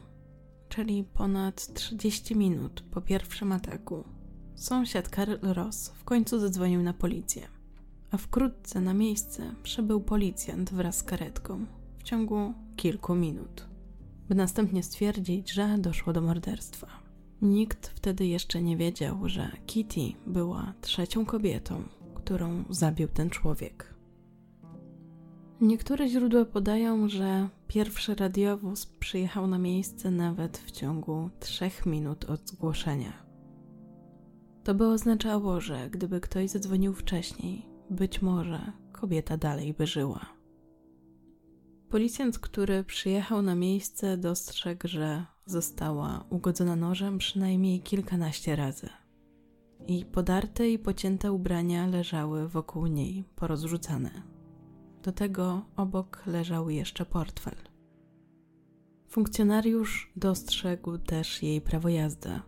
czyli 0.69 1.03
ponad 1.03 1.73
30 1.73 2.35
minut 2.35 2.83
po 2.91 3.01
pierwszym 3.01 3.51
ataku, 3.51 4.03
sąsiad 4.55 5.09
Karl 5.09 5.35
Ross 5.41 5.89
w 5.89 6.03
końcu 6.03 6.39
zadzwonił 6.39 6.81
na 6.81 6.93
policję, 6.93 7.47
a 8.11 8.17
wkrótce 8.17 8.81
na 8.81 8.93
miejsce 8.93 9.55
przybył 9.63 10.01
policjant 10.01 10.73
wraz 10.73 10.97
z 10.97 11.03
karetką 11.03 11.65
w 11.97 12.03
ciągu 12.03 12.53
kilku 12.75 13.15
minut, 13.15 13.74
by 14.29 14.35
następnie 14.35 14.83
stwierdzić, 14.83 15.51
że 15.51 15.77
doszło 15.77 16.13
do 16.13 16.21
morderstwa. 16.21 16.87
Nikt 17.41 17.87
wtedy 17.87 18.25
jeszcze 18.25 18.61
nie 18.61 18.77
wiedział, 18.77 19.29
że 19.29 19.51
Kitty 19.65 20.13
była 20.27 20.73
trzecią 20.81 21.25
kobietą, 21.25 21.83
którą 22.15 22.63
zabił 22.69 23.07
ten 23.07 23.29
człowiek. 23.29 23.95
Niektóre 25.61 26.09
źródła 26.09 26.45
podają, 26.45 27.09
że 27.09 27.49
pierwszy 27.67 28.15
radiowóz 28.15 28.85
przyjechał 28.85 29.47
na 29.47 29.57
miejsce 29.57 30.11
nawet 30.11 30.57
w 30.57 30.71
ciągu 30.71 31.29
trzech 31.39 31.85
minut 31.85 32.25
od 32.25 32.49
zgłoszenia. 32.49 33.13
To 34.63 34.75
by 34.75 34.87
oznaczało, 34.87 35.61
że 35.61 35.89
gdyby 35.89 36.21
ktoś 36.21 36.49
zadzwonił 36.49 36.93
wcześniej, 36.93 37.65
być 37.89 38.21
może 38.21 38.71
kobieta 38.91 39.37
dalej 39.37 39.73
by 39.73 39.87
żyła. 39.87 40.34
Policjant, 41.89 42.39
który 42.39 42.83
przyjechał 42.83 43.41
na 43.41 43.55
miejsce, 43.55 44.17
dostrzegł, 44.17 44.87
że 44.87 45.25
została 45.45 46.25
ugodzona 46.29 46.75
nożem 46.75 47.17
przynajmniej 47.17 47.81
kilkanaście 47.81 48.55
razy 48.55 48.89
i 49.87 50.05
podarte 50.05 50.69
i 50.69 50.79
pocięte 50.79 51.31
ubrania 51.31 51.87
leżały 51.87 52.47
wokół 52.47 52.87
niej, 52.87 53.23
porozrzucane. 53.35 54.11
Do 55.03 55.11
tego 55.11 55.65
obok 55.75 56.23
leżał 56.25 56.69
jeszcze 56.69 57.05
portfel. 57.05 57.55
Funkcjonariusz 59.09 60.11
dostrzegł 60.15 60.97
też 60.97 61.43
jej 61.43 61.61
prawo 61.61 61.89
jazdy, 61.89 62.39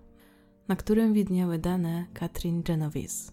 na 0.68 0.76
którym 0.76 1.14
widniały 1.14 1.60
dane 1.60 2.06
Katrin 2.14 2.64
Genovese. 2.64 3.32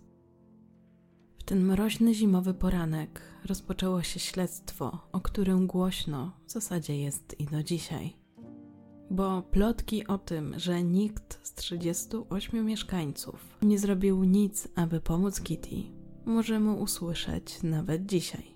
W 1.38 1.44
ten 1.44 1.64
mroźny 1.64 2.14
zimowy 2.14 2.54
poranek 2.54 3.33
rozpoczęło 3.44 4.02
się 4.02 4.20
śledztwo, 4.20 5.08
o 5.12 5.20
którym 5.20 5.66
głośno 5.66 6.32
w 6.46 6.50
zasadzie 6.50 6.98
jest 6.98 7.40
i 7.40 7.44
do 7.44 7.62
dzisiaj 7.62 8.24
bo 9.10 9.42
plotki 9.42 10.06
o 10.06 10.18
tym, 10.18 10.54
że 10.56 10.82
nikt 10.82 11.46
z 11.46 11.54
38 11.54 12.66
mieszkańców 12.66 13.58
nie 13.62 13.78
zrobił 13.78 14.24
nic, 14.24 14.68
aby 14.74 15.00
pomóc 15.00 15.40
Kitty, 15.40 15.76
możemy 16.24 16.72
usłyszeć 16.72 17.62
nawet 17.62 18.06
dzisiaj. 18.06 18.54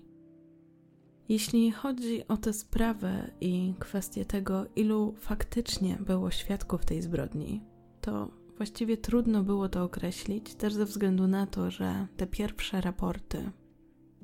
Jeśli 1.29 1.71
chodzi 1.71 2.27
o 2.27 2.37
tę 2.37 2.53
sprawę 2.53 3.31
i 3.41 3.73
kwestię 3.79 4.25
tego, 4.25 4.65
ilu 4.75 5.13
faktycznie 5.19 5.97
było 6.05 6.31
świadków 6.31 6.85
tej 6.85 7.01
zbrodni, 7.01 7.61
to 8.01 8.31
właściwie 8.57 8.97
trudno 8.97 9.43
było 9.43 9.69
to 9.69 9.83
określić, 9.83 10.55
też 10.55 10.73
ze 10.73 10.85
względu 10.85 11.27
na 11.27 11.47
to, 11.47 11.71
że 11.71 12.07
te 12.17 12.27
pierwsze 12.27 12.81
raporty, 12.81 13.51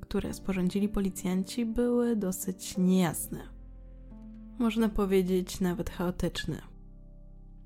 które 0.01 0.34
sporządzili 0.34 0.89
policjanci, 0.89 1.65
były 1.65 2.15
dosyć 2.15 2.77
niejasne 2.77 3.55
można 4.60 4.89
powiedzieć 4.89 5.62
nawet 5.62 5.89
chaotyczny. 5.89 6.62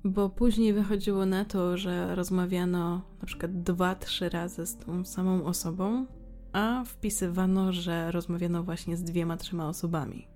Bo 0.04 0.28
później 0.28 0.72
wychodziło 0.72 1.26
na 1.26 1.44
to, 1.44 1.76
że 1.76 2.14
rozmawiano 2.14 3.02
na 3.20 3.26
przykład 3.26 3.62
dwa, 3.62 3.94
trzy 3.94 4.28
razy 4.28 4.66
z 4.66 4.76
tą 4.76 5.04
samą 5.04 5.44
osobą, 5.44 6.06
a 6.52 6.84
wpisywano, 6.86 7.72
że 7.72 8.12
rozmawiano 8.12 8.62
właśnie 8.62 8.96
z 8.96 9.02
dwiema, 9.02 9.36
trzema 9.36 9.68
osobami. 9.68 10.28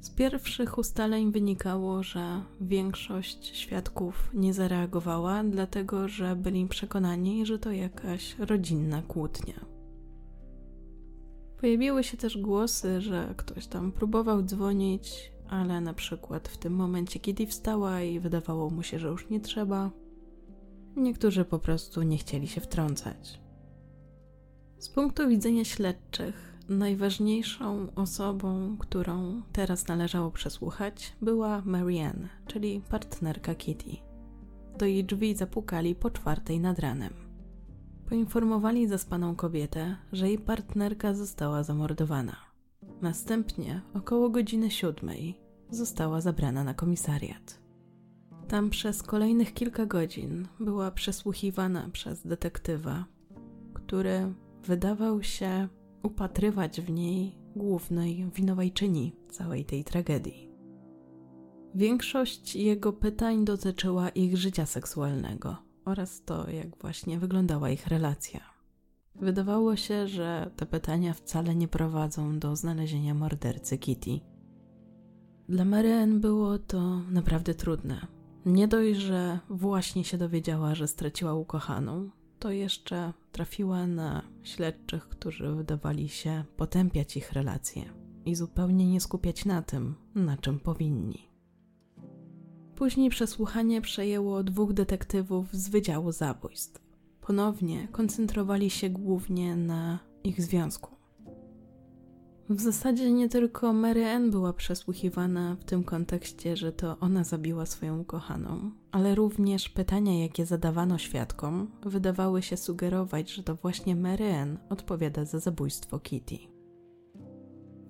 Z 0.00 0.10
pierwszych 0.10 0.78
ustaleń 0.78 1.32
wynikało, 1.32 2.02
że 2.02 2.42
większość 2.60 3.56
świadków 3.56 4.30
nie 4.34 4.54
zareagowała, 4.54 5.44
dlatego 5.44 6.08
że 6.08 6.36
byli 6.36 6.66
przekonani, 6.66 7.46
że 7.46 7.58
to 7.58 7.72
jakaś 7.72 8.38
rodzinna 8.38 9.02
kłótnia. 9.02 9.71
Pojawiły 11.62 12.04
się 12.04 12.16
też 12.16 12.38
głosy, 12.38 13.00
że 13.00 13.34
ktoś 13.36 13.66
tam 13.66 13.92
próbował 13.92 14.42
dzwonić, 14.42 15.32
ale 15.48 15.80
na 15.80 15.94
przykład 15.94 16.48
w 16.48 16.58
tym 16.58 16.72
momencie, 16.72 17.20
kiedy 17.20 17.46
wstała 17.46 18.02
i 18.02 18.20
wydawało 18.20 18.70
mu 18.70 18.82
się, 18.82 18.98
że 18.98 19.08
już 19.08 19.30
nie 19.30 19.40
trzeba, 19.40 19.90
niektórzy 20.96 21.44
po 21.44 21.58
prostu 21.58 22.02
nie 22.02 22.18
chcieli 22.18 22.48
się 22.48 22.60
wtrącać. 22.60 23.40
Z 24.78 24.88
punktu 24.88 25.28
widzenia 25.28 25.64
śledczych, 25.64 26.58
najważniejszą 26.68 27.86
osobą, 27.94 28.76
którą 28.78 29.42
teraz 29.52 29.88
należało 29.88 30.30
przesłuchać, 30.30 31.12
była 31.20 31.62
Marianne, 31.64 32.28
czyli 32.46 32.80
partnerka 32.88 33.54
Kitty. 33.54 33.96
Do 34.78 34.86
jej 34.86 35.04
drzwi 35.04 35.34
zapukali 35.34 35.94
po 35.94 36.10
czwartej 36.10 36.60
nad 36.60 36.78
ranem. 36.78 37.21
Poinformowali 38.12 38.88
zaspaną 38.88 39.36
kobietę, 39.36 39.96
że 40.12 40.28
jej 40.28 40.38
partnerka 40.38 41.14
została 41.14 41.62
zamordowana. 41.62 42.36
Następnie, 43.02 43.80
około 43.94 44.30
godziny 44.30 44.70
siódmej, 44.70 45.40
została 45.70 46.20
zabrana 46.20 46.64
na 46.64 46.74
komisariat. 46.74 47.60
Tam 48.48 48.70
przez 48.70 49.02
kolejnych 49.02 49.54
kilka 49.54 49.86
godzin 49.86 50.48
była 50.60 50.90
przesłuchiwana 50.90 51.88
przez 51.92 52.26
detektywa, 52.26 53.04
który 53.74 54.34
wydawał 54.64 55.22
się 55.22 55.68
upatrywać 56.02 56.80
w 56.80 56.90
niej 56.90 57.38
głównej 57.56 58.30
winowajczyni 58.34 59.16
całej 59.30 59.64
tej 59.64 59.84
tragedii. 59.84 60.50
Większość 61.74 62.56
jego 62.56 62.92
pytań 62.92 63.44
dotyczyła 63.44 64.08
ich 64.08 64.36
życia 64.36 64.66
seksualnego 64.66 65.71
oraz 65.84 66.22
to, 66.24 66.50
jak 66.50 66.76
właśnie 66.76 67.18
wyglądała 67.18 67.70
ich 67.70 67.86
relacja. 67.86 68.40
Wydawało 69.14 69.76
się, 69.76 70.08
że 70.08 70.50
te 70.56 70.66
pytania 70.66 71.14
wcale 71.14 71.54
nie 71.54 71.68
prowadzą 71.68 72.38
do 72.38 72.56
znalezienia 72.56 73.14
mordercy 73.14 73.78
Kitty. 73.78 74.20
Dla 75.48 75.64
Marianne 75.64 76.20
było 76.20 76.58
to 76.58 77.00
naprawdę 77.10 77.54
trudne. 77.54 78.06
Nie 78.46 78.68
dość, 78.68 79.00
że 79.00 79.38
właśnie 79.50 80.04
się 80.04 80.18
dowiedziała, 80.18 80.74
że 80.74 80.88
straciła 80.88 81.34
ukochaną, 81.34 82.10
to 82.38 82.50
jeszcze 82.50 83.12
trafiła 83.32 83.86
na 83.86 84.22
śledczych, 84.42 85.08
którzy 85.08 85.54
wydawali 85.54 86.08
się 86.08 86.44
potępiać 86.56 87.16
ich 87.16 87.32
relacje 87.32 87.84
i 88.24 88.34
zupełnie 88.34 88.86
nie 88.86 89.00
skupiać 89.00 89.44
na 89.44 89.62
tym, 89.62 89.94
na 90.14 90.36
czym 90.36 90.60
powinni. 90.60 91.31
Później 92.82 93.10
przesłuchanie 93.10 93.80
przejęło 93.80 94.42
dwóch 94.42 94.72
detektywów 94.72 95.52
z 95.52 95.68
Wydziału 95.68 96.12
Zabójstw. 96.12 96.80
Ponownie 97.20 97.88
koncentrowali 97.92 98.70
się 98.70 98.90
głównie 98.90 99.56
na 99.56 99.98
ich 100.24 100.42
związku. 100.42 100.96
W 102.48 102.60
zasadzie 102.60 103.12
nie 103.12 103.28
tylko 103.28 103.72
Mary 103.72 104.06
Ann 104.06 104.30
była 104.30 104.52
przesłuchiwana 104.52 105.56
w 105.60 105.64
tym 105.64 105.84
kontekście, 105.84 106.56
że 106.56 106.72
to 106.72 106.98
ona 107.00 107.24
zabiła 107.24 107.66
swoją 107.66 107.98
ukochaną, 107.98 108.70
ale 108.92 109.14
również 109.14 109.68
pytania, 109.68 110.22
jakie 110.22 110.46
zadawano 110.46 110.98
świadkom, 110.98 111.70
wydawały 111.82 112.42
się 112.42 112.56
sugerować, 112.56 113.32
że 113.32 113.42
to 113.42 113.54
właśnie 113.54 113.96
Mary 113.96 114.32
Ann 114.32 114.58
odpowiada 114.70 115.24
za 115.24 115.38
zabójstwo 115.38 115.98
Kitty. 115.98 116.51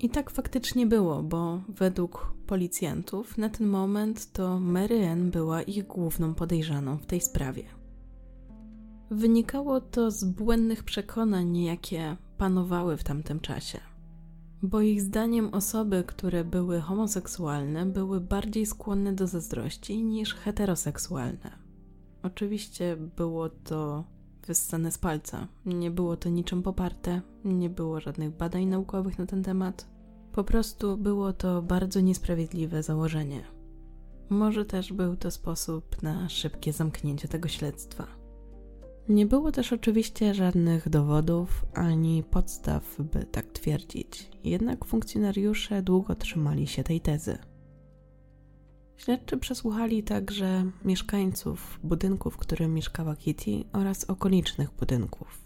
I 0.02 0.10
tak 0.10 0.30
faktycznie 0.30 0.86
było, 0.86 1.22
bo 1.22 1.60
według 1.68 2.34
policjantów 2.46 3.38
na 3.38 3.48
ten 3.48 3.66
moment 3.66 4.32
to 4.32 4.60
Mary 4.60 5.08
Ann 5.08 5.30
była 5.30 5.62
ich 5.62 5.86
główną 5.86 6.34
podejrzaną 6.34 6.98
w 6.98 7.06
tej 7.06 7.20
sprawie. 7.20 7.64
Wynikało 9.10 9.80
to 9.80 10.10
z 10.10 10.24
błędnych 10.24 10.84
przekonań, 10.84 11.56
jakie 11.56 12.16
panowały 12.38 12.96
w 12.96 13.04
tamtym 13.04 13.40
czasie. 13.40 13.80
Bo 14.62 14.80
ich 14.80 15.02
zdaniem 15.02 15.54
osoby, 15.54 16.04
które 16.06 16.44
były 16.44 16.80
homoseksualne, 16.80 17.86
były 17.86 18.20
bardziej 18.20 18.66
skłonne 18.66 19.12
do 19.12 19.26
zazdrości 19.26 20.04
niż 20.04 20.34
heteroseksualne. 20.34 21.58
Oczywiście 22.22 22.96
było 22.96 23.48
to 23.48 24.04
wyssane 24.46 24.92
z 24.92 24.98
palca. 24.98 25.48
Nie 25.66 25.90
było 25.90 26.16
to 26.16 26.28
niczym 26.28 26.62
poparte, 26.62 27.20
nie 27.44 27.70
było 27.70 28.00
żadnych 28.00 28.36
badań 28.36 28.66
naukowych 28.66 29.18
na 29.18 29.26
ten 29.26 29.42
temat. 29.42 29.91
Po 30.32 30.44
prostu 30.44 30.96
było 30.96 31.32
to 31.32 31.62
bardzo 31.62 32.00
niesprawiedliwe 32.00 32.82
założenie. 32.82 33.44
Może 34.28 34.64
też 34.64 34.92
był 34.92 35.16
to 35.16 35.30
sposób 35.30 36.02
na 36.02 36.28
szybkie 36.28 36.72
zamknięcie 36.72 37.28
tego 37.28 37.48
śledztwa. 37.48 38.06
Nie 39.08 39.26
było 39.26 39.52
też 39.52 39.72
oczywiście 39.72 40.34
żadnych 40.34 40.88
dowodów 40.88 41.66
ani 41.74 42.22
podstaw, 42.30 42.96
by 42.98 43.24
tak 43.24 43.46
twierdzić, 43.46 44.30
jednak 44.44 44.84
funkcjonariusze 44.84 45.82
długo 45.82 46.14
trzymali 46.14 46.66
się 46.66 46.84
tej 46.84 47.00
tezy. 47.00 47.38
Śledczy 48.96 49.36
przesłuchali 49.36 50.02
także 50.02 50.70
mieszkańców 50.84 51.80
budynku, 51.82 52.30
w 52.30 52.36
którym 52.36 52.74
mieszkała 52.74 53.16
Kitty 53.16 53.64
oraz 53.72 54.04
okolicznych 54.04 54.70
budynków. 54.70 55.41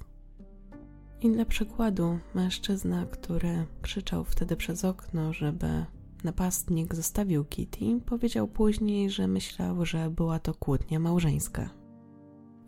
I 1.21 1.31
dla 1.31 1.45
przykładu, 1.45 2.19
mężczyzna, 2.35 3.07
który 3.07 3.67
krzyczał 3.83 4.25
wtedy 4.25 4.57
przez 4.57 4.85
okno, 4.85 5.33
żeby 5.33 5.85
napastnik 6.25 6.95
zostawił 6.95 7.45
Kitty, 7.45 8.01
powiedział 8.07 8.49
później, 8.49 9.11
że 9.11 9.29
myślał, 9.29 9.87
że 9.87 10.11
była 10.11 10.39
to 10.39 10.55
kłótnia 10.55 10.99
małżeńska. 10.99 11.71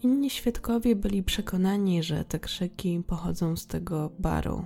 Inni 0.03 0.31
świadkowie 0.31 0.97
byli 0.97 1.23
przekonani, 1.23 2.03
że 2.03 2.25
te 2.25 2.39
krzyki 2.39 3.03
pochodzą 3.07 3.57
z 3.57 3.67
tego 3.67 4.11
baru, 4.19 4.65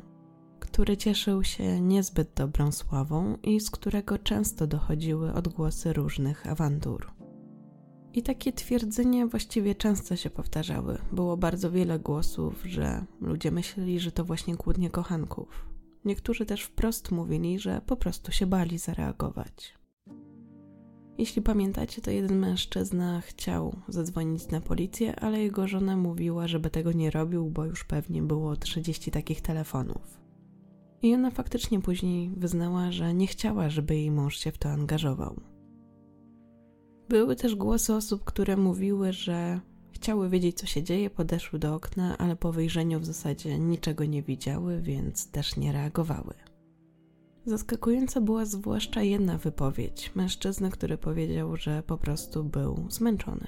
który 0.60 0.96
cieszył 0.96 1.44
się 1.44 1.80
niezbyt 1.80 2.30
dobrą 2.36 2.72
sławą 2.72 3.36
i 3.42 3.60
z 3.60 3.70
którego 3.70 4.18
często 4.18 4.66
dochodziły 4.66 5.32
odgłosy 5.32 5.92
różnych 5.92 6.46
awantur. 6.46 7.21
I 8.14 8.22
takie 8.22 8.52
twierdzenia 8.52 9.26
właściwie 9.26 9.74
często 9.74 10.16
się 10.16 10.30
powtarzały. 10.30 10.98
Było 11.12 11.36
bardzo 11.36 11.70
wiele 11.70 11.98
głosów, 11.98 12.62
że 12.64 13.04
ludzie 13.20 13.50
myśleli, 13.50 14.00
że 14.00 14.12
to 14.12 14.24
właśnie 14.24 14.56
kłótnie 14.56 14.90
kochanków. 14.90 15.66
Niektórzy 16.04 16.46
też 16.46 16.62
wprost 16.62 17.10
mówili, 17.10 17.58
że 17.58 17.80
po 17.86 17.96
prostu 17.96 18.32
się 18.32 18.46
bali 18.46 18.78
zareagować. 18.78 19.74
Jeśli 21.18 21.42
pamiętacie, 21.42 22.02
to 22.02 22.10
jeden 22.10 22.38
mężczyzna 22.38 23.20
chciał 23.20 23.76
zadzwonić 23.88 24.48
na 24.48 24.60
policję, 24.60 25.20
ale 25.20 25.42
jego 25.42 25.68
żona 25.68 25.96
mówiła, 25.96 26.48
żeby 26.48 26.70
tego 26.70 26.92
nie 26.92 27.10
robił, 27.10 27.50
bo 27.50 27.64
już 27.64 27.84
pewnie 27.84 28.22
było 28.22 28.56
30 28.56 29.10
takich 29.10 29.40
telefonów. 29.40 30.20
I 31.02 31.14
ona 31.14 31.30
faktycznie 31.30 31.80
później 31.80 32.30
wyznała, 32.36 32.92
że 32.92 33.14
nie 33.14 33.26
chciała, 33.26 33.70
żeby 33.70 33.94
jej 33.94 34.10
mąż 34.10 34.38
się 34.38 34.52
w 34.52 34.58
to 34.58 34.68
angażował. 34.68 35.51
Były 37.08 37.36
też 37.36 37.54
głosy 37.54 37.94
osób, 37.94 38.24
które 38.24 38.56
mówiły, 38.56 39.12
że 39.12 39.60
chciały 39.92 40.28
wiedzieć, 40.28 40.58
co 40.58 40.66
się 40.66 40.82
dzieje, 40.82 41.10
podeszły 41.10 41.58
do 41.58 41.74
okna, 41.74 42.18
ale 42.18 42.36
po 42.36 42.52
wyjrzeniu 42.52 43.00
w 43.00 43.04
zasadzie 43.04 43.58
niczego 43.58 44.04
nie 44.04 44.22
widziały, 44.22 44.82
więc 44.82 45.30
też 45.30 45.56
nie 45.56 45.72
reagowały. 45.72 46.34
Zaskakująca 47.46 48.20
była 48.20 48.44
zwłaszcza 48.44 49.02
jedna 49.02 49.38
wypowiedź 49.38 50.12
mężczyzny, 50.14 50.70
który 50.70 50.98
powiedział, 50.98 51.56
że 51.56 51.82
po 51.82 51.98
prostu 51.98 52.44
był 52.44 52.86
zmęczony. 52.90 53.46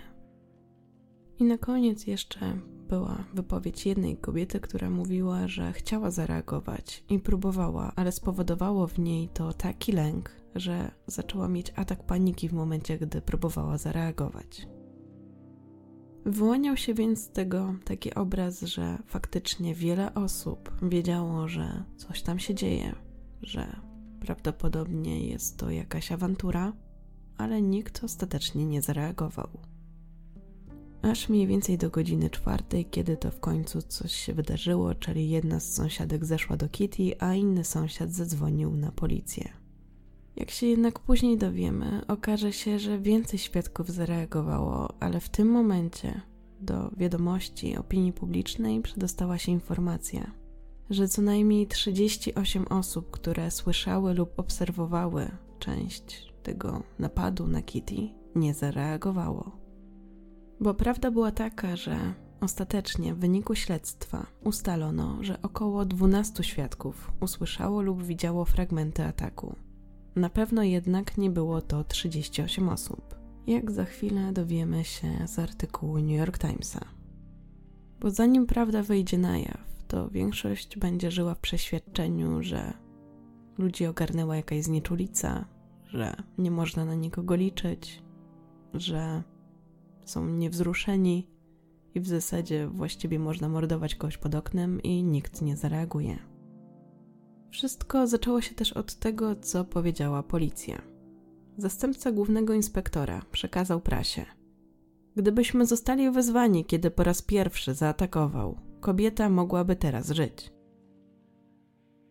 I 1.39 1.45
na 1.45 1.59
koniec 1.59 2.07
jeszcze 2.07 2.59
była 2.89 3.25
wypowiedź 3.35 3.87
jednej 3.87 4.17
kobiety, 4.17 4.61
która 4.61 4.91
mówiła, 4.91 5.49
że 5.49 5.73
chciała 5.73 6.11
zareagować 6.11 7.05
i 7.09 7.19
próbowała, 7.19 7.93
ale 7.97 8.13
spowodowało 8.13 8.87
w 8.87 8.99
niej 8.99 9.29
to 9.29 9.53
taki 9.53 9.93
lęk, 9.93 10.31
że 10.55 10.91
zaczęła 11.07 11.49
mieć 11.49 11.73
atak 11.77 12.07
paniki 12.07 12.49
w 12.49 12.53
momencie, 12.53 12.99
gdy 12.99 13.23
próbowała 13.23 13.79
zareagować. 13.79 14.69
Wyłaniał 16.27 16.77
się 16.77 16.95
więc 16.95 17.25
z 17.25 17.31
tego 17.31 17.75
taki 17.85 18.15
obraz, 18.15 18.61
że 18.61 18.99
faktycznie 19.07 19.75
wiele 19.75 20.15
osób 20.15 20.71
wiedziało, 20.83 21.49
że 21.49 21.85
coś 21.97 22.23
tam 22.23 22.39
się 22.39 22.55
dzieje, 22.55 22.95
że 23.43 23.77
prawdopodobnie 24.21 25.27
jest 25.27 25.57
to 25.57 25.71
jakaś 25.71 26.13
awantura, 26.13 26.73
ale 27.39 27.63
nikt 27.63 28.05
ostatecznie 28.05 28.67
nie 28.67 28.83
zareagował. 28.83 29.49
Aż 31.03 31.29
mniej 31.29 31.47
więcej 31.47 31.79
do 31.79 31.91
godziny 31.91 32.31
czwartej, 32.31 32.85
kiedy 32.85 33.17
to 33.17 33.31
w 33.31 33.41
końcu 33.41 33.83
coś 33.83 34.13
się 34.13 34.35
wydarzyło, 34.35 34.95
czyli 34.95 35.31
jedna 35.31 35.61
z 35.61 35.75
sąsiadek 35.75 36.25
zeszła 36.25 36.57
do 36.57 36.69
Kitty, 36.69 37.21
a 37.21 37.35
inny 37.35 37.65
sąsiad 37.65 38.11
zadzwonił 38.11 38.77
na 38.77 38.93
policję. 38.93 39.64
Jak 40.37 40.51
się 40.51 40.67
jednak 40.67 40.99
później 40.99 41.39
dowiemy, 41.39 42.01
okaże 42.09 42.53
się, 42.53 42.79
że 42.79 42.99
więcej 42.99 43.39
świadków 43.39 43.89
zareagowało, 43.91 44.95
ale 45.01 45.21
w 45.21 45.29
tym 45.29 45.49
momencie 45.49 46.21
do 46.61 46.91
wiadomości 46.97 47.77
opinii 47.77 48.13
publicznej 48.13 48.81
przedostała 48.81 49.39
się 49.39 49.53
informacja, 49.53 50.31
że 50.91 51.09
co 51.09 51.23
najmniej 51.23 51.67
38 51.67 52.69
osób, 52.69 53.11
które 53.11 53.51
słyszały 53.51 54.15
lub 54.15 54.39
obserwowały 54.39 55.31
część 55.59 56.33
tego 56.43 56.83
napadu 56.99 57.47
na 57.47 57.63
Kitty, 57.63 58.09
nie 58.35 58.55
zareagowało. 58.55 59.51
Bo 60.61 60.75
prawda 60.75 61.11
była 61.11 61.31
taka, 61.33 61.77
że 61.77 62.15
ostatecznie 62.41 63.15
w 63.15 63.19
wyniku 63.19 63.55
śledztwa 63.55 64.27
ustalono, 64.45 65.19
że 65.21 65.43
około 65.43 65.85
12 65.85 66.45
świadków 66.45 67.13
usłyszało 67.21 67.83
lub 67.83 68.03
widziało 68.03 68.45
fragmenty 68.45 69.05
ataku. 69.05 69.57
Na 70.17 70.29
pewno 70.29 70.63
jednak 70.63 71.19
nie 71.19 71.31
było 71.31 71.61
to 71.61 71.85
38 71.85 72.69
osób, 72.69 73.15
jak 73.47 73.71
za 73.71 73.85
chwilę 73.85 74.33
dowiemy 74.33 74.85
się 74.85 75.09
z 75.27 75.39
artykułu 75.39 75.99
New 75.99 76.19
York 76.19 76.39
Timesa. 76.39 76.85
Bo 78.01 78.11
zanim 78.11 78.47
prawda 78.47 78.83
wyjdzie 78.83 79.19
na 79.19 79.39
jaw, 79.39 79.85
to 79.89 80.11
większość 80.11 80.79
będzie 80.79 81.11
żyła 81.11 81.35
w 81.35 81.41
przeświadczeniu, 81.41 82.43
że 82.43 82.73
ludzi 83.59 83.87
ogarnęła 83.87 84.37
jakaś 84.37 84.63
znieczulica, 84.63 85.45
że 85.87 86.17
nie 86.39 86.51
można 86.51 86.85
na 86.85 86.95
nikogo 86.95 87.35
liczyć, 87.35 88.03
że 88.75 89.23
są 90.05 90.29
niewzruszeni 90.29 91.29
i 91.95 92.01
w 92.01 92.09
zasadzie 92.09 92.69
właściwie 92.69 93.19
można 93.19 93.49
mordować 93.49 93.95
kogoś 93.95 94.19
pod 94.19 94.35
oknem 94.35 94.83
i 94.83 95.03
nikt 95.03 95.43
nie 95.43 95.57
zareaguje. 95.57 96.34
Wszystko 97.55 98.07
zaczęło 98.07 98.41
się 98.41 98.55
też 98.55 98.73
od 98.73 98.95
tego, 98.95 99.37
co 99.37 99.65
powiedziała 99.65 100.23
policja. 100.23 100.83
Zastępca 101.59 102.13
głównego 102.13 102.55
inspektora 102.55 103.23
przekazał 103.33 103.81
prasie. 103.81 104.27
Gdybyśmy 105.17 105.67
zostali 105.67 106.11
wezwani, 106.11 106.65
kiedy 106.65 106.91
po 106.91 107.05
raz 107.05 107.23
pierwszy 107.23 107.75
zaatakował, 107.75 108.59
kobieta 108.81 109.31
mogłaby 109.31 109.77
teraz 109.77 110.11
żyć. 110.11 110.53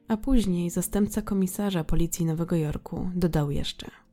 A 0.07 0.17
później 0.17 0.69
zastępca 0.69 1.21
komisarza 1.21 1.83
policji 1.83 2.25
Nowego 2.25 2.55
Jorku 2.55 3.09
dodał 3.15 3.51
jeszcze– 3.51 3.91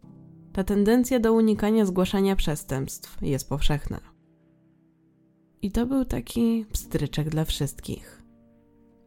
ta 0.52 0.64
tendencja 0.64 1.20
do 1.20 1.32
unikania 1.32 1.86
zgłaszania 1.86 2.36
przestępstw 2.36 3.22
jest 3.22 3.48
powszechna. 3.48 4.00
I 5.62 5.72
to 5.72 5.86
był 5.86 6.04
taki 6.04 6.66
pstryczek 6.72 7.28
dla 7.28 7.44
wszystkich. 7.44 8.19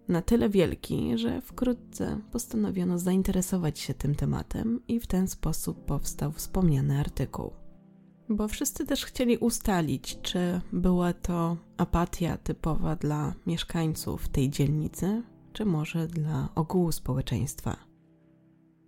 Na 0.07 0.21
tyle 0.21 0.49
wielki, 0.49 1.17
że 1.17 1.41
wkrótce 1.41 2.19
postanowiono 2.31 2.99
zainteresować 2.99 3.79
się 3.79 3.93
tym 3.93 4.15
tematem 4.15 4.81
i 4.87 4.99
w 4.99 5.07
ten 5.07 5.27
sposób 5.27 5.85
powstał 5.85 6.31
wspomniany 6.31 6.99
artykuł. 6.99 7.51
Bo 8.29 8.47
wszyscy 8.47 8.85
też 8.85 9.05
chcieli 9.05 9.37
ustalić, 9.37 10.17
czy 10.21 10.61
była 10.73 11.13
to 11.13 11.57
apatia 11.77 12.37
typowa 12.37 12.95
dla 12.95 13.33
mieszkańców 13.47 14.29
tej 14.29 14.49
dzielnicy, 14.49 15.23
czy 15.53 15.65
może 15.65 16.07
dla 16.07 16.49
ogółu 16.55 16.91
społeczeństwa. 16.91 17.77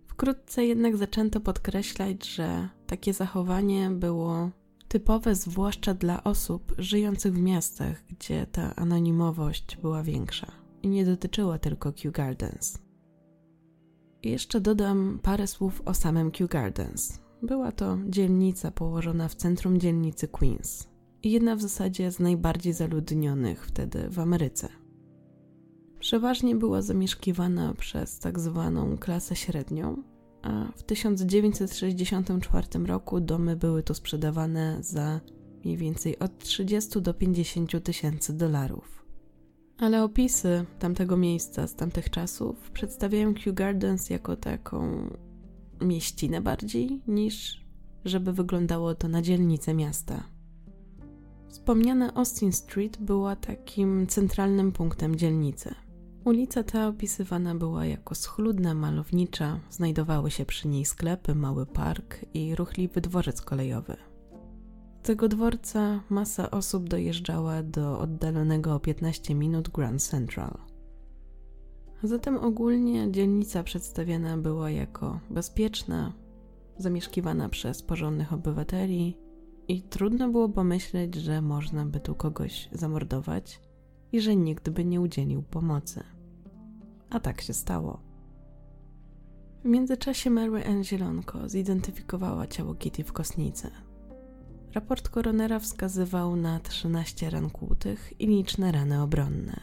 Wkrótce 0.06 0.66
jednak 0.66 0.96
zaczęto 0.96 1.40
podkreślać, 1.40 2.28
że 2.28 2.68
takie 2.86 3.12
zachowanie 3.12 3.90
było 3.90 4.50
typowe 4.88 5.34
zwłaszcza 5.34 5.94
dla 5.94 6.24
osób 6.24 6.74
żyjących 6.78 7.34
w 7.34 7.40
miastach, 7.40 8.04
gdzie 8.06 8.46
ta 8.46 8.76
anonimowość 8.76 9.76
była 9.76 10.02
większa 10.02 10.65
i 10.86 10.88
nie 10.88 11.04
dotyczyła 11.04 11.58
tylko 11.58 11.92
Kew 11.92 12.12
Gardens. 12.12 12.78
I 14.22 14.30
jeszcze 14.30 14.60
dodam 14.60 15.18
parę 15.22 15.46
słów 15.46 15.82
o 15.84 15.94
samym 15.94 16.30
Kew 16.30 16.50
Gardens. 16.50 17.20
Była 17.42 17.72
to 17.72 17.98
dzielnica 18.08 18.70
położona 18.70 19.28
w 19.28 19.34
centrum 19.34 19.80
dzielnicy 19.80 20.28
Queens 20.28 20.88
i 21.22 21.30
jedna 21.30 21.56
w 21.56 21.62
zasadzie 21.62 22.12
z 22.12 22.20
najbardziej 22.20 22.72
zaludnionych 22.72 23.66
wtedy 23.66 24.08
w 24.10 24.18
Ameryce. 24.18 24.68
Przeważnie 26.00 26.54
była 26.56 26.82
zamieszkiwana 26.82 27.74
przez 27.74 28.18
tak 28.18 28.38
zwaną 28.38 28.98
klasę 28.98 29.36
średnią, 29.36 30.02
a 30.42 30.72
w 30.76 30.82
1964 30.82 32.66
roku 32.86 33.20
domy 33.20 33.56
były 33.56 33.82
tu 33.82 33.94
sprzedawane 33.94 34.78
za 34.80 35.20
mniej 35.64 35.76
więcej 35.76 36.18
od 36.18 36.38
30 36.38 37.02
do 37.02 37.14
50 37.14 37.84
tysięcy 37.84 38.32
dolarów. 38.32 39.05
Ale 39.78 40.02
opisy 40.04 40.64
tamtego 40.78 41.16
miejsca 41.16 41.66
z 41.66 41.74
tamtych 41.74 42.10
czasów 42.10 42.70
przedstawiają 42.70 43.34
Kew 43.34 43.54
Gardens 43.54 44.10
jako 44.10 44.36
taką 44.36 45.10
mieścinę 45.80 46.40
bardziej 46.40 47.02
niż 47.08 47.66
żeby 48.08 48.32
wyglądało 48.32 48.94
to 48.94 49.08
na 49.08 49.22
dzielnicę 49.22 49.74
miasta. 49.74 50.22
Wspomniane 51.48 52.14
Austin 52.14 52.52
Street 52.52 52.98
była 52.98 53.36
takim 53.36 54.06
centralnym 54.06 54.72
punktem 54.72 55.16
dzielnicy. 55.16 55.74
Ulica 56.24 56.62
ta 56.62 56.88
opisywana 56.88 57.54
była 57.54 57.86
jako 57.86 58.14
schludna, 58.14 58.74
malownicza, 58.74 59.60
znajdowały 59.70 60.30
się 60.30 60.44
przy 60.44 60.68
niej 60.68 60.84
sklepy, 60.84 61.34
mały 61.34 61.66
park 61.66 62.26
i 62.34 62.54
ruchliwy 62.54 63.00
dworzec 63.00 63.42
kolejowy. 63.42 63.96
Tego 65.06 65.28
dworca 65.28 66.00
masa 66.10 66.50
osób 66.50 66.88
dojeżdżała 66.88 67.62
do 67.62 67.98
oddalonego 67.98 68.74
o 68.74 68.80
15 68.80 69.34
minut 69.34 69.68
Grand 69.68 70.02
Central. 70.02 70.58
Zatem 72.02 72.38
ogólnie 72.38 73.12
dzielnica 73.12 73.62
przedstawiana 73.62 74.38
była 74.38 74.70
jako 74.70 75.20
bezpieczna, 75.30 76.12
zamieszkiwana 76.78 77.48
przez 77.48 77.82
porządnych 77.82 78.32
obywateli 78.32 79.18
i 79.68 79.82
trudno 79.82 80.28
było 80.28 80.48
pomyśleć, 80.48 81.14
że 81.14 81.42
można 81.42 81.86
by 81.86 82.00
tu 82.00 82.14
kogoś 82.14 82.68
zamordować 82.72 83.60
i 84.12 84.20
że 84.20 84.36
nikt 84.36 84.70
by 84.70 84.84
nie 84.84 85.00
udzielił 85.00 85.42
pomocy. 85.42 86.02
A 87.10 87.20
tak 87.20 87.40
się 87.40 87.54
stało. 87.54 88.00
W 89.64 89.68
międzyczasie 89.68 90.30
Mary 90.30 90.66
Ann 90.66 90.84
Zielonko 90.84 91.48
zidentyfikowała 91.48 92.46
ciało 92.46 92.74
Kitty 92.74 93.04
w 93.04 93.12
kosnicy. 93.12 93.70
Raport 94.76 95.08
koronera 95.08 95.58
wskazywał 95.58 96.36
na 96.36 96.60
13 96.60 97.30
ran 97.30 97.50
kłutych 97.50 98.20
i 98.20 98.26
liczne 98.26 98.72
rany 98.72 99.02
obronne. 99.02 99.60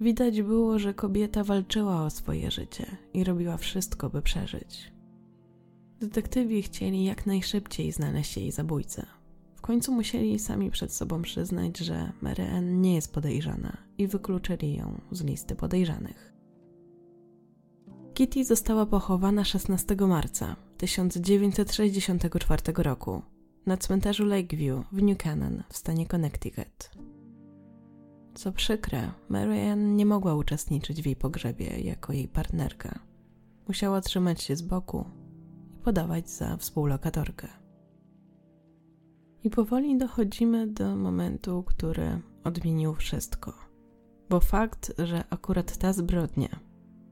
Widać 0.00 0.42
było, 0.42 0.78
że 0.78 0.94
kobieta 0.94 1.44
walczyła 1.44 2.04
o 2.04 2.10
swoje 2.10 2.50
życie 2.50 2.86
i 3.14 3.24
robiła 3.24 3.56
wszystko, 3.56 4.10
by 4.10 4.22
przeżyć. 4.22 4.92
Detektywi 6.00 6.62
chcieli 6.62 7.04
jak 7.04 7.26
najszybciej 7.26 7.92
znaleźć 7.92 8.36
jej 8.36 8.52
zabójcę. 8.52 9.06
W 9.54 9.60
końcu 9.60 9.92
musieli 9.92 10.38
sami 10.38 10.70
przed 10.70 10.92
sobą 10.92 11.22
przyznać, 11.22 11.78
że 11.78 12.12
Mary 12.20 12.50
Ann 12.50 12.80
nie 12.80 12.94
jest 12.94 13.14
podejrzana 13.14 13.76
i 13.98 14.06
wykluczyli 14.06 14.76
ją 14.76 15.00
z 15.10 15.24
listy 15.24 15.56
podejrzanych. 15.56 16.32
Kitty 18.14 18.44
została 18.44 18.86
pochowana 18.86 19.44
16 19.44 19.96
marca 19.96 20.69
1964 20.80 22.62
roku 22.76 23.22
na 23.66 23.76
cmentarzu 23.76 24.24
Lakeview 24.24 24.84
w 24.92 25.02
New 25.02 25.18
Canaan 25.18 25.62
w 25.68 25.76
stanie 25.76 26.06
Connecticut. 26.06 26.90
Co 28.34 28.52
przykre, 28.52 29.12
Mary 29.28 29.70
Ann 29.70 29.96
nie 29.96 30.06
mogła 30.06 30.34
uczestniczyć 30.34 31.02
w 31.02 31.06
jej 31.06 31.16
pogrzebie 31.16 31.66
jako 31.80 32.12
jej 32.12 32.28
partnerka. 32.28 32.98
Musiała 33.68 34.00
trzymać 34.00 34.42
się 34.42 34.56
z 34.56 34.62
boku 34.62 35.04
i 35.74 35.78
podawać 35.82 36.30
za 36.30 36.56
współlokatorkę. 36.56 37.48
I 39.44 39.50
powoli 39.50 39.98
dochodzimy 39.98 40.66
do 40.66 40.96
momentu, 40.96 41.62
który 41.62 42.20
odmienił 42.44 42.94
wszystko. 42.94 43.54
Bo 44.30 44.40
fakt, 44.40 44.92
że 44.98 45.24
akurat 45.30 45.76
ta 45.76 45.92
zbrodnia, 45.92 46.60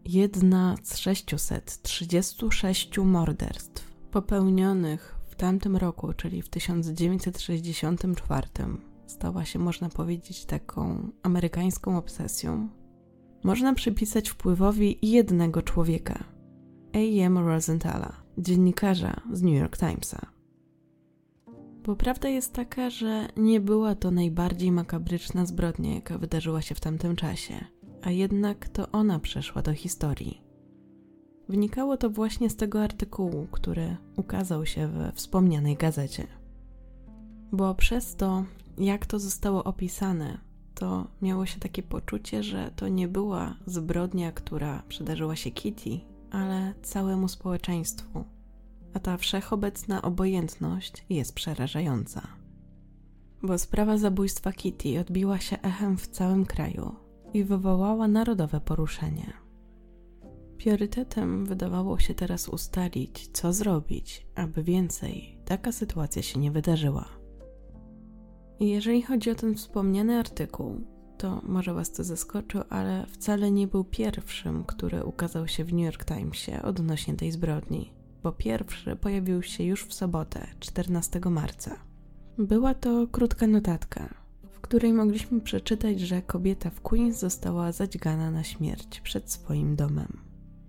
jedna 0.08 0.76
z 0.82 0.96
636 0.96 2.98
morderstw 2.98 3.88
popełnionych 4.10 5.18
w 5.28 5.34
tamtym 5.34 5.76
roku, 5.76 6.12
czyli 6.12 6.42
w 6.42 6.48
1964, 6.48 8.48
stała 9.06 9.44
się, 9.44 9.58
można 9.58 9.88
powiedzieć, 9.88 10.44
taką 10.44 11.10
amerykańską 11.22 11.98
obsesją, 11.98 12.68
można 13.44 13.74
przypisać 13.74 14.28
wpływowi 14.28 14.98
jednego 15.02 15.62
człowieka, 15.62 16.24
A.M. 16.94 17.38
Rosenthala, 17.38 18.12
dziennikarza 18.38 19.20
z 19.32 19.42
New 19.42 19.54
York 19.54 19.78
Timesa. 19.78 20.26
Bo 21.84 21.96
prawda 21.96 22.28
jest 22.28 22.52
taka, 22.52 22.90
że 22.90 23.28
nie 23.36 23.60
była 23.60 23.94
to 23.94 24.10
najbardziej 24.10 24.72
makabryczna 24.72 25.46
zbrodnia, 25.46 25.94
jaka 25.94 26.18
wydarzyła 26.18 26.62
się 26.62 26.74
w 26.74 26.80
tamtym 26.80 27.16
czasie, 27.16 27.64
a 28.02 28.10
jednak 28.10 28.68
to 28.68 28.90
ona 28.92 29.18
przeszła 29.18 29.62
do 29.62 29.74
historii. 29.74 30.42
Wynikało 31.48 31.96
to 31.96 32.10
właśnie 32.10 32.50
z 32.50 32.56
tego 32.56 32.82
artykułu, 32.82 33.46
który 33.52 33.96
ukazał 34.16 34.66
się 34.66 34.88
we 34.88 35.12
wspomnianej 35.12 35.76
gazecie. 35.76 36.26
Bo 37.52 37.74
przez 37.74 38.16
to, 38.16 38.44
jak 38.78 39.06
to 39.06 39.18
zostało 39.18 39.64
opisane, 39.64 40.38
to 40.74 41.06
miało 41.22 41.46
się 41.46 41.60
takie 41.60 41.82
poczucie, 41.82 42.42
że 42.42 42.70
to 42.76 42.88
nie 42.88 43.08
była 43.08 43.56
zbrodnia, 43.66 44.32
która 44.32 44.82
przydarzyła 44.88 45.36
się 45.36 45.50
Kitty, 45.50 46.00
ale 46.30 46.74
całemu 46.82 47.28
społeczeństwu 47.28 48.24
a 48.94 49.00
ta 49.00 49.16
wszechobecna 49.16 50.02
obojętność 50.02 51.04
jest 51.10 51.34
przerażająca. 51.34 52.28
Bo 53.42 53.58
sprawa 53.58 53.98
zabójstwa 53.98 54.52
Kitty 54.52 55.00
odbiła 55.00 55.38
się 55.38 55.62
echem 55.62 55.96
w 55.96 56.08
całym 56.08 56.46
kraju 56.46 56.94
i 57.34 57.44
wywołała 57.44 58.08
narodowe 58.08 58.60
poruszenie. 58.60 59.32
Priorytetem 60.58 61.46
wydawało 61.46 61.98
się 61.98 62.14
teraz 62.14 62.48
ustalić, 62.48 63.28
co 63.32 63.52
zrobić, 63.52 64.26
aby 64.34 64.62
więcej 64.62 65.38
taka 65.44 65.72
sytuacja 65.72 66.22
się 66.22 66.40
nie 66.40 66.50
wydarzyła. 66.50 67.08
I 68.60 68.68
jeżeli 68.68 69.02
chodzi 69.02 69.30
o 69.30 69.34
ten 69.34 69.54
wspomniany 69.54 70.18
artykuł, 70.18 70.80
to 71.18 71.40
może 71.44 71.74
Was 71.74 71.92
to 71.92 72.04
zaskoczy, 72.04 72.60
ale 72.68 73.06
wcale 73.06 73.50
nie 73.50 73.66
był 73.66 73.84
pierwszym, 73.84 74.64
który 74.64 75.04
ukazał 75.04 75.48
się 75.48 75.64
w 75.64 75.72
New 75.72 75.84
York 75.84 76.04
Timesie 76.04 76.62
odnośnie 76.62 77.14
tej 77.14 77.32
zbrodni 77.32 77.98
bo 78.22 78.32
pierwszy 78.32 78.96
pojawił 78.96 79.42
się 79.42 79.64
już 79.64 79.84
w 79.84 79.94
sobotę, 79.94 80.46
14 80.60 81.20
marca. 81.30 81.76
Była 82.38 82.74
to 82.74 83.06
krótka 83.06 83.46
notatka, 83.46 84.14
w 84.58 84.60
której 84.60 84.92
mogliśmy 84.92 85.40
przeczytać, 85.40 86.00
że 86.00 86.22
kobieta 86.22 86.70
w 86.70 86.80
Queens 86.80 87.18
została 87.18 87.72
zadźgana 87.72 88.30
na 88.30 88.44
śmierć 88.44 89.00
przed 89.00 89.30
swoim 89.30 89.76
domem. 89.76 90.20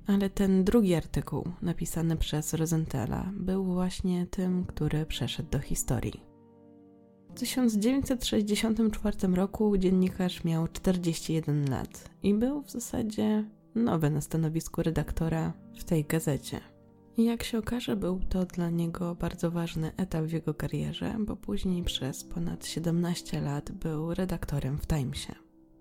Ale 0.08 0.30
ten 0.30 0.64
drugi 0.64 0.96
artykuł, 0.96 1.44
napisany 1.62 2.18
przez 2.18 2.54
Rosenthala, 2.54 3.32
był 3.34 3.66
właśnie 3.66 4.26
tym, 4.26 4.66
który 4.66 5.06
przeszedł 5.06 5.50
do 5.50 5.60
historii. 5.60 6.24
W 7.30 7.40
1964 7.40 9.28
roku 9.28 9.78
dziennikarz 9.78 10.44
miał 10.44 10.68
41 10.68 11.70
lat 11.70 12.10
i 12.24 12.34
był 12.34 12.62
w 12.62 12.72
zasadzie 12.72 13.46
nowy 13.76 14.10
na 14.10 14.22
stanowisku 14.22 14.84
redaktora 14.84 15.54
w 15.78 15.84
tej 15.84 16.06
gazecie. 16.06 16.60
I 17.20 17.24
jak 17.24 17.44
się 17.44 17.58
okaże, 17.58 17.96
był 17.96 18.20
to 18.30 18.46
dla 18.46 18.70
niego 18.70 19.16
bardzo 19.16 19.52
ważny 19.52 19.92
etap 19.98 20.26
w 20.26 20.32
jego 20.32 20.54
karierze, 20.54 21.16
bo 21.20 21.36
później 21.36 21.84
przez 21.84 22.24
ponad 22.24 22.66
17 22.66 23.42
lat 23.42 23.72
był 23.72 24.14
redaktorem 24.14 24.78
w 24.78 24.88
Timesie. 24.88 25.36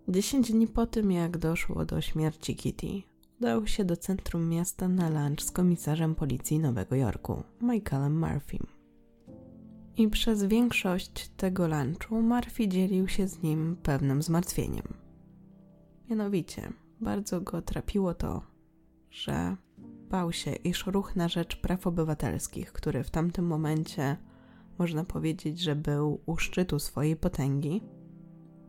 10 0.08 0.52
dni 0.52 0.66
po 0.66 0.86
tym, 0.86 1.12
jak 1.12 1.38
doszło 1.38 1.84
do 1.84 2.00
śmierci 2.00 2.56
Kitty, 2.56 3.02
udał 3.40 3.66
się 3.66 3.84
do 3.84 3.96
centrum 3.96 4.48
miasta 4.48 4.88
na 4.88 5.08
lunch 5.08 5.42
z 5.42 5.50
komisarzem 5.50 6.14
policji 6.14 6.58
Nowego 6.58 6.96
Jorku, 6.96 7.42
Michaelem 7.62 8.18
Murphym. 8.18 8.66
I 9.96 10.08
przez 10.08 10.44
większość 10.44 11.28
tego 11.28 11.68
lunchu 11.68 12.22
Murphy 12.22 12.68
dzielił 12.68 13.08
się 13.08 13.28
z 13.28 13.42
nim 13.42 13.76
pewnym 13.82 14.22
zmartwieniem. 14.22 14.94
Mianowicie, 16.10 16.72
bardzo 17.00 17.40
go 17.40 17.62
trapiło 17.62 18.14
to, 18.14 18.42
że 19.10 19.56
bał 20.10 20.32
się, 20.32 20.52
iż 20.52 20.86
ruch 20.86 21.16
na 21.16 21.28
rzecz 21.28 21.56
praw 21.56 21.86
obywatelskich, 21.86 22.72
który 22.72 23.04
w 23.04 23.10
tamtym 23.10 23.46
momencie 23.46 24.16
można 24.78 25.04
powiedzieć, 25.04 25.60
że 25.60 25.76
był 25.76 26.20
u 26.26 26.36
szczytu 26.36 26.78
swojej 26.78 27.16
potęgi, 27.16 27.82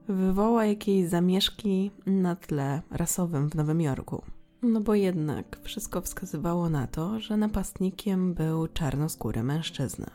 wywoła 0.08 0.66
jakieś 0.66 1.10
zamieszki 1.10 1.92
na 2.06 2.36
tle 2.36 2.82
rasowym 2.92 3.50
w 3.50 3.56
Nowym 3.56 3.82
Jorku. 3.82 4.22
No 4.62 4.82
bo 4.82 4.96
jednak 4.96 5.60
wszystko 5.64 6.02
wskazywało 6.02 6.70
na 6.70 6.88
to, 6.88 7.20
że 7.20 7.38
napastnikiem 7.38 8.34
był 8.34 8.68
czarnoskóry 8.68 9.44
mężczyzna. 9.44 10.12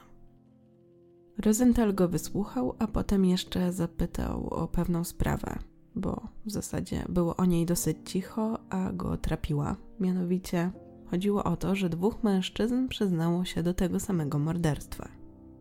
Rosenthal 1.39 1.95
go 1.95 2.09
wysłuchał, 2.09 2.75
a 2.79 2.87
potem 2.87 3.25
jeszcze 3.25 3.72
zapytał 3.72 4.49
o 4.49 4.68
pewną 4.68 5.05
sprawę, 5.05 5.59
bo 5.95 6.29
w 6.47 6.51
zasadzie 6.51 7.05
było 7.09 7.37
o 7.37 7.45
niej 7.45 7.66
dosyć 7.66 7.97
cicho, 8.05 8.59
a 8.70 8.93
go 8.93 9.16
trapiła. 9.16 9.77
Mianowicie 10.01 10.70
Chodziło 11.15 11.45
o 11.45 11.57
to, 11.57 11.75
że 11.75 11.89
dwóch 11.89 12.23
mężczyzn 12.23 12.89
przyznało 12.89 13.45
się 13.45 13.62
do 13.62 13.75
tego 13.75 14.01
samego 14.01 14.39
morderstwa. 14.39 15.09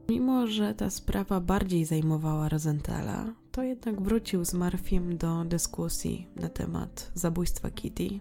Mimo, 0.09 0.47
że 0.47 0.73
ta 0.73 0.89
sprawa 0.89 1.39
bardziej 1.39 1.85
zajmowała 1.85 2.49
Rosenthala, 2.49 3.33
to 3.51 3.63
jednak 3.63 4.01
wrócił 4.01 4.45
z 4.45 4.53
Marfim 4.53 5.17
do 5.17 5.45
dyskusji 5.45 6.27
na 6.35 6.49
temat 6.49 7.11
zabójstwa 7.13 7.71
Kitty 7.71 8.19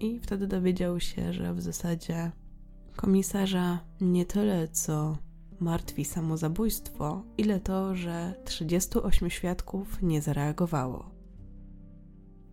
i 0.00 0.20
wtedy 0.20 0.46
dowiedział 0.46 1.00
się, 1.00 1.32
że 1.32 1.54
w 1.54 1.60
zasadzie 1.60 2.32
komisarza 2.96 3.78
nie 4.00 4.26
tyle 4.26 4.68
co 4.68 5.18
martwi 5.60 6.04
samo 6.04 6.36
zabójstwo, 6.36 7.22
ile 7.38 7.60
to, 7.60 7.94
że 7.94 8.34
38 8.44 9.30
świadków 9.30 10.02
nie 10.02 10.22
zareagowało. 10.22 11.17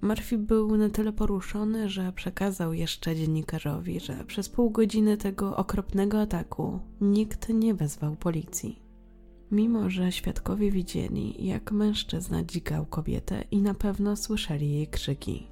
Murphy 0.05 0.37
był 0.37 0.77
na 0.77 0.89
tyle 0.89 1.13
poruszony, 1.13 1.89
że 1.89 2.11
przekazał 2.11 2.73
jeszcze 2.73 3.15
dziennikarzowi, 3.15 3.99
że 3.99 4.23
przez 4.27 4.49
pół 4.49 4.69
godziny 4.69 5.17
tego 5.17 5.57
okropnego 5.57 6.21
ataku 6.21 6.79
nikt 7.01 7.49
nie 7.49 7.73
wezwał 7.73 8.15
policji. 8.15 8.81
mimo 9.51 9.89
że 9.89 10.11
świadkowie 10.11 10.71
widzieli, 10.71 11.45
jak 11.45 11.71
mężczyzna 11.71 12.43
dzikał 12.43 12.85
kobietę 12.85 13.43
i 13.51 13.61
na 13.61 13.73
pewno 13.73 14.15
słyszeli 14.15 14.73
jej 14.73 14.87
krzyki. 14.87 15.47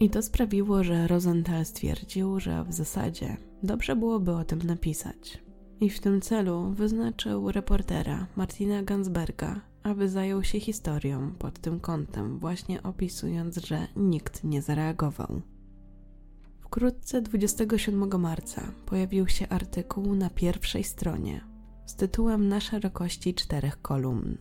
I 0.00 0.10
to 0.10 0.22
sprawiło, 0.22 0.84
że 0.84 1.06
Rosenthal 1.06 1.64
stwierdził, 1.64 2.40
że 2.40 2.64
w 2.64 2.72
zasadzie 2.72 3.36
dobrze 3.62 3.96
byłoby 3.96 4.32
o 4.32 4.44
tym 4.44 4.58
napisać. 4.62 5.42
I 5.80 5.90
w 5.90 6.00
tym 6.00 6.20
celu 6.20 6.70
wyznaczył 6.70 7.52
reportera 7.52 8.26
Martina 8.36 8.82
Gansberga, 8.82 9.60
aby 9.86 10.08
zajął 10.08 10.44
się 10.44 10.60
historią 10.60 11.32
pod 11.38 11.58
tym 11.58 11.80
kątem, 11.80 12.38
właśnie 12.38 12.82
opisując, 12.82 13.56
że 13.56 13.86
nikt 13.96 14.44
nie 14.44 14.62
zareagował. 14.62 15.40
Wkrótce 16.60 17.22
27 17.22 18.20
marca 18.20 18.62
pojawił 18.86 19.28
się 19.28 19.48
artykuł 19.48 20.14
na 20.14 20.30
pierwszej 20.30 20.84
stronie 20.84 21.40
z 21.86 21.94
tytułem 21.94 22.48
Na 22.48 22.60
szerokości 22.60 23.34
czterech 23.34 23.82
kolumn. 23.82 24.36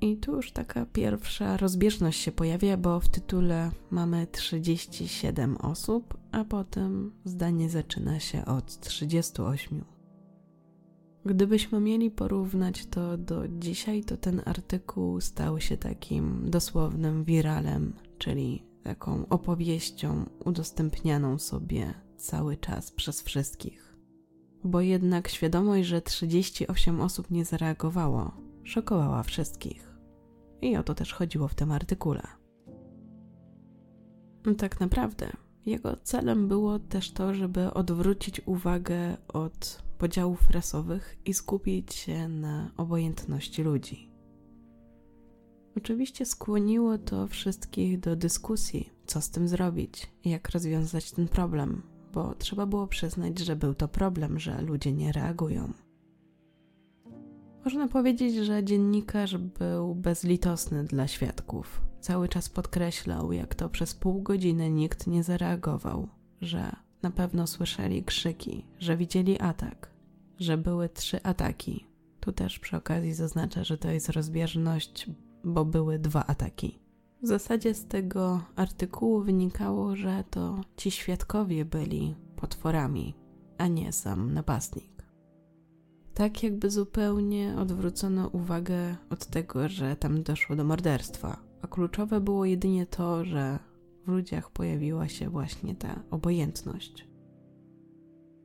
I 0.00 0.16
tu 0.16 0.36
już 0.36 0.52
taka 0.52 0.86
pierwsza 0.86 1.56
rozbieżność 1.56 2.20
się 2.20 2.32
pojawia, 2.32 2.76
bo 2.76 3.00
w 3.00 3.08
tytule 3.08 3.70
mamy 3.90 4.26
37 4.26 5.56
osób, 5.56 6.18
a 6.32 6.44
potem 6.44 7.12
zdanie 7.24 7.70
zaczyna 7.70 8.20
się 8.20 8.44
od 8.44 8.80
38. 8.80 9.95
Gdybyśmy 11.26 11.80
mieli 11.80 12.10
porównać 12.10 12.86
to 12.86 13.18
do 13.18 13.48
dzisiaj, 13.48 14.04
to 14.04 14.16
ten 14.16 14.42
artykuł 14.44 15.20
stał 15.20 15.60
się 15.60 15.76
takim 15.76 16.50
dosłownym 16.50 17.24
wiralem, 17.24 17.92
czyli 18.18 18.62
taką 18.82 19.28
opowieścią 19.28 20.24
udostępnianą 20.44 21.38
sobie 21.38 21.94
cały 22.16 22.56
czas 22.56 22.90
przez 22.92 23.22
wszystkich. 23.22 23.96
Bo 24.64 24.80
jednak 24.80 25.28
świadomość, 25.28 25.88
że 25.88 26.02
38 26.02 27.00
osób 27.00 27.30
nie 27.30 27.44
zareagowało, 27.44 28.32
szokowała 28.64 29.22
wszystkich. 29.22 29.96
I 30.62 30.76
o 30.76 30.82
to 30.82 30.94
też 30.94 31.12
chodziło 31.12 31.48
w 31.48 31.54
tym 31.54 31.72
artykule. 31.72 32.22
Tak 34.58 34.80
naprawdę, 34.80 35.32
jego 35.66 35.96
celem 35.96 36.48
było 36.48 36.78
też 36.78 37.12
to, 37.12 37.34
żeby 37.34 37.74
odwrócić 37.74 38.40
uwagę 38.46 39.16
od 39.28 39.85
podziałów 39.98 40.50
rasowych 40.50 41.16
i 41.24 41.34
skupić 41.34 41.94
się 41.94 42.28
na 42.28 42.70
obojętności 42.76 43.62
ludzi. 43.62 44.10
Oczywiście 45.76 46.26
skłoniło 46.26 46.98
to 46.98 47.26
wszystkich 47.26 48.00
do 48.00 48.16
dyskusji, 48.16 48.90
co 49.06 49.20
z 49.20 49.30
tym 49.30 49.48
zrobić, 49.48 50.12
jak 50.24 50.50
rozwiązać 50.50 51.12
ten 51.12 51.28
problem, 51.28 51.82
bo 52.12 52.34
trzeba 52.34 52.66
było 52.66 52.86
przyznać, 52.86 53.38
że 53.38 53.56
był 53.56 53.74
to 53.74 53.88
problem, 53.88 54.38
że 54.38 54.62
ludzie 54.62 54.92
nie 54.92 55.12
reagują. 55.12 55.72
Można 57.64 57.88
powiedzieć, 57.88 58.34
że 58.34 58.64
dziennikarz 58.64 59.36
był 59.36 59.94
bezlitosny 59.94 60.84
dla 60.84 61.08
świadków. 61.08 61.80
Cały 62.00 62.28
czas 62.28 62.48
podkreślał, 62.48 63.32
jak 63.32 63.54
to 63.54 63.68
przez 63.68 63.94
pół 63.94 64.22
godziny 64.22 64.70
nikt 64.70 65.06
nie 65.06 65.22
zareagował, 65.22 66.08
że 66.40 66.76
na 67.06 67.10
pewno 67.10 67.46
słyszeli 67.46 68.04
krzyki, 68.04 68.64
że 68.78 68.96
widzieli 68.96 69.40
atak, 69.40 69.90
że 70.38 70.58
były 70.58 70.88
trzy 70.88 71.22
ataki. 71.22 71.86
Tu 72.20 72.32
też 72.32 72.58
przy 72.58 72.76
okazji 72.76 73.14
zaznaczę, 73.14 73.64
że 73.64 73.78
to 73.78 73.90
jest 73.90 74.08
rozbieżność, 74.08 75.10
bo 75.44 75.64
były 75.64 75.98
dwa 75.98 76.26
ataki. 76.26 76.78
W 77.22 77.26
zasadzie 77.26 77.74
z 77.74 77.86
tego 77.86 78.40
artykułu 78.56 79.20
wynikało, 79.20 79.96
że 79.96 80.24
to 80.30 80.60
ci 80.76 80.90
świadkowie 80.90 81.64
byli 81.64 82.14
potworami, 82.36 83.14
a 83.58 83.66
nie 83.66 83.92
sam 83.92 84.34
napastnik. 84.34 85.04
Tak 86.14 86.42
jakby 86.42 86.70
zupełnie 86.70 87.54
odwrócono 87.58 88.28
uwagę 88.28 88.96
od 89.10 89.26
tego, 89.26 89.68
że 89.68 89.96
tam 89.96 90.22
doszło 90.22 90.56
do 90.56 90.64
morderstwa, 90.64 91.40
a 91.62 91.66
kluczowe 91.66 92.20
było 92.20 92.44
jedynie 92.44 92.86
to, 92.86 93.24
że 93.24 93.58
w 94.06 94.08
ludziach 94.08 94.50
pojawiła 94.50 95.08
się 95.08 95.30
właśnie 95.30 95.74
ta 95.74 96.02
obojętność. 96.10 97.08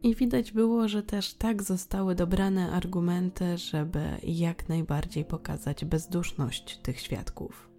I 0.04 0.16
widać 0.16 0.52
było, 0.52 0.88
że 0.88 1.04
też 1.04 1.34
tak 1.34 1.64
zostały 1.64 2.16
dobrane 2.16 2.72
argumenty, 2.72 3.58
żeby 3.58 4.04
jak 4.24 4.70
najbardziej 4.70 5.26
pokazać 5.26 5.86
bezduszność 5.86 6.78
tych 6.78 7.00
świadków. 7.00 7.70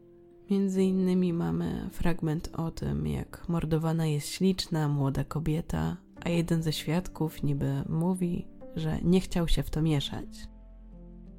Między 0.50 0.82
innymi 0.82 1.32
mamy 1.32 1.88
fragment 1.92 2.50
o 2.56 2.70
tym, 2.70 3.06
jak 3.06 3.48
mordowana 3.48 4.06
jest 4.06 4.28
śliczna, 4.28 4.88
młoda 4.88 5.24
kobieta, 5.24 5.96
a 6.24 6.28
jeden 6.28 6.62
ze 6.62 6.72
świadków 6.72 7.42
niby 7.42 7.84
mówi, 7.88 8.46
że 8.76 8.98
nie 9.02 9.20
chciał 9.20 9.48
się 9.48 9.62
w 9.62 9.70
to 9.70 9.82
mieszać. 9.82 10.51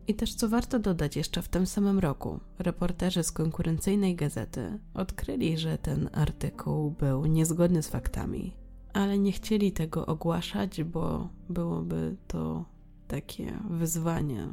I 0.08 0.14
też 0.14 0.36
co 0.36 0.50
warto 0.50 0.80
dodać, 0.80 1.16
jeszcze 1.16 1.42
w 1.42 1.50
tym 1.50 1.66
samym 1.66 2.00
roku 2.00 2.40
reporterzy 2.60 3.24
z 3.24 3.32
konkurencyjnej 3.32 4.16
gazety 4.16 4.80
odkryli, 4.94 5.58
że 5.58 5.78
ten 5.78 6.10
artykuł 6.14 6.92
był 6.92 7.26
niezgodny 7.26 7.84
z 7.84 7.88
faktami, 7.88 8.54
ale 8.94 9.20
nie 9.20 9.32
chcieli 9.32 9.72
tego 9.72 10.06
ogłaszać, 10.06 10.84
bo 10.84 11.30
byłoby 11.50 12.16
to 12.28 12.66
takie 13.08 13.60
wyzwanie. 13.70 14.48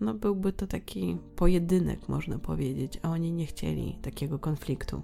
No, 0.00 0.14
byłby 0.14 0.52
to 0.52 0.66
taki 0.66 1.16
pojedynek, 1.36 2.08
można 2.08 2.38
powiedzieć, 2.38 3.00
a 3.02 3.10
oni 3.10 3.32
nie 3.32 3.46
chcieli 3.46 3.98
takiego 4.02 4.38
konfliktu. 4.38 5.02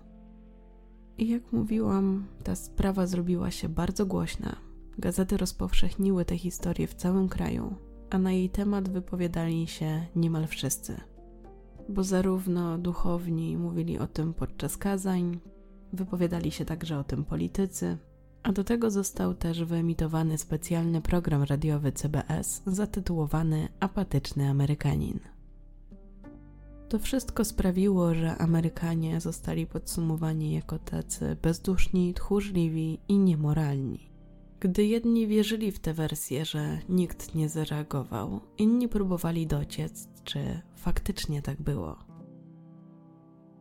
I 1.18 1.28
jak 1.28 1.52
mówiłam, 1.52 2.26
ta 2.44 2.54
sprawa 2.54 3.06
zrobiła 3.06 3.50
się 3.50 3.68
bardzo 3.68 4.06
głośna. 4.06 4.56
Gazety 4.98 5.36
rozpowszechniły 5.36 6.24
tę 6.24 6.38
historię 6.38 6.86
w 6.86 6.94
całym 6.94 7.28
kraju, 7.28 7.74
a 8.10 8.18
na 8.18 8.32
jej 8.32 8.50
temat 8.50 8.88
wypowiadali 8.88 9.66
się 9.66 10.06
niemal 10.16 10.46
wszyscy. 10.46 11.00
Bo 11.88 12.04
zarówno 12.04 12.78
duchowni 12.78 13.56
mówili 13.56 13.98
o 13.98 14.06
tym 14.06 14.34
podczas 14.34 14.76
kazań, 14.76 15.40
wypowiadali 15.92 16.50
się 16.50 16.64
także 16.64 16.98
o 16.98 17.04
tym 17.04 17.24
politycy, 17.24 17.98
a 18.42 18.52
do 18.52 18.64
tego 18.64 18.90
został 18.90 19.34
też 19.34 19.64
wyemitowany 19.64 20.38
specjalny 20.38 21.00
program 21.00 21.42
radiowy 21.42 21.92
CBS 21.92 22.62
zatytułowany 22.66 23.68
Apatyczny 23.80 24.50
Amerykanin. 24.50 25.20
To 26.88 26.98
wszystko 26.98 27.44
sprawiło, 27.44 28.14
że 28.14 28.36
Amerykanie 28.36 29.20
zostali 29.20 29.66
podsumowani 29.66 30.52
jako 30.52 30.78
tacy 30.78 31.36
bezduszni, 31.42 32.14
tchórzliwi 32.14 32.98
i 33.08 33.18
niemoralni. 33.18 34.09
Gdy 34.60 34.86
jedni 34.86 35.26
wierzyli 35.26 35.72
w 35.72 35.78
tę 35.78 35.94
wersję, 35.94 36.44
że 36.44 36.78
nikt 36.88 37.34
nie 37.34 37.48
zareagował, 37.48 38.40
inni 38.58 38.88
próbowali 38.88 39.46
dociec, 39.46 40.08
czy 40.24 40.60
faktycznie 40.76 41.42
tak 41.42 41.62
było. 41.62 41.96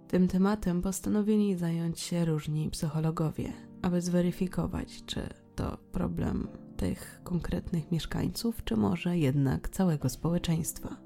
Tym 0.07 0.27
tematem 0.27 0.81
postanowili 0.81 1.55
zająć 1.55 1.99
się 1.99 2.25
różni 2.25 2.69
psychologowie– 2.69 3.53
aby 3.81 4.01
zweryfikować, 4.01 5.03
czy 5.05 5.29
to 5.55 5.77
problem 5.91 6.47
tych 6.77 7.21
konkretnych 7.23 7.91
mieszkańców, 7.91 8.63
czy 8.63 8.77
może 8.77 9.17
jednak 9.17 9.69
całego 9.69 10.09
społeczeństwa. 10.09 10.97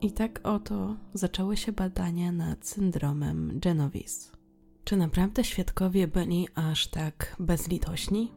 I 0.00 0.12
tak 0.12 0.40
oto 0.42 0.96
zaczęły 1.14 1.56
się 1.56 1.72
badania 1.72 2.32
nad 2.32 2.66
syndromem 2.66 3.60
Genovis. 3.60 4.32
Czy 4.84 4.96
naprawdę 4.96 5.44
świadkowie 5.44 6.08
byli 6.08 6.48
aż 6.54 6.86
tak 6.86 7.36
bezlitośni? 7.40 8.32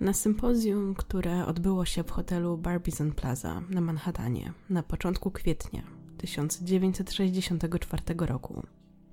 Na 0.00 0.12
sympozjum, 0.12 0.94
które 0.94 1.46
odbyło 1.46 1.84
się 1.84 2.04
w 2.04 2.10
hotelu 2.10 2.58
Barbizon 2.58 3.12
Plaza 3.12 3.62
na 3.70 3.80
Manhattanie 3.80 4.52
na 4.70 4.82
początku 4.82 5.30
kwietnia 5.30 5.82
1964 6.18 8.02
roku, 8.18 8.62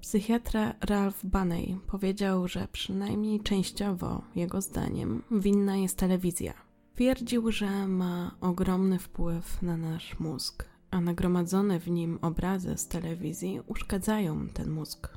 Psychiatra 0.05 0.73
Ralph 0.81 1.25
Bunny 1.25 1.77
powiedział, 1.88 2.47
że 2.47 2.67
przynajmniej 2.71 3.39
częściowo, 3.39 4.21
jego 4.36 4.61
zdaniem, 4.61 5.23
winna 5.31 5.77
jest 5.77 5.97
telewizja. 5.97 6.53
Twierdził, 6.95 7.51
że 7.51 7.88
ma 7.88 8.36
ogromny 8.41 8.99
wpływ 8.99 9.61
na 9.61 9.77
nasz 9.77 10.19
mózg, 10.19 10.65
a 10.91 11.01
nagromadzone 11.01 11.79
w 11.79 11.89
nim 11.89 12.19
obrazy 12.21 12.77
z 12.77 12.88
telewizji 12.88 13.59
uszkadzają 13.67 14.47
ten 14.47 14.71
mózg. 14.71 15.09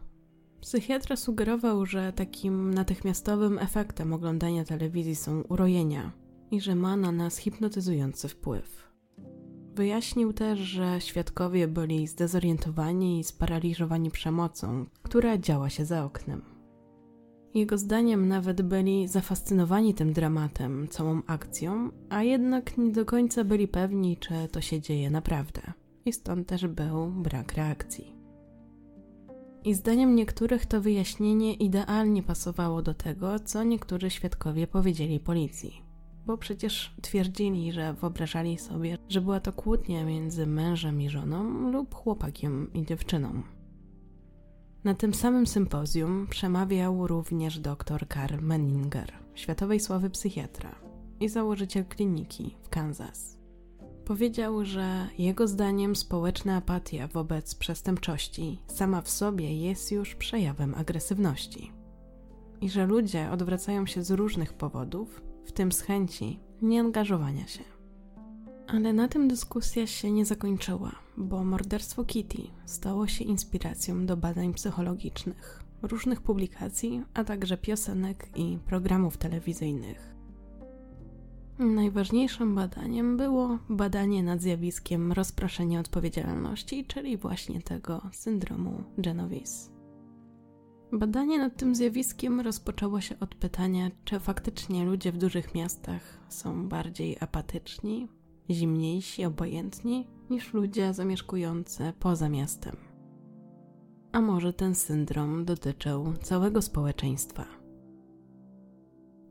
Psychiatra 0.60 1.16
sugerował, 1.16 1.86
że 1.86 2.12
takim 2.12 2.74
natychmiastowym 2.74 3.58
efektem 3.58 4.12
oglądania 4.12 4.64
telewizji 4.64 5.14
są 5.14 5.40
urojenia 5.40 6.12
i 6.50 6.60
że 6.60 6.74
ma 6.74 6.96
na 6.96 7.12
nas 7.12 7.36
hipnotyzujący 7.36 8.28
wpływ. 8.28 8.88
Wyjaśnił 9.74 10.32
też, 10.32 10.58
że 10.58 11.00
świadkowie 11.00 11.68
byli 11.68 12.06
zdezorientowani 12.06 13.20
i 13.20 13.24
sparaliżowani 13.24 14.10
przemocą, 14.10 14.86
która 15.02 15.38
działa 15.38 15.70
się 15.70 15.84
za 15.84 16.04
oknem. 16.04 16.42
Jego 17.54 17.78
zdaniem 17.78 18.28
nawet 18.28 18.62
byli 18.62 19.08
zafascynowani 19.08 19.94
tym 19.94 20.12
dramatem, 20.12 20.88
całą 20.88 21.22
akcją, 21.26 21.90
a 22.08 22.22
jednak 22.22 22.78
nie 22.78 22.92
do 22.92 23.04
końca 23.04 23.44
byli 23.44 23.68
pewni, 23.68 24.16
czy 24.16 24.34
to 24.52 24.60
się 24.60 24.80
dzieje 24.80 25.10
naprawdę. 25.10 25.62
I 26.04 26.12
stąd 26.12 26.48
też 26.48 26.66
był 26.66 27.06
brak 27.06 27.52
reakcji. 27.52 28.17
I 29.64 29.74
zdaniem 29.74 30.14
niektórych 30.14 30.66
to 30.66 30.80
wyjaśnienie 30.80 31.54
idealnie 31.54 32.22
pasowało 32.22 32.82
do 32.82 32.94
tego, 32.94 33.40
co 33.40 33.62
niektórzy 33.62 34.10
świadkowie 34.10 34.66
powiedzieli 34.66 35.20
policji 35.20 35.88
bo 36.28 36.38
przecież 36.38 36.94
twierdzili, 37.02 37.72
że 37.72 37.94
wyobrażali 37.94 38.58
sobie, 38.58 38.98
że 39.08 39.20
była 39.20 39.40
to 39.40 39.52
kłótnia 39.52 40.04
między 40.04 40.46
mężem 40.46 41.00
i 41.00 41.08
żoną 41.08 41.70
lub 41.70 41.94
chłopakiem 41.94 42.72
i 42.74 42.84
dziewczyną. 42.84 43.42
Na 44.84 44.94
tym 44.94 45.14
samym 45.14 45.46
sympozjum 45.46 46.26
przemawiał 46.30 47.06
również 47.06 47.58
dr 47.58 48.08
Karl 48.08 48.40
Menninger, 48.40 49.12
światowej 49.34 49.80
sławy 49.80 50.10
psychiatra 50.10 50.74
i 51.20 51.28
założyciel 51.28 51.84
kliniki 51.84 52.56
w 52.62 52.68
Kansas. 52.68 53.37
Powiedział, 54.08 54.64
że 54.64 55.08
jego 55.18 55.48
zdaniem 55.48 55.96
społeczna 55.96 56.56
apatia 56.56 57.08
wobec 57.08 57.54
przestępczości 57.54 58.58
sama 58.66 59.02
w 59.02 59.10
sobie 59.10 59.56
jest 59.56 59.92
już 59.92 60.14
przejawem 60.14 60.74
agresywności 60.74 61.72
i 62.60 62.70
że 62.70 62.86
ludzie 62.86 63.30
odwracają 63.30 63.86
się 63.86 64.02
z 64.02 64.10
różnych 64.10 64.52
powodów, 64.52 65.22
w 65.44 65.52
tym 65.52 65.72
z 65.72 65.80
chęci 65.80 66.40
nieangażowania 66.62 67.46
się. 67.46 67.64
Ale 68.66 68.92
na 68.92 69.08
tym 69.08 69.28
dyskusja 69.28 69.86
się 69.86 70.10
nie 70.10 70.26
zakończyła, 70.26 70.92
bo 71.16 71.44
morderstwo 71.44 72.04
Kitty 72.04 72.42
stało 72.66 73.06
się 73.06 73.24
inspiracją 73.24 74.06
do 74.06 74.16
badań 74.16 74.54
psychologicznych, 74.54 75.62
różnych 75.82 76.20
publikacji, 76.20 77.02
a 77.14 77.24
także 77.24 77.56
piosenek 77.56 78.28
i 78.36 78.58
programów 78.66 79.16
telewizyjnych. 79.16 80.17
Najważniejszym 81.58 82.54
badaniem 82.54 83.16
było 83.16 83.58
badanie 83.68 84.22
nad 84.22 84.40
zjawiskiem 84.42 85.12
rozproszenia 85.12 85.80
odpowiedzialności, 85.80 86.84
czyli 86.84 87.16
właśnie 87.16 87.62
tego 87.62 88.02
syndromu 88.12 88.84
Genovese. 88.98 89.70
Badanie 90.92 91.38
nad 91.38 91.56
tym 91.56 91.74
zjawiskiem 91.74 92.40
rozpoczęło 92.40 93.00
się 93.00 93.20
od 93.20 93.34
pytania, 93.34 93.90
czy 94.04 94.20
faktycznie 94.20 94.84
ludzie 94.84 95.12
w 95.12 95.18
dużych 95.18 95.54
miastach 95.54 96.02
są 96.28 96.68
bardziej 96.68 97.16
apatyczni, 97.20 98.08
zimniejsi, 98.50 99.24
obojętni 99.24 100.06
niż 100.30 100.52
ludzie 100.54 100.94
zamieszkujący 100.94 101.92
poza 101.98 102.28
miastem. 102.28 102.76
A 104.12 104.20
może 104.20 104.52
ten 104.52 104.74
syndrom 104.74 105.44
dotyczył 105.44 106.14
całego 106.22 106.62
społeczeństwa? 106.62 107.57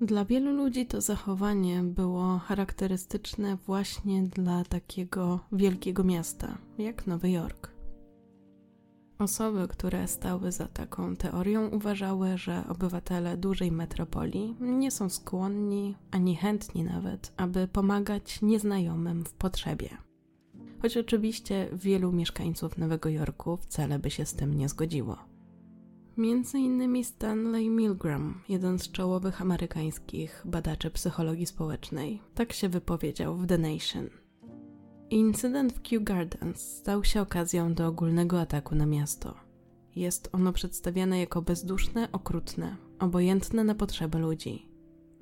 Dla 0.02 0.26
wielu 0.26 0.52
ludzi 0.52 0.86
to 0.86 1.02
zachowanie 1.02 1.84
było 1.84 2.38
charakterystyczne 2.38 3.56
właśnie 3.56 4.24
dla 4.24 4.64
takiego 4.64 5.40
wielkiego 5.52 6.04
miasta 6.04 6.58
jak 6.78 7.08
Nowy 7.08 7.32
Jork. 7.32 7.72
Osoby, 9.20 9.68
które 9.68 10.08
stały 10.08 10.52
za 10.52 10.68
taką 10.68 11.16
teorią, 11.16 11.70
uważały, 11.70 12.38
że 12.38 12.64
obywatele 12.70 13.38
dużej 13.38 13.72
metropolii 13.72 14.56
nie 14.60 14.92
są 14.92 15.10
skłonni 15.10 15.96
ani 16.12 16.36
chętni 16.36 16.84
nawet, 16.84 17.34
aby 17.38 17.68
pomagać 17.68 18.42
nieznajomym 18.42 19.26
w 19.26 19.34
potrzebie. 19.34 19.90
Choć 20.82 20.98
oczywiście 20.98 21.70
wielu 21.74 22.12
mieszkańców 22.12 22.78
Nowego 22.78 23.10
Jorku 23.10 23.58
wcale 23.58 24.00
by 24.00 24.12
się 24.12 24.26
z 24.26 24.34
tym 24.34 24.54
nie 24.54 24.70
zgodziło. 24.70 25.37
Między 26.18 26.60
innymi 26.60 27.04
Stanley 27.04 27.70
Milgram, 27.70 28.42
jeden 28.50 28.80
z 28.80 28.92
czołowych 28.92 29.42
amerykańskich 29.42 30.42
badaczy 30.46 30.92
psychologii 30.92 31.46
społecznej, 31.46 32.22
tak 32.36 32.54
się 32.54 32.70
wypowiedział 32.70 33.38
w 33.38 33.48
The 33.48 33.58
Nation– 33.58 34.10
Incydent 35.10 35.74
w 35.74 35.82
Kew 35.82 36.04
Gardens 36.04 36.62
stał 36.62 37.04
się 37.04 37.22
okazją 37.22 37.74
do 37.74 37.88
ogólnego 37.88 38.42
ataku 38.42 38.76
na 38.76 38.86
miasto. 38.86 39.34
Jest 39.96 40.30
ono 40.32 40.54
przedstawiane 40.54 41.20
jako 41.20 41.42
bezduszne, 41.42 42.12
okrutne, 42.12 42.76
obojętne 43.00 43.64
na 43.64 43.76
potrzeby 43.76 44.18
ludzi. 44.18 44.70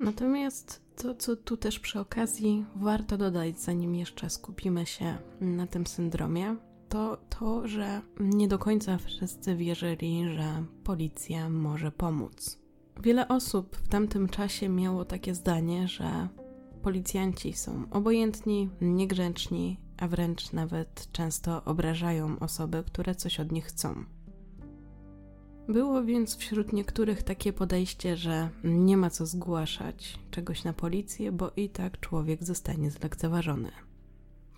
Natomiast 0.00 0.82
to, 0.96 1.14
co 1.14 1.36
tu 1.36 1.56
też 1.56 1.80
przy 1.80 2.00
okazji 2.00 2.64
warto 2.76 3.16
dodać, 3.16 3.60
zanim 3.60 3.94
jeszcze 3.94 4.30
skupimy 4.30 4.86
się 4.86 5.18
na 5.40 5.66
tym 5.66 5.86
syndromie, 5.86 6.56
to 6.96 7.16
to, 7.38 7.68
że 7.68 8.00
nie 8.20 8.48
do 8.48 8.58
końca 8.58 8.98
wszyscy 8.98 9.56
wierzyli, 9.56 10.34
że 10.34 10.64
policja 10.84 11.50
może 11.50 11.92
pomóc. 11.92 12.58
Wiele 13.02 13.28
osób 13.28 13.76
w 13.76 13.88
tamtym 13.88 14.28
czasie 14.28 14.68
miało 14.68 15.04
takie 15.04 15.34
zdanie, 15.34 15.88
że 15.88 16.28
Policjanci 16.82 17.52
są 17.52 17.84
obojętni, 17.90 18.70
niegrzeczni, 18.80 19.80
a 19.98 20.08
wręcz 20.08 20.52
nawet 20.52 21.08
często 21.12 21.64
obrażają 21.64 22.38
osoby, 22.38 22.84
które 22.86 23.14
coś 23.14 23.40
od 23.40 23.52
nich 23.52 23.64
chcą. 23.64 24.04
Było 25.68 26.04
więc 26.04 26.36
wśród 26.36 26.72
niektórych 26.72 27.22
takie 27.22 27.52
podejście, 27.52 28.16
że 28.16 28.48
nie 28.64 28.96
ma 28.96 29.10
co 29.10 29.26
zgłaszać 29.26 30.18
czegoś 30.30 30.64
na 30.64 30.72
policję, 30.72 31.32
bo 31.32 31.50
i 31.56 31.68
tak 31.68 32.00
człowiek 32.00 32.44
zostanie 32.44 32.90
zlekceważony. 32.90 33.85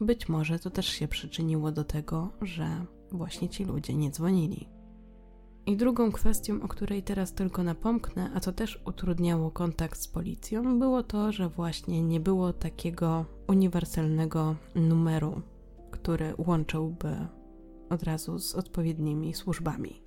Być 0.00 0.28
może 0.28 0.58
to 0.58 0.70
też 0.70 0.86
się 0.86 1.08
przyczyniło 1.08 1.72
do 1.72 1.84
tego, 1.84 2.28
że 2.42 2.84
właśnie 3.12 3.48
ci 3.48 3.64
ludzie 3.64 3.94
nie 3.94 4.10
dzwonili. 4.10 4.68
I 5.66 5.76
drugą 5.76 6.12
kwestią, 6.12 6.62
o 6.62 6.68
której 6.68 7.02
teraz 7.02 7.34
tylko 7.34 7.62
napomknę, 7.62 8.30
a 8.34 8.40
co 8.40 8.52
też 8.52 8.82
utrudniało 8.86 9.50
kontakt 9.50 10.00
z 10.00 10.08
policją, 10.08 10.78
było 10.78 11.02
to, 11.02 11.32
że 11.32 11.48
właśnie 11.48 12.02
nie 12.02 12.20
było 12.20 12.52
takiego 12.52 13.24
uniwersalnego 13.48 14.56
numeru, 14.74 15.42
który 15.90 16.34
łączyłby 16.38 17.16
od 17.90 18.02
razu 18.02 18.38
z 18.38 18.54
odpowiednimi 18.54 19.34
służbami. 19.34 20.02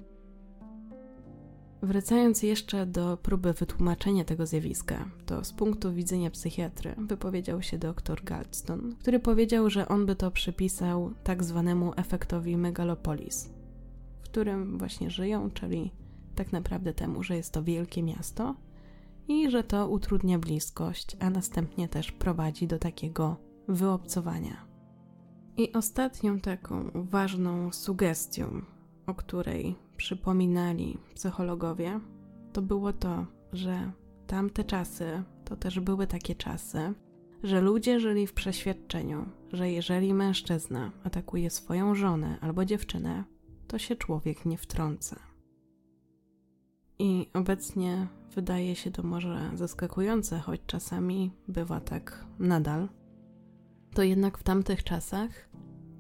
Wracając 1.84 2.44
jeszcze 2.44 2.86
do 2.86 3.18
próby 3.18 3.54
wytłumaczenia 3.54 4.24
tego 4.26 4.46
zjawiska, 4.46 5.10
to 5.26 5.44
z 5.44 5.54
punktu 5.54 5.94
widzenia 5.94 6.32
psychiatry 6.32 6.96
wypowiedział 6.98 7.62
się 7.62 7.78
dr 7.78 8.24
Galdston, 8.24 8.96
który 9.00 9.20
powiedział, 9.20 9.70
że 9.70 9.88
on 9.88 10.06
by 10.06 10.16
to 10.16 10.32
przypisał 10.32 11.14
tak 11.24 11.44
zwanemu 11.44 11.94
efektowi 11.96 12.58
megalopolis, 12.58 13.50
którym 14.24 14.78
właśnie 14.78 15.10
żyją, 15.10 15.52
czyli 15.52 15.92
tak 16.36 16.52
naprawdę 16.52 16.94
temu, 16.94 17.24
że 17.24 17.36
jest 17.36 17.54
to 17.54 17.64
wielkie 17.64 18.04
miasto 18.04 18.56
i 19.28 19.52
że 19.52 19.64
to 19.64 19.90
utrudnia 19.90 20.40
bliskość, 20.40 21.18
a 21.20 21.30
następnie 21.30 21.88
też 21.88 22.12
prowadzi 22.12 22.68
do 22.68 22.80
takiego 22.80 23.38
wyobcowania. 23.68 24.66
I 25.58 25.74
ostatnią 25.74 26.40
taką 26.40 26.92
ważną 26.94 27.72
sugestią, 27.72 28.62
o 29.12 29.14
której 29.14 29.76
przypominali 29.98 30.98
psychologowie, 31.16 32.00
to 32.54 32.62
było 32.62 32.94
to, 32.94 33.26
że 33.54 33.92
tamte 34.28 34.64
czasy 34.64 35.24
to 35.46 35.56
też 35.56 35.80
były 35.80 36.08
takie 36.08 36.36
czasy, 36.36 36.94
że 37.44 37.62
ludzie 37.62 38.00
żyli 38.00 38.28
w 38.28 38.34
przeświadczeniu, 38.34 39.26
że 39.54 39.72
jeżeli 39.72 40.14
mężczyzna 40.14 40.92
atakuje 41.04 41.50
swoją 41.50 41.96
żonę 41.96 42.38
albo 42.42 42.66
dziewczynę, 42.66 43.24
to 43.68 43.78
się 43.80 43.96
człowiek 43.96 44.46
nie 44.46 44.58
wtrąca. 44.58 45.20
I 47.00 47.30
obecnie 47.34 48.08
wydaje 48.36 48.76
się 48.76 48.92
to 48.92 49.04
może 49.04 49.52
zaskakujące, 49.54 50.40
choć 50.40 50.62
czasami 50.68 51.32
bywa 51.48 51.80
tak 51.80 52.26
nadal. 52.40 52.90
To 53.94 54.04
jednak 54.04 54.38
w 54.38 54.44
tamtych 54.44 54.84
czasach 54.84 55.50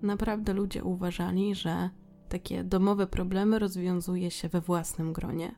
naprawdę 0.01 0.53
ludzie 0.53 0.83
uważali, 0.83 1.55
że 1.55 1.89
takie 2.31 2.63
domowe 2.63 3.07
problemy 3.07 3.59
rozwiązuje 3.59 4.31
się 4.31 4.49
we 4.49 4.61
własnym 4.61 5.13
gronie, 5.13 5.55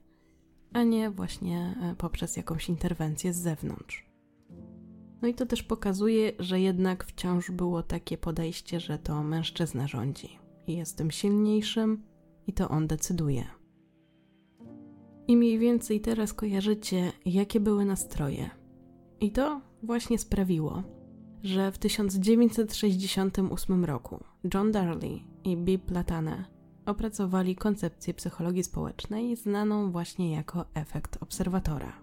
a 0.73 0.83
nie 0.83 1.09
właśnie 1.09 1.75
e, 1.81 1.95
poprzez 1.95 2.37
jakąś 2.37 2.69
interwencję 2.69 3.33
z 3.33 3.37
zewnątrz. 3.37 4.05
No 5.21 5.27
i 5.27 5.33
to 5.33 5.45
też 5.45 5.63
pokazuje, 5.63 6.31
że 6.39 6.59
jednak 6.59 7.03
wciąż 7.03 7.51
było 7.51 7.83
takie 7.83 8.17
podejście, 8.17 8.79
że 8.79 8.99
to 8.99 9.23
mężczyzna 9.23 9.87
rządzi 9.87 10.39
i 10.67 10.77
jestem 10.77 11.11
silniejszym 11.11 12.03
i 12.47 12.53
to 12.53 12.69
on 12.69 12.87
decyduje. 12.87 13.43
I 15.27 15.37
mniej 15.37 15.59
więcej 15.59 16.01
teraz 16.01 16.33
kojarzycie, 16.33 17.11
jakie 17.25 17.59
były 17.59 17.85
nastroje. 17.85 18.49
I 19.19 19.31
to 19.31 19.61
właśnie 19.83 20.19
sprawiło, 20.19 20.83
że 21.43 21.71
w 21.71 21.77
1968 21.77 23.85
roku 23.85 24.23
John 24.53 24.71
Darley 24.71 25.23
i 25.43 25.57
Bill 25.57 25.79
Platane 25.79 26.53
opracowali 26.85 27.55
koncepcję 27.55 28.13
psychologii 28.13 28.63
społecznej 28.63 29.35
znaną 29.35 29.91
właśnie 29.91 30.31
jako 30.31 30.65
efekt 30.73 31.17
obserwatora. 31.23 31.93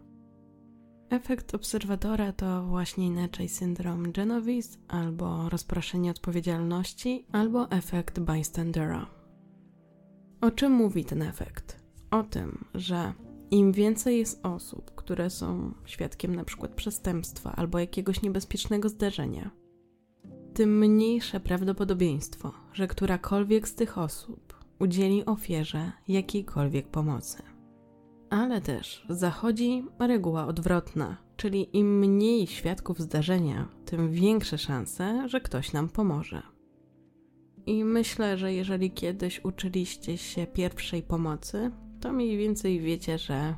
Efekt 1.10 1.54
obserwatora 1.54 2.32
to 2.32 2.64
właśnie 2.64 3.06
inaczej 3.06 3.48
syndrom 3.48 4.12
Genovese, 4.12 4.78
albo 4.88 5.48
rozproszenie 5.48 6.10
odpowiedzialności, 6.10 7.26
albo 7.32 7.70
efekt 7.70 8.20
bystandera. 8.20 9.06
O 10.40 10.50
czym 10.50 10.72
mówi 10.72 11.04
ten 11.04 11.22
efekt? 11.22 11.80
O 12.10 12.22
tym, 12.22 12.64
że 12.74 13.12
im 13.50 13.72
więcej 13.72 14.18
jest 14.18 14.46
osób, 14.46 14.94
które 14.94 15.30
są 15.30 15.74
świadkiem 15.84 16.44
przykład 16.44 16.74
przestępstwa 16.74 17.52
albo 17.52 17.78
jakiegoś 17.78 18.22
niebezpiecznego 18.22 18.88
zdarzenia, 18.88 19.50
tym 20.54 20.78
mniejsze 20.78 21.40
prawdopodobieństwo, 21.40 22.52
że 22.72 22.88
którakolwiek 22.88 23.68
z 23.68 23.74
tych 23.74 23.98
osób 23.98 24.49
udzieli 24.80 25.26
ofierze 25.26 25.92
jakiejkolwiek 26.08 26.88
pomocy. 26.88 27.42
Ale 28.30 28.60
też 28.60 29.06
zachodzi 29.08 29.84
reguła 29.98 30.46
odwrotna, 30.46 31.16
czyli 31.36 31.76
im 31.78 31.98
mniej 31.98 32.46
świadków 32.46 33.00
zdarzenia, 33.00 33.68
tym 33.84 34.10
większe 34.10 34.58
szanse, 34.58 35.28
że 35.28 35.40
ktoś 35.40 35.72
nam 35.72 35.88
pomoże. 35.88 36.42
I 37.66 37.84
myślę, 37.84 38.38
że 38.38 38.52
jeżeli 38.52 38.90
kiedyś 38.90 39.44
uczyliście 39.44 40.18
się 40.18 40.46
pierwszej 40.46 41.02
pomocy, 41.02 41.70
to 42.00 42.12
mniej 42.12 42.36
więcej 42.36 42.80
wiecie, 42.80 43.18
że 43.18 43.54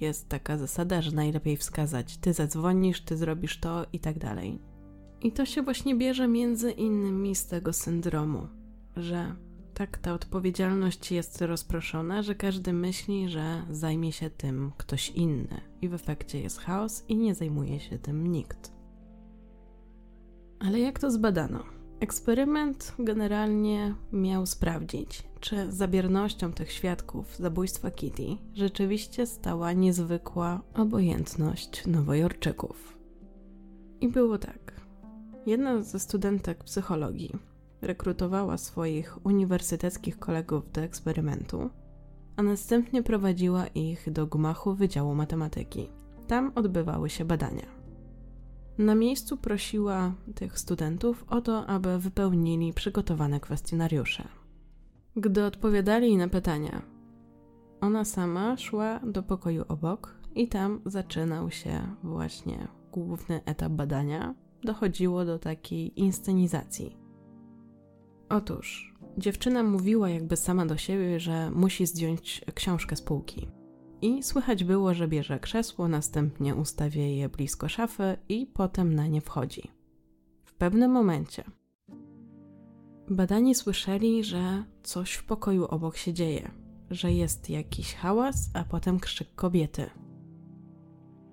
jest 0.00 0.28
taka 0.28 0.58
zasada, 0.58 1.02
że 1.02 1.12
najlepiej 1.12 1.56
wskazać: 1.56 2.16
ty 2.16 2.32
zadzwonisz, 2.32 3.00
ty 3.00 3.16
zrobisz 3.16 3.60
to 3.60 3.86
i 3.92 4.00
tak 4.00 4.18
dalej. 4.18 4.58
I 5.22 5.32
to 5.32 5.44
się 5.44 5.62
właśnie 5.62 5.94
bierze 5.94 6.28
między 6.28 6.70
innymi 6.70 7.34
z 7.34 7.46
tego 7.46 7.72
syndromu, 7.72 8.46
że 8.96 9.36
tak 9.80 9.98
ta 9.98 10.12
odpowiedzialność 10.12 11.12
jest 11.12 11.40
rozproszona, 11.42 12.22
że 12.22 12.34
każdy 12.34 12.72
myśli, 12.72 13.28
że 13.28 13.62
zajmie 13.70 14.12
się 14.12 14.30
tym 14.30 14.72
ktoś 14.76 15.10
inny, 15.10 15.60
i 15.82 15.88
w 15.88 15.94
efekcie 15.94 16.40
jest 16.40 16.58
chaos 16.58 17.04
i 17.08 17.16
nie 17.16 17.34
zajmuje 17.34 17.80
się 17.80 17.98
tym 17.98 18.32
nikt. 18.32 18.72
Ale 20.58 20.78
jak 20.78 20.98
to 20.98 21.10
zbadano? 21.10 21.64
Eksperyment 22.00 22.94
generalnie 22.98 23.94
miał 24.12 24.46
sprawdzić, 24.46 25.22
czy 25.40 25.72
za 25.72 25.88
biernością 25.88 26.52
tych 26.52 26.72
świadków 26.72 27.36
zabójstwa 27.36 27.90
Kitty 27.90 28.36
rzeczywiście 28.54 29.26
stała 29.26 29.72
niezwykła 29.72 30.62
obojętność 30.74 31.86
Nowojorczyków. 31.86 32.98
I 34.00 34.08
było 34.08 34.38
tak. 34.38 34.80
Jedna 35.46 35.82
ze 35.82 36.00
studentek 36.00 36.64
psychologii 36.64 37.49
rekrutowała 37.82 38.58
swoich 38.58 39.26
uniwersyteckich 39.26 40.18
kolegów 40.18 40.72
do 40.72 40.80
eksperymentu, 40.80 41.70
a 42.36 42.42
następnie 42.42 43.02
prowadziła 43.02 43.66
ich 43.66 44.12
do 44.12 44.26
gmachu 44.26 44.74
Wydziału 44.74 45.14
Matematyki. 45.14 45.88
Tam 46.26 46.52
odbywały 46.54 47.10
się 47.10 47.24
badania. 47.24 47.66
Na 48.78 48.94
miejscu 48.94 49.36
prosiła 49.36 50.14
tych 50.34 50.58
studentów 50.58 51.24
o 51.28 51.40
to, 51.40 51.66
aby 51.66 51.98
wypełnili 51.98 52.72
przygotowane 52.72 53.40
kwestionariusze. 53.40 54.28
Gdy 55.16 55.44
odpowiadali 55.44 56.16
na 56.16 56.28
pytania, 56.28 56.82
ona 57.80 58.04
sama 58.04 58.56
szła 58.56 59.00
do 59.06 59.22
pokoju 59.22 59.64
obok 59.68 60.14
i 60.34 60.48
tam 60.48 60.80
zaczynał 60.86 61.50
się 61.50 61.94
właśnie 62.02 62.68
główny 62.92 63.44
etap 63.44 63.72
badania. 63.72 64.34
Dochodziło 64.64 65.24
do 65.24 65.38
takiej 65.38 66.00
inscenizacji. 66.00 66.99
Otóż 68.30 68.94
dziewczyna 69.18 69.62
mówiła 69.62 70.10
jakby 70.10 70.36
sama 70.36 70.66
do 70.66 70.76
siebie, 70.76 71.20
że 71.20 71.50
musi 71.50 71.86
zdjąć 71.86 72.44
książkę 72.54 72.96
z 72.96 73.02
półki 73.02 73.48
i 74.02 74.22
słychać 74.22 74.64
było, 74.64 74.94
że 74.94 75.08
bierze 75.08 75.40
krzesło, 75.40 75.88
następnie 75.88 76.54
ustawia 76.54 77.02
je 77.02 77.28
blisko 77.28 77.68
szafy 77.68 78.16
i 78.28 78.46
potem 78.46 78.94
na 78.94 79.06
nie 79.06 79.20
wchodzi. 79.20 79.70
W 80.44 80.54
pewnym 80.54 80.90
momencie 80.90 81.44
badani 83.10 83.54
słyszeli, 83.54 84.24
że 84.24 84.64
coś 84.82 85.12
w 85.12 85.24
pokoju 85.24 85.64
obok 85.64 85.96
się 85.96 86.12
dzieje, 86.12 86.50
że 86.90 87.12
jest 87.12 87.50
jakiś 87.50 87.94
hałas, 87.94 88.50
a 88.54 88.64
potem 88.64 89.00
krzyk 89.00 89.34
kobiety. 89.34 89.90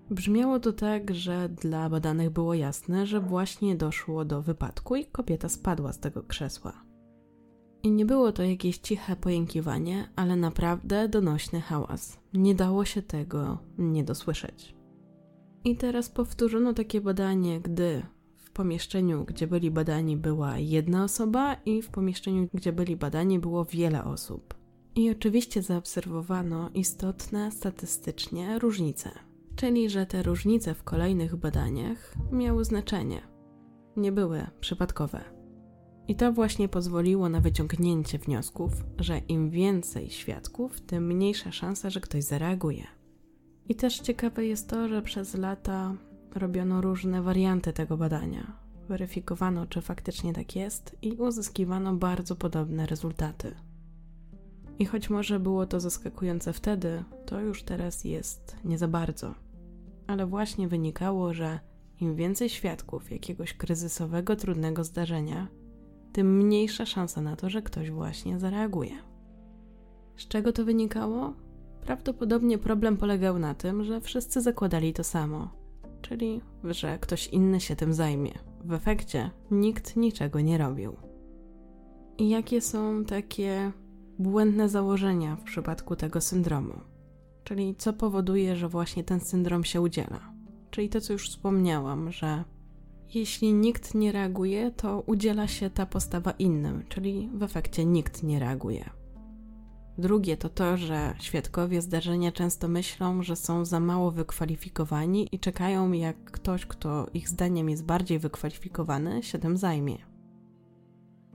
Brzmiało 0.09 0.59
to 0.59 0.73
tak, 0.73 1.15
że 1.15 1.49
dla 1.49 1.89
badanych 1.89 2.29
było 2.29 2.53
jasne, 2.53 3.05
że 3.07 3.19
właśnie 3.19 3.75
doszło 3.75 4.25
do 4.25 4.41
wypadku 4.41 4.95
i 4.95 5.05
kobieta 5.05 5.49
spadła 5.49 5.93
z 5.93 5.99
tego 5.99 6.23
krzesła. 6.23 6.86
I 7.87 7.91
nie 7.91 8.05
było 8.05 8.31
to 8.31 8.43
jakieś 8.43 8.77
ciche 8.77 9.15
pojękiwanie, 9.15 10.09
ale 10.15 10.35
naprawdę 10.35 11.09
donośny 11.09 11.61
hałas. 11.61 12.19
Nie 12.33 12.55
dało 12.55 12.85
się 12.85 13.01
tego 13.01 13.57
nie 13.77 14.03
dosłyszeć. 14.03 14.75
I 15.63 15.75
teraz 15.75 16.09
powtórzono 16.09 16.73
takie 16.73 17.01
badanie, 17.01 17.59
gdy 17.61 18.03
w 18.35 18.51
pomieszczeniu, 18.51 19.25
gdzie 19.25 19.47
byli 19.47 19.71
badani, 19.71 20.17
była 20.17 20.57
jedna 20.57 21.03
osoba, 21.03 21.53
i 21.65 21.81
w 21.81 21.89
pomieszczeniu, 21.89 22.47
gdzie 22.53 22.73
byli 22.73 22.95
badani, 22.95 23.39
było 23.39 23.65
wiele 23.65 24.03
osób. 24.03 24.53
I 24.95 25.11
oczywiście 25.11 25.61
zaobserwowano 25.61 26.69
istotne 26.73 27.51
statystycznie 27.51 28.59
różnice, 28.59 29.11
czyli 29.55 29.89
że 29.89 30.05
te 30.05 30.23
różnice 30.23 30.73
w 30.73 30.83
kolejnych 30.83 31.35
badaniach 31.35 32.15
miały 32.31 32.65
znaczenie, 32.65 33.21
nie 33.97 34.11
były 34.11 34.47
przypadkowe. 34.59 35.36
I 36.07 36.15
to 36.15 36.33
właśnie 36.33 36.69
pozwoliło 36.69 37.29
na 37.29 37.41
wyciągnięcie 37.41 38.17
wniosków, 38.17 38.71
że 38.97 39.17
im 39.17 39.49
więcej 39.49 40.09
świadków, 40.09 40.81
tym 40.81 41.07
mniejsza 41.07 41.51
szansa, 41.51 41.89
że 41.89 42.01
ktoś 42.01 42.23
zareaguje. 42.23 42.87
I 43.69 43.75
też 43.75 43.99
ciekawe 43.99 44.45
jest 44.45 44.69
to, 44.69 44.87
że 44.87 45.01
przez 45.01 45.35
lata 45.35 45.95
robiono 46.35 46.81
różne 46.81 47.21
warianty 47.21 47.73
tego 47.73 47.97
badania. 47.97 48.57
Weryfikowano, 48.89 49.65
czy 49.65 49.81
faktycznie 49.81 50.33
tak 50.33 50.55
jest, 50.55 50.95
i 51.01 51.11
uzyskiwano 51.11 51.95
bardzo 51.95 52.35
podobne 52.35 52.85
rezultaty. 52.85 53.55
I 54.79 54.85
choć 54.85 55.09
może 55.09 55.39
było 55.39 55.65
to 55.65 55.79
zaskakujące 55.79 56.53
wtedy, 56.53 57.03
to 57.25 57.39
już 57.39 57.63
teraz 57.63 58.03
jest 58.03 58.55
nie 58.65 58.77
za 58.77 58.87
bardzo. 58.87 59.35
Ale 60.07 60.25
właśnie 60.25 60.67
wynikało, 60.67 61.33
że 61.33 61.59
im 62.01 62.15
więcej 62.15 62.49
świadków 62.49 63.11
jakiegoś 63.11 63.53
kryzysowego, 63.53 64.35
trudnego 64.35 64.83
zdarzenia, 64.83 65.47
tym 66.17 66.37
mniejsza 66.37 66.85
szansa 66.85 67.21
na 67.21 67.35
to, 67.35 67.49
że 67.49 67.61
ktoś 67.61 67.91
właśnie 67.91 68.39
zareaguje. 68.39 68.91
Z 70.15 70.27
czego 70.27 70.51
to 70.51 70.65
wynikało? 70.65 71.33
Prawdopodobnie 71.81 72.57
problem 72.57 72.97
polegał 72.97 73.39
na 73.39 73.53
tym, 73.53 73.83
że 73.83 74.01
wszyscy 74.01 74.41
zakładali 74.41 74.93
to 74.93 75.03
samo, 75.03 75.49
czyli 76.01 76.41
że 76.63 76.97
ktoś 76.99 77.27
inny 77.27 77.59
się 77.59 77.75
tym 77.75 77.93
zajmie. 77.93 78.31
W 78.65 78.73
efekcie 78.73 79.31
nikt 79.51 79.95
niczego 79.95 80.41
nie 80.41 80.57
robił. 80.57 80.95
I 82.17 82.29
jakie 82.29 82.61
są 82.61 83.05
takie 83.05 83.71
błędne 84.19 84.69
założenia 84.69 85.35
w 85.35 85.43
przypadku 85.43 85.95
tego 85.95 86.21
syndromu? 86.21 86.73
Czyli 87.43 87.75
co 87.75 87.93
powoduje, 87.93 88.55
że 88.55 88.69
właśnie 88.69 89.03
ten 89.03 89.19
syndrom 89.19 89.63
się 89.63 89.81
udziela? 89.81 90.33
Czyli 90.71 90.89
to, 90.89 91.01
co 91.01 91.13
już 91.13 91.29
wspomniałam, 91.29 92.11
że 92.11 92.43
jeśli 93.13 93.53
nikt 93.53 93.95
nie 93.95 94.11
reaguje, 94.11 94.71
to 94.71 95.03
udziela 95.05 95.47
się 95.47 95.69
ta 95.69 95.85
postawa 95.85 96.31
innym, 96.31 96.83
czyli 96.89 97.29
w 97.33 97.43
efekcie 97.43 97.85
nikt 97.85 98.23
nie 98.23 98.39
reaguje. 98.39 98.89
Drugie 99.97 100.37
to 100.37 100.49
to, 100.49 100.77
że 100.77 101.13
świadkowie 101.19 101.81
zdarzenia 101.81 102.31
często 102.31 102.67
myślą, 102.67 103.23
że 103.23 103.35
są 103.35 103.65
za 103.65 103.79
mało 103.79 104.11
wykwalifikowani 104.11 105.27
i 105.31 105.39
czekają, 105.39 105.91
jak 105.91 106.31
ktoś, 106.31 106.65
kto 106.65 107.07
ich 107.13 107.29
zdaniem 107.29 107.69
jest 107.69 107.85
bardziej 107.85 108.19
wykwalifikowany, 108.19 109.23
się 109.23 109.39
tym 109.39 109.57
zajmie. 109.57 110.16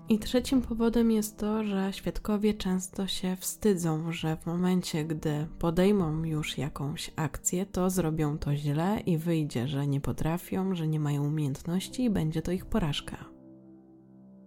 I 0.08 0.18
trzecim 0.18 0.62
powodem 0.62 1.10
jest 1.10 1.38
to, 1.38 1.64
że 1.64 1.92
świadkowie 1.92 2.54
często 2.54 3.06
się 3.06 3.36
wstydzą, 3.36 4.12
że 4.12 4.36
w 4.36 4.46
momencie, 4.46 5.04
gdy 5.04 5.46
podejmą 5.58 6.24
już 6.24 6.58
jakąś 6.58 7.10
akcję, 7.16 7.66
to 7.66 7.90
zrobią 7.90 8.38
to 8.38 8.56
źle 8.56 9.00
i 9.06 9.18
wyjdzie, 9.18 9.68
że 9.68 9.86
nie 9.86 10.00
potrafią, 10.00 10.74
że 10.74 10.88
nie 10.88 11.00
mają 11.00 11.26
umiejętności 11.26 12.04
i 12.04 12.10
będzie 12.10 12.42
to 12.42 12.52
ich 12.52 12.66
porażka. 12.66 13.24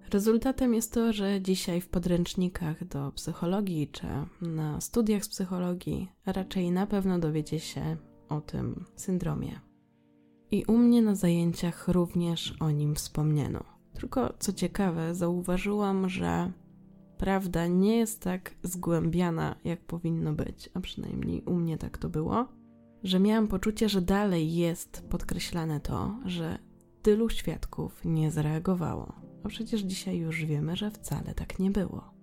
Rezultatem 0.10 0.74
jest 0.74 0.94
to, 0.94 1.14
że 1.14 1.42
dzisiaj 1.42 1.82
w 1.82 1.90
podręcznikach 1.90 2.88
do 2.88 3.12
psychologii 3.12 3.88
czy 3.88 4.08
na 4.42 4.82
studiach 4.82 5.26
z 5.26 5.30
psychologii 5.30 6.12
raczej 6.26 6.72
na 6.72 6.88
pewno 6.88 7.20
dowiecie 7.20 7.60
się 7.60 7.98
o 8.30 8.42
tym 8.42 8.86
syndromie. 8.96 9.60
I 10.52 10.66
u 10.66 10.78
mnie 10.78 11.02
na 11.02 11.16
zajęciach 11.16 11.88
również 11.88 12.56
o 12.60 12.72
nim 12.72 12.96
wspomniano. 12.96 13.75
Tylko 14.00 14.34
co 14.40 14.54
ciekawe, 14.54 15.16
zauważyłam, 15.16 16.10
że 16.10 16.52
prawda 17.18 17.68
nie 17.68 17.98
jest 17.98 18.22
tak 18.22 18.56
zgłębiana, 18.64 19.56
jak 19.64 19.80
powinno 19.80 20.34
być, 20.34 20.70
a 20.74 20.80
przynajmniej 20.80 21.42
u 21.42 21.54
mnie 21.56 21.78
tak 21.78 21.98
to 21.98 22.10
było, 22.10 22.48
że 23.04 23.20
miałam 23.20 23.48
poczucie, 23.48 23.90
że 23.90 24.02
dalej 24.02 24.56
jest 24.56 25.08
podkreślane 25.10 25.80
to, 25.80 26.20
że 26.26 26.58
tylu 27.02 27.30
świadków 27.30 28.06
nie 28.06 28.32
zareagowało. 28.32 29.14
A 29.44 29.48
przecież 29.48 29.82
dzisiaj 29.82 30.18
już 30.18 30.46
wiemy, 30.46 30.76
że 30.76 30.92
wcale 30.92 31.34
tak 31.34 31.60
nie 31.60 31.72
było. 31.72 32.15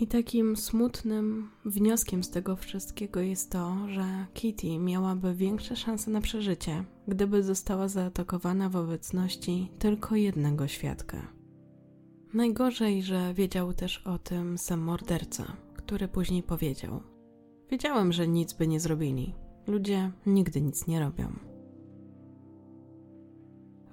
I 0.00 0.06
takim 0.06 0.56
smutnym 0.56 1.50
wnioskiem 1.64 2.24
z 2.24 2.30
tego 2.30 2.56
wszystkiego 2.56 3.20
jest 3.20 3.50
to, 3.50 3.76
że 3.88 4.26
Kitty 4.34 4.78
miałaby 4.78 5.34
większe 5.34 5.76
szanse 5.76 6.10
na 6.10 6.20
przeżycie, 6.20 6.84
gdyby 7.08 7.42
została 7.42 7.88
zaatakowana 7.88 8.68
w 8.68 8.76
obecności 8.76 9.70
tylko 9.78 10.16
jednego 10.16 10.68
świadka. 10.68 11.32
Najgorzej, 12.34 13.02
że 13.02 13.34
wiedział 13.34 13.72
też 13.72 13.98
o 13.98 14.18
tym 14.18 14.58
sam 14.58 14.80
morderca, 14.80 15.56
który 15.74 16.08
później 16.08 16.42
powiedział: 16.42 17.00
Wiedziałem, 17.70 18.12
że 18.12 18.28
nic 18.28 18.52
by 18.52 18.68
nie 18.68 18.80
zrobili. 18.80 19.34
Ludzie 19.66 20.10
nigdy 20.26 20.60
nic 20.60 20.86
nie 20.86 21.00
robią. 21.00 21.32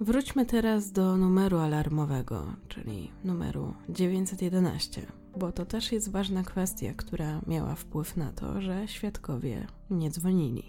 Wróćmy 0.00 0.46
teraz 0.46 0.92
do 0.92 1.16
numeru 1.16 1.58
alarmowego, 1.58 2.46
czyli 2.68 3.10
numeru 3.24 3.74
911 3.88 5.06
bo 5.36 5.52
to 5.52 5.66
też 5.66 5.92
jest 5.92 6.10
ważna 6.10 6.42
kwestia, 6.42 6.94
która 6.96 7.40
miała 7.46 7.74
wpływ 7.74 8.16
na 8.16 8.32
to, 8.32 8.60
że 8.60 8.88
świadkowie 8.88 9.66
nie 9.90 10.10
dzwonili. 10.10 10.62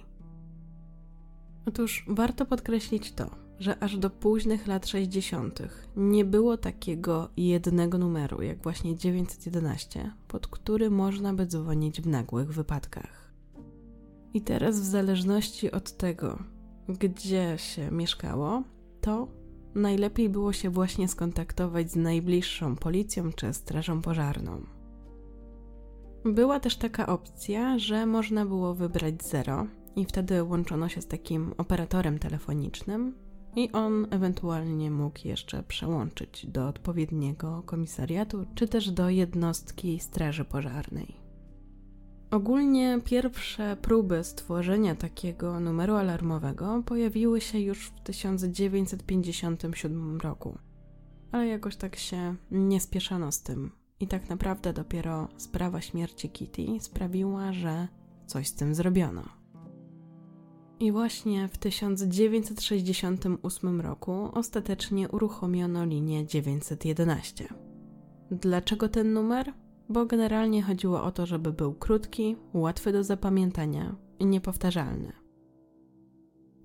Otóż 1.66 2.06
warto 2.08 2.46
podkreślić 2.46 3.12
to, 3.12 3.30
że 3.60 3.84
aż 3.84 3.98
do 3.98 4.10
późnych 4.10 4.68
lat 4.68 4.88
60. 4.88 5.60
nie 5.96 6.26
było 6.26 6.58
takiego 6.58 7.30
jednego 7.38 7.98
numeru, 7.98 8.42
jak 8.42 8.64
właśnie 8.64 8.96
911, 8.96 10.12
pod 10.28 10.48
który 10.48 10.90
można 10.90 11.34
by 11.34 11.46
dzwonić 11.46 12.02
w 12.02 12.08
nagłych 12.08 12.54
wypadkach. 12.54 13.32
I 14.34 14.42
teraz, 14.42 14.80
w 14.80 14.86
zależności 14.86 15.72
od 15.72 15.98
tego, 15.98 16.40
gdzie 16.90 17.54
się 17.58 17.92
mieszkało, 17.92 18.64
to 19.02 19.28
najlepiej 19.78 20.30
było 20.30 20.54
się 20.54 20.70
właśnie 20.70 21.08
skontaktować 21.08 21.92
z 21.92 21.96
najbliższą 21.96 22.76
policją 22.76 23.34
czy 23.34 23.54
strażą 23.54 24.02
pożarną. 24.02 24.62
Była 26.26 26.60
też 26.60 26.76
taka 26.78 27.08
opcja, 27.08 27.80
że 27.80 28.06
można 28.06 28.46
było 28.46 28.76
wybrać 28.76 29.24
zero 29.24 29.68
i 29.96 30.06
wtedy 30.06 30.44
łączono 30.44 30.90
się 30.90 31.02
z 31.02 31.08
takim 31.08 31.54
operatorem 31.58 32.20
telefonicznym 32.20 33.16
i 33.56 33.72
on 33.72 34.08
ewentualnie 34.12 34.92
mógł 34.92 35.28
jeszcze 35.28 35.64
przełączyć 35.64 36.46
do 36.46 36.68
odpowiedniego 36.68 37.64
komisariatu 37.66 38.46
czy 38.56 38.68
też 38.68 38.92
do 38.92 39.10
jednostki 39.10 40.00
straży 40.00 40.46
pożarnej. 40.46 41.27
Ogólnie 42.32 43.02
pierwsze 43.06 43.78
próby 43.82 44.24
stworzenia 44.24 44.96
takiego 44.96 45.60
numeru 45.60 45.96
alarmowego 45.96 46.84
pojawiły 46.86 47.42
się 47.42 47.60
już 47.60 47.88
w 47.88 48.02
1957 48.02 50.18
roku, 50.18 50.58
ale 51.32 51.48
jakoś 51.48 51.76
tak 51.76 51.96
się 51.96 52.36
nie 52.52 52.82
spieszano 52.82 53.32
z 53.32 53.44
tym. 53.44 53.72
I 54.00 54.08
tak 54.08 54.30
naprawdę 54.30 54.74
dopiero 54.74 55.28
sprawa 55.38 55.82
śmierci 55.82 56.30
Kitty 56.30 56.66
sprawiła, 56.80 57.54
że 57.54 57.88
coś 58.26 58.48
z 58.48 58.56
tym 58.56 58.76
zrobiono. 58.76 59.24
I 60.80 60.92
właśnie 60.92 61.48
w 61.48 61.58
1968 61.58 63.82
roku 63.82 64.30
ostatecznie 64.34 65.10
uruchomiono 65.10 65.86
linię 65.86 66.26
911. 66.26 67.48
Dlaczego 68.32 68.90
ten 68.90 69.14
numer? 69.14 69.54
Bo 69.90 70.06
generalnie 70.06 70.64
chodziło 70.64 71.04
o 71.04 71.12
to, 71.12 71.26
żeby 71.26 71.54
był 71.54 71.74
krótki, 71.74 72.36
łatwy 72.54 72.92
do 72.92 73.04
zapamiętania 73.04 73.96
i 74.20 74.26
niepowtarzalny. 74.26 75.12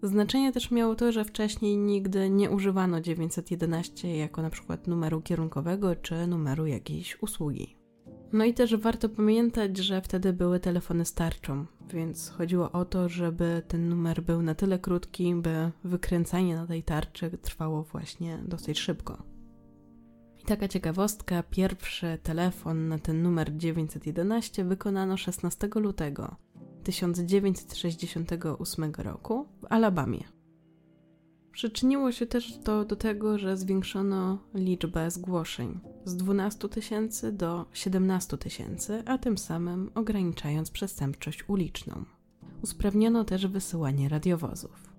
Znaczenie 0.03 0.53
też 0.53 0.71
miało 0.71 0.95
to, 0.95 1.13
że 1.13 1.25
wcześniej 1.25 1.77
nigdy 1.77 2.31
nie 2.31 2.51
używano 2.51 3.01
911 3.01 4.17
jako 4.17 4.43
na 4.43 4.51
przykład 4.51 4.87
numeru 4.87 5.21
kierunkowego 5.21 5.97
czy 5.97 6.27
numeru 6.27 6.67
jakiejś 6.67 7.23
usługi. 7.23 7.77
No 8.33 8.45
i 8.45 8.55
też 8.55 8.77
warto 8.77 9.09
pamiętać, 9.09 9.77
że 9.77 10.03
wtedy 10.03 10.33
były 10.33 10.61
telefony 10.61 11.05
starczą, 11.05 11.67
więc 11.91 12.29
chodziło 12.29 12.73
o 12.73 12.85
to, 12.85 13.09
żeby 13.09 13.63
ten 13.69 13.89
numer 13.89 14.23
był 14.23 14.43
na 14.43 14.55
tyle 14.55 14.79
krótki, 14.79 15.35
by 15.35 15.71
wykręcanie 15.85 16.57
na 16.57 16.67
tej 16.67 16.83
tarczy 16.83 17.31
trwało 17.43 17.83
właśnie 17.83 18.39
dosyć 18.45 18.79
szybko. 18.79 19.32
I 20.43 20.45
taka 20.45 20.69
ciekawostka, 20.69 21.43
pierwszy 21.43 22.19
telefon 22.23 22.89
na 22.89 22.99
ten 22.99 23.23
numer 23.23 23.57
911 23.57 24.65
wykonano 24.65 25.17
16 25.17 25.69
lutego 25.75 26.37
1968 26.85 28.93
roku 28.99 29.49
w 29.61 29.73
Alabamie. 29.73 30.25
Przyczyniło 31.53 32.13
się 32.13 32.27
też 32.27 32.59
to 32.65 32.85
do 32.85 32.97
tego, 32.97 33.39
że 33.39 33.57
zwiększono 33.57 34.39
liczbę 34.55 35.11
zgłoszeń 35.11 35.81
z 36.05 36.17
12 36.17 36.69
tysięcy 36.69 37.33
do 37.33 37.67
17 37.73 38.39
tysięcy, 38.39 39.03
a 39.07 39.19
tym 39.19 39.39
samym 39.39 39.91
ograniczając 39.95 40.71
przestępczość 40.71 41.49
uliczną. 41.49 42.05
Usprawniono 42.63 43.25
też 43.25 43.47
wysyłanie 43.47 44.09
radiowozów. 44.09 44.92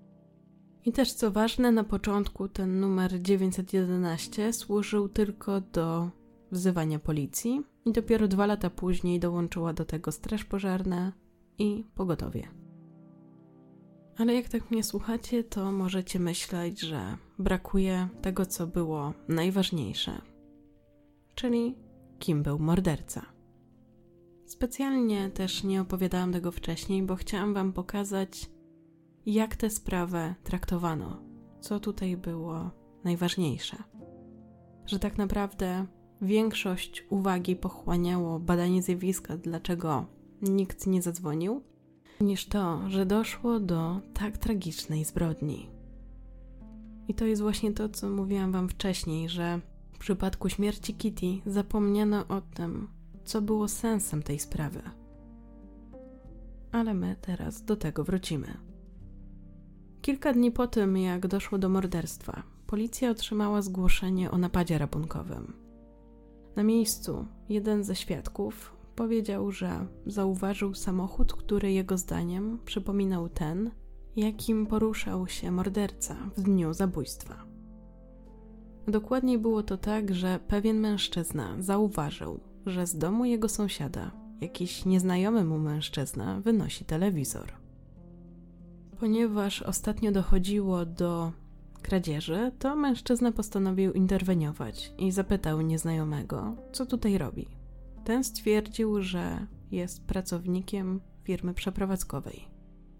I 0.84 0.92
też 0.92 1.12
co 1.12 1.30
ważne, 1.30 1.72
na 1.72 1.84
początku 1.84 2.48
ten 2.48 2.80
numer 2.80 3.22
911 3.22 4.52
służył 4.52 5.08
tylko 5.08 5.60
do 5.60 6.10
wzywania 6.52 6.98
policji 6.98 7.62
i 7.84 7.92
dopiero 7.92 8.28
dwa 8.28 8.46
lata 8.46 8.70
później 8.70 9.20
dołączyła 9.20 9.72
do 9.72 9.84
tego 9.84 10.12
straż 10.12 10.44
pożarna 10.44 11.12
i 11.58 11.84
pogotowie. 11.94 12.48
Ale 14.16 14.34
jak 14.34 14.48
tak 14.48 14.70
mnie 14.70 14.84
słuchacie, 14.84 15.44
to 15.44 15.72
możecie 15.72 16.18
myśleć, 16.18 16.80
że 16.80 17.16
brakuje 17.38 18.08
tego, 18.22 18.46
co 18.46 18.66
było 18.66 19.12
najważniejsze, 19.28 20.20
czyli 21.34 21.74
kim 22.18 22.42
był 22.42 22.58
morderca. 22.58 23.26
Specjalnie 24.46 25.30
też 25.30 25.64
nie 25.64 25.80
opowiadałam 25.80 26.32
tego 26.32 26.52
wcześniej, 26.52 27.02
bo 27.02 27.16
chciałam 27.16 27.54
Wam 27.54 27.72
pokazać, 27.72 28.50
jak 29.26 29.56
tę 29.56 29.70
sprawę 29.70 30.34
traktowano, 30.44 31.22
co 31.60 31.80
tutaj 31.80 32.16
było 32.16 32.70
najważniejsze. 33.04 33.76
Że 34.86 34.98
tak 34.98 35.18
naprawdę 35.18 35.86
większość 36.22 37.06
uwagi 37.10 37.56
pochłaniało 37.56 38.40
badanie 38.40 38.82
zjawiska, 38.82 39.36
dlaczego 39.36 40.06
nikt 40.42 40.86
nie 40.86 41.02
zadzwonił, 41.02 41.62
niż 42.20 42.46
to, 42.46 42.90
że 42.90 43.06
doszło 43.06 43.60
do 43.60 44.00
tak 44.14 44.38
tragicznej 44.38 45.04
zbrodni. 45.04 45.70
I 47.08 47.14
to 47.14 47.26
jest 47.26 47.42
właśnie 47.42 47.72
to, 47.72 47.88
co 47.88 48.10
mówiłam 48.10 48.52
Wam 48.52 48.68
wcześniej, 48.68 49.28
że 49.28 49.60
w 49.92 49.98
przypadku 49.98 50.48
śmierci 50.48 50.94
Kitty 50.94 51.26
zapomniano 51.46 52.28
o 52.28 52.40
tym, 52.40 52.88
co 53.24 53.42
było 53.42 53.68
sensem 53.68 54.22
tej 54.22 54.38
sprawy. 54.38 54.82
Ale 56.72 56.94
my 56.94 57.16
teraz 57.20 57.64
do 57.64 57.76
tego 57.76 58.04
wrócimy. 58.04 58.63
Kilka 60.04 60.32
dni 60.32 60.50
po 60.50 60.66
tym, 60.66 60.96
jak 60.96 61.26
doszło 61.26 61.58
do 61.58 61.68
morderstwa, 61.68 62.42
policja 62.66 63.10
otrzymała 63.10 63.62
zgłoszenie 63.62 64.30
o 64.30 64.38
napadzie 64.38 64.78
rabunkowym. 64.78 65.52
Na 66.56 66.62
miejscu 66.62 67.26
jeden 67.48 67.84
ze 67.84 67.96
świadków 67.96 68.76
powiedział, 68.96 69.50
że 69.50 69.86
zauważył 70.06 70.74
samochód, 70.74 71.32
który 71.32 71.72
jego 71.72 71.98
zdaniem 71.98 72.58
przypominał 72.64 73.28
ten, 73.28 73.70
jakim 74.16 74.66
poruszał 74.66 75.28
się 75.28 75.50
morderca 75.50 76.16
w 76.36 76.42
dniu 76.42 76.72
zabójstwa. 76.72 77.44
Dokładniej 78.88 79.38
było 79.38 79.62
to 79.62 79.76
tak, 79.76 80.14
że 80.14 80.40
pewien 80.48 80.80
mężczyzna 80.80 81.56
zauważył, 81.58 82.40
że 82.66 82.86
z 82.86 82.98
domu 82.98 83.24
jego 83.24 83.48
sąsiada 83.48 84.10
jakiś 84.40 84.84
nieznajomy 84.84 85.44
mu 85.44 85.58
mężczyzna 85.58 86.40
wynosi 86.40 86.84
telewizor. 86.84 87.63
Ponieważ 89.04 89.62
ostatnio 89.62 90.12
dochodziło 90.12 90.86
do 90.86 91.32
kradzieży, 91.82 92.52
to 92.58 92.76
mężczyzna 92.76 93.32
postanowił 93.32 93.92
interweniować 93.92 94.92
i 94.98 95.12
zapytał 95.12 95.60
nieznajomego, 95.60 96.56
co 96.72 96.86
tutaj 96.86 97.18
robi. 97.18 97.46
Ten 98.04 98.24
stwierdził, 98.24 99.02
że 99.02 99.46
jest 99.70 100.06
pracownikiem 100.06 101.00
firmy 101.24 101.54
przeprowadzkowej. 101.54 102.48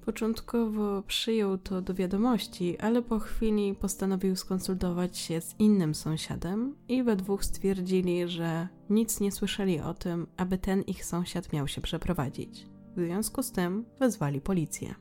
Początkowo 0.05 1.03
przyjął 1.03 1.59
to 1.59 1.83
do 1.83 1.95
wiadomości, 1.95 2.79
ale 2.79 3.03
po 3.03 3.19
chwili 3.19 3.75
postanowił 3.75 4.37
skonsultować 4.37 5.19
się 5.19 5.41
z 5.41 5.55
innym 5.59 5.95
sąsiadem 5.95 6.77
i 6.89 7.03
we 7.03 7.17
dwóch 7.17 7.45
stwierdzili, 7.45 8.29
że 8.29 8.69
nic 8.91 9.21
nie 9.21 9.33
słyszeli 9.33 9.81
o 9.81 9.95
tym, 9.95 10.27
aby 10.37 10.59
ten 10.59 10.83
ich 10.83 11.05
sąsiad 11.05 11.53
miał 11.53 11.69
się 11.69 11.81
przeprowadzić. 11.81 12.67
W 12.97 13.01
związku 13.01 13.43
z 13.43 13.53
tym 13.53 13.85
wezwali 13.99 14.41
policję. 14.41 14.95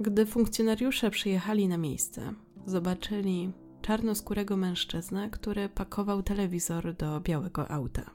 Gdy 0.00 0.26
funkcjonariusze 0.26 1.10
przyjechali 1.10 1.68
na 1.68 1.78
miejsce, 1.78 2.34
zobaczyli 2.66 3.52
czarnoskórego 3.82 4.56
mężczyznę, 4.56 5.30
który 5.30 5.68
pakował 5.68 6.22
telewizor 6.22 6.94
do 6.94 7.20
białego 7.20 7.70
auta. 7.70 8.10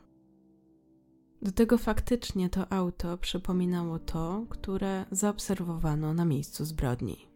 Do 1.41 1.51
tego 1.51 1.77
faktycznie 1.77 2.49
to 2.49 2.71
auto 2.73 3.17
przypominało 3.17 3.99
to, 3.99 4.45
które 4.49 5.05
zaobserwowano 5.11 6.13
na 6.13 6.25
miejscu 6.25 6.65
zbrodni. 6.65 7.27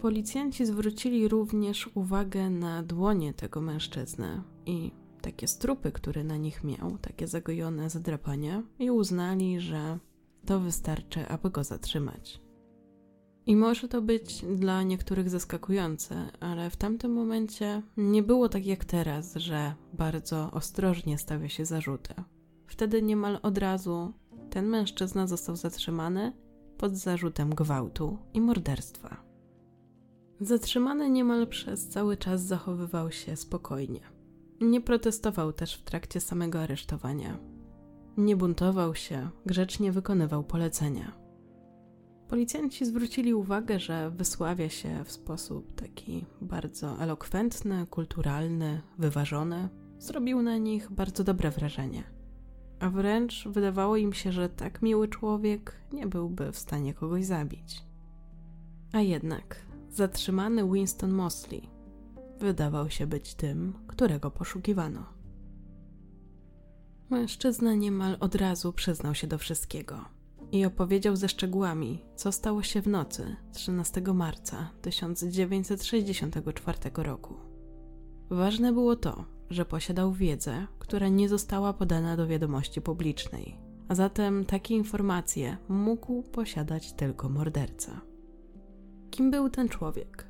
Policjanci 0.00 0.66
zwrócili 0.66 1.28
również 1.28 1.90
uwagę 1.94 2.50
na 2.50 2.82
dłonie 2.82 3.34
tego 3.34 3.60
mężczyzny 3.60 4.42
i 4.66 4.90
takie 5.20 5.48
strupy, 5.48 5.92
które 5.92 6.24
na 6.24 6.36
nich 6.36 6.64
miał, 6.64 6.98
takie 6.98 7.26
zagojone 7.26 7.90
zadrapania, 7.90 8.62
i 8.78 8.90
uznali, 8.90 9.60
że 9.60 9.98
to 10.46 10.60
wystarczy, 10.60 11.28
aby 11.28 11.50
go 11.50 11.64
zatrzymać. 11.64 12.45
I 13.46 13.56
może 13.56 13.88
to 13.88 14.02
być 14.02 14.44
dla 14.56 14.82
niektórych 14.82 15.30
zaskakujące, 15.30 16.30
ale 16.40 16.70
w 16.70 16.76
tamtym 16.76 17.12
momencie 17.12 17.82
nie 17.96 18.22
było 18.22 18.48
tak 18.48 18.66
jak 18.66 18.84
teraz, 18.84 19.34
że 19.34 19.74
bardzo 19.92 20.50
ostrożnie 20.50 21.18
stawia 21.18 21.48
się 21.48 21.64
zarzuty. 21.64 22.14
Wtedy 22.66 23.02
niemal 23.02 23.38
od 23.42 23.58
razu 23.58 24.12
ten 24.50 24.66
mężczyzna 24.66 25.26
został 25.26 25.56
zatrzymany 25.56 26.32
pod 26.78 26.96
zarzutem 26.96 27.54
gwałtu 27.54 28.18
i 28.34 28.40
morderstwa. 28.40 29.16
Zatrzymany 30.40 31.10
niemal 31.10 31.46
przez 31.46 31.88
cały 31.88 32.16
czas 32.16 32.42
zachowywał 32.42 33.12
się 33.12 33.36
spokojnie. 33.36 34.00
Nie 34.60 34.80
protestował 34.80 35.52
też 35.52 35.74
w 35.74 35.82
trakcie 35.82 36.20
samego 36.20 36.60
aresztowania. 36.60 37.38
Nie 38.16 38.36
buntował 38.36 38.94
się, 38.94 39.28
grzecznie 39.46 39.92
wykonywał 39.92 40.44
polecenia. 40.44 41.25
Policjanci 42.28 42.86
zwrócili 42.86 43.34
uwagę, 43.34 43.80
że 43.80 44.10
wysławia 44.10 44.68
się 44.68 45.04
w 45.04 45.12
sposób 45.12 45.72
taki 45.72 46.26
bardzo 46.40 47.02
elokwentny, 47.02 47.86
kulturalny, 47.90 48.82
wyważony. 48.98 49.68
Zrobił 49.98 50.42
na 50.42 50.56
nich 50.56 50.92
bardzo 50.92 51.24
dobre 51.24 51.50
wrażenie. 51.50 52.04
A 52.80 52.90
wręcz 52.90 53.48
wydawało 53.48 53.96
im 53.96 54.12
się, 54.12 54.32
że 54.32 54.48
tak 54.48 54.82
miły 54.82 55.08
człowiek 55.08 55.72
nie 55.92 56.06
byłby 56.06 56.52
w 56.52 56.58
stanie 56.58 56.94
kogoś 56.94 57.24
zabić. 57.24 57.84
A 58.92 59.00
jednak 59.00 59.66
zatrzymany 59.90 60.72
Winston 60.72 61.12
Mosley 61.12 61.68
wydawał 62.38 62.90
się 62.90 63.06
być 63.06 63.34
tym, 63.34 63.72
którego 63.86 64.30
poszukiwano. 64.30 65.06
Mężczyzna 67.10 67.74
niemal 67.74 68.16
od 68.20 68.34
razu 68.34 68.72
przyznał 68.72 69.14
się 69.14 69.26
do 69.26 69.38
wszystkiego 69.38 70.15
i 70.52 70.64
opowiedział 70.64 71.16
ze 71.16 71.28
szczegółami, 71.28 72.02
co 72.16 72.32
stało 72.32 72.62
się 72.62 72.82
w 72.82 72.88
nocy 72.88 73.36
13 73.52 74.02
marca 74.14 74.70
1964 74.82 76.78
roku. 76.96 77.34
Ważne 78.30 78.72
było 78.72 78.96
to, 78.96 79.24
że 79.50 79.64
posiadał 79.64 80.12
wiedzę, 80.12 80.66
która 80.78 81.08
nie 81.08 81.28
została 81.28 81.72
podana 81.72 82.16
do 82.16 82.26
wiadomości 82.26 82.80
publicznej, 82.80 83.58
a 83.88 83.94
zatem 83.94 84.44
takie 84.44 84.74
informacje 84.74 85.56
mógł 85.68 86.22
posiadać 86.22 86.92
tylko 86.92 87.28
morderca. 87.28 88.00
Kim 89.10 89.30
był 89.30 89.50
ten 89.50 89.68
człowiek? 89.68 90.26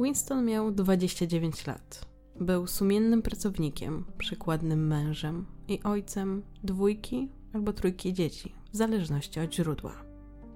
Winston 0.00 0.44
miał 0.44 0.72
29 0.72 1.66
lat. 1.66 2.06
Był 2.40 2.66
sumiennym 2.66 3.22
pracownikiem, 3.22 4.04
przykładnym 4.18 4.86
mężem 4.86 5.46
i 5.68 5.82
ojcem 5.82 6.42
dwójki 6.64 7.28
albo 7.52 7.72
trójki 7.72 8.12
dzieci, 8.12 8.54
w 8.72 8.76
zależności 8.76 9.40
od 9.40 9.54
źródła. 9.54 10.04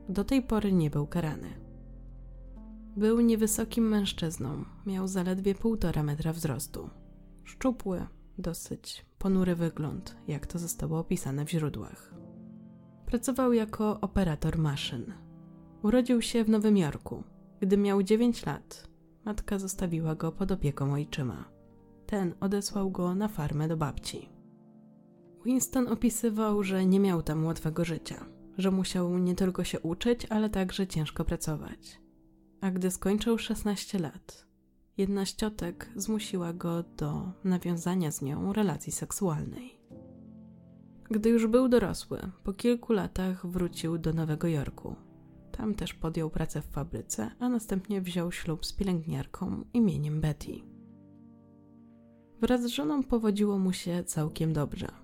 Do 0.09 0.25
tej 0.25 0.43
pory 0.43 0.73
nie 0.73 0.91
był 0.91 1.07
karany. 1.07 1.49
Był 2.97 3.21
niewysokim 3.21 3.89
mężczyzną, 3.89 4.65
miał 4.87 5.09
zaledwie 5.09 5.55
półtora 5.55 6.03
metra 6.03 6.33
wzrostu. 6.33 6.91
Szczupły, 7.45 8.07
dosyć 8.39 9.07
ponury 9.19 9.55
wygląd, 9.55 10.17
jak 10.29 10.47
to 10.47 10.59
zostało 10.59 10.99
opisane 10.99 11.45
w 11.45 11.51
źródłach. 11.51 12.15
Pracował 13.07 13.53
jako 13.53 14.01
operator 14.01 14.59
maszyn. 14.59 15.13
Urodził 15.83 16.23
się 16.23 16.45
w 16.45 16.49
Nowym 16.49 16.77
Jorku. 16.77 17.25
Gdy 17.61 17.77
miał 17.77 18.03
9 18.03 18.47
lat, 18.47 18.89
matka 19.25 19.59
zostawiła 19.59 20.15
go 20.15 20.33
pod 20.33 20.53
opieką 20.53 20.93
ojczyma. 20.93 21.45
Ten 22.07 22.35
odesłał 22.41 22.91
go 22.91 23.15
na 23.15 23.29
farmę 23.29 23.69
do 23.69 23.77
babci. 23.77 24.32
Winston 25.45 25.89
opisywał, 25.89 26.63
że 26.63 26.87
nie 26.87 27.01
miał 27.01 27.23
tam 27.23 27.45
łatwego 27.45 27.85
życia, 27.85 28.25
że 28.59 28.71
musiał 28.71 29.19
nie 29.19 29.35
tylko 29.35 29.65
się 29.65 29.81
uczyć, 29.81 30.27
ale 30.31 30.51
także 30.51 30.87
ciężko 30.87 31.25
pracować. 31.25 32.01
A 32.61 32.71
gdy 32.71 32.91
skończył 32.91 33.39
16 33.39 33.99
lat, 33.99 34.47
jedna 34.97 35.27
z 35.27 35.35
ciotek 35.35 35.91
zmusiła 35.97 36.53
go 36.53 36.83
do 36.83 37.33
nawiązania 37.45 38.11
z 38.11 38.23
nią 38.23 38.53
relacji 38.53 38.93
seksualnej. 38.93 39.79
Gdy 41.11 41.29
już 41.29 41.47
był 41.47 41.69
dorosły, 41.69 42.19
po 42.45 42.53
kilku 42.53 42.93
latach 42.93 43.47
wrócił 43.47 43.99
do 43.99 44.13
Nowego 44.13 44.49
Jorku. 44.49 44.97
Tam 45.53 45.75
też 45.75 45.95
podjął 45.95 46.31
pracę 46.31 46.63
w 46.63 46.67
fabryce, 46.67 47.31
a 47.39 47.49
następnie 47.49 48.01
wziął 48.01 48.33
ślub 48.33 48.67
z 48.67 48.73
pielęgniarką 48.73 49.65
imieniem 49.75 50.21
Betty. 50.21 50.53
Wraz 52.41 52.63
z 52.63 52.67
żoną 52.67 53.03
powodziło 53.03 53.59
mu 53.59 53.73
się 53.73 54.05
całkiem 54.05 54.53
dobrze. 54.53 55.02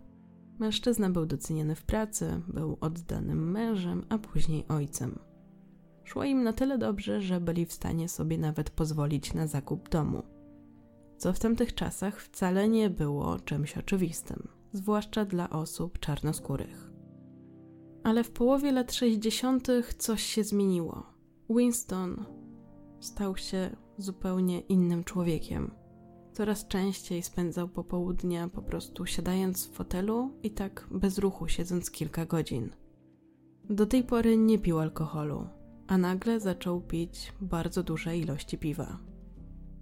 Mężczyzna 0.58 1.10
był 1.10 1.26
doceniany 1.26 1.74
w 1.74 1.82
pracy, 1.82 2.40
był 2.48 2.78
oddanym 2.80 3.50
mężem, 3.50 4.04
a 4.08 4.18
później 4.18 4.64
ojcem. 4.68 5.18
Szło 6.04 6.24
im 6.24 6.42
na 6.42 6.52
tyle 6.52 6.78
dobrze, 6.78 7.20
że 7.20 7.40
byli 7.40 7.66
w 7.66 7.72
stanie 7.72 8.08
sobie 8.08 8.38
nawet 8.38 8.70
pozwolić 8.70 9.34
na 9.34 9.46
zakup 9.46 9.88
domu. 9.88 10.22
Co 11.16 11.32
w 11.32 11.38
tamtych 11.38 11.74
czasach 11.74 12.20
wcale 12.20 12.68
nie 12.68 12.90
było 12.90 13.40
czymś 13.40 13.78
oczywistym, 13.78 14.48
zwłaszcza 14.72 15.24
dla 15.24 15.50
osób 15.50 15.98
czarnoskórych. 15.98 16.90
Ale 18.04 18.24
w 18.24 18.30
połowie 18.30 18.72
lat 18.72 18.92
60. 18.92 19.68
coś 19.98 20.22
się 20.22 20.44
zmieniło. 20.44 21.06
Winston 21.50 22.24
stał 23.00 23.36
się 23.36 23.76
zupełnie 23.98 24.60
innym 24.60 25.04
człowiekiem. 25.04 25.70
Coraz 26.38 26.66
częściej 26.66 27.22
spędzał 27.22 27.68
popołudnia 27.68 28.48
po 28.48 28.62
prostu 28.62 29.06
siadając 29.06 29.66
w 29.66 29.72
fotelu 29.72 30.30
i 30.42 30.50
tak 30.50 30.86
bez 30.90 31.18
ruchu 31.18 31.48
siedząc 31.48 31.90
kilka 31.90 32.26
godzin. 32.26 32.70
Do 33.70 33.86
tej 33.86 34.04
pory 34.04 34.36
nie 34.36 34.58
pił 34.58 34.78
alkoholu, 34.78 35.46
a 35.86 35.98
nagle 35.98 36.40
zaczął 36.40 36.80
pić 36.80 37.32
bardzo 37.40 37.82
duże 37.82 38.18
ilości 38.18 38.58
piwa. 38.58 38.98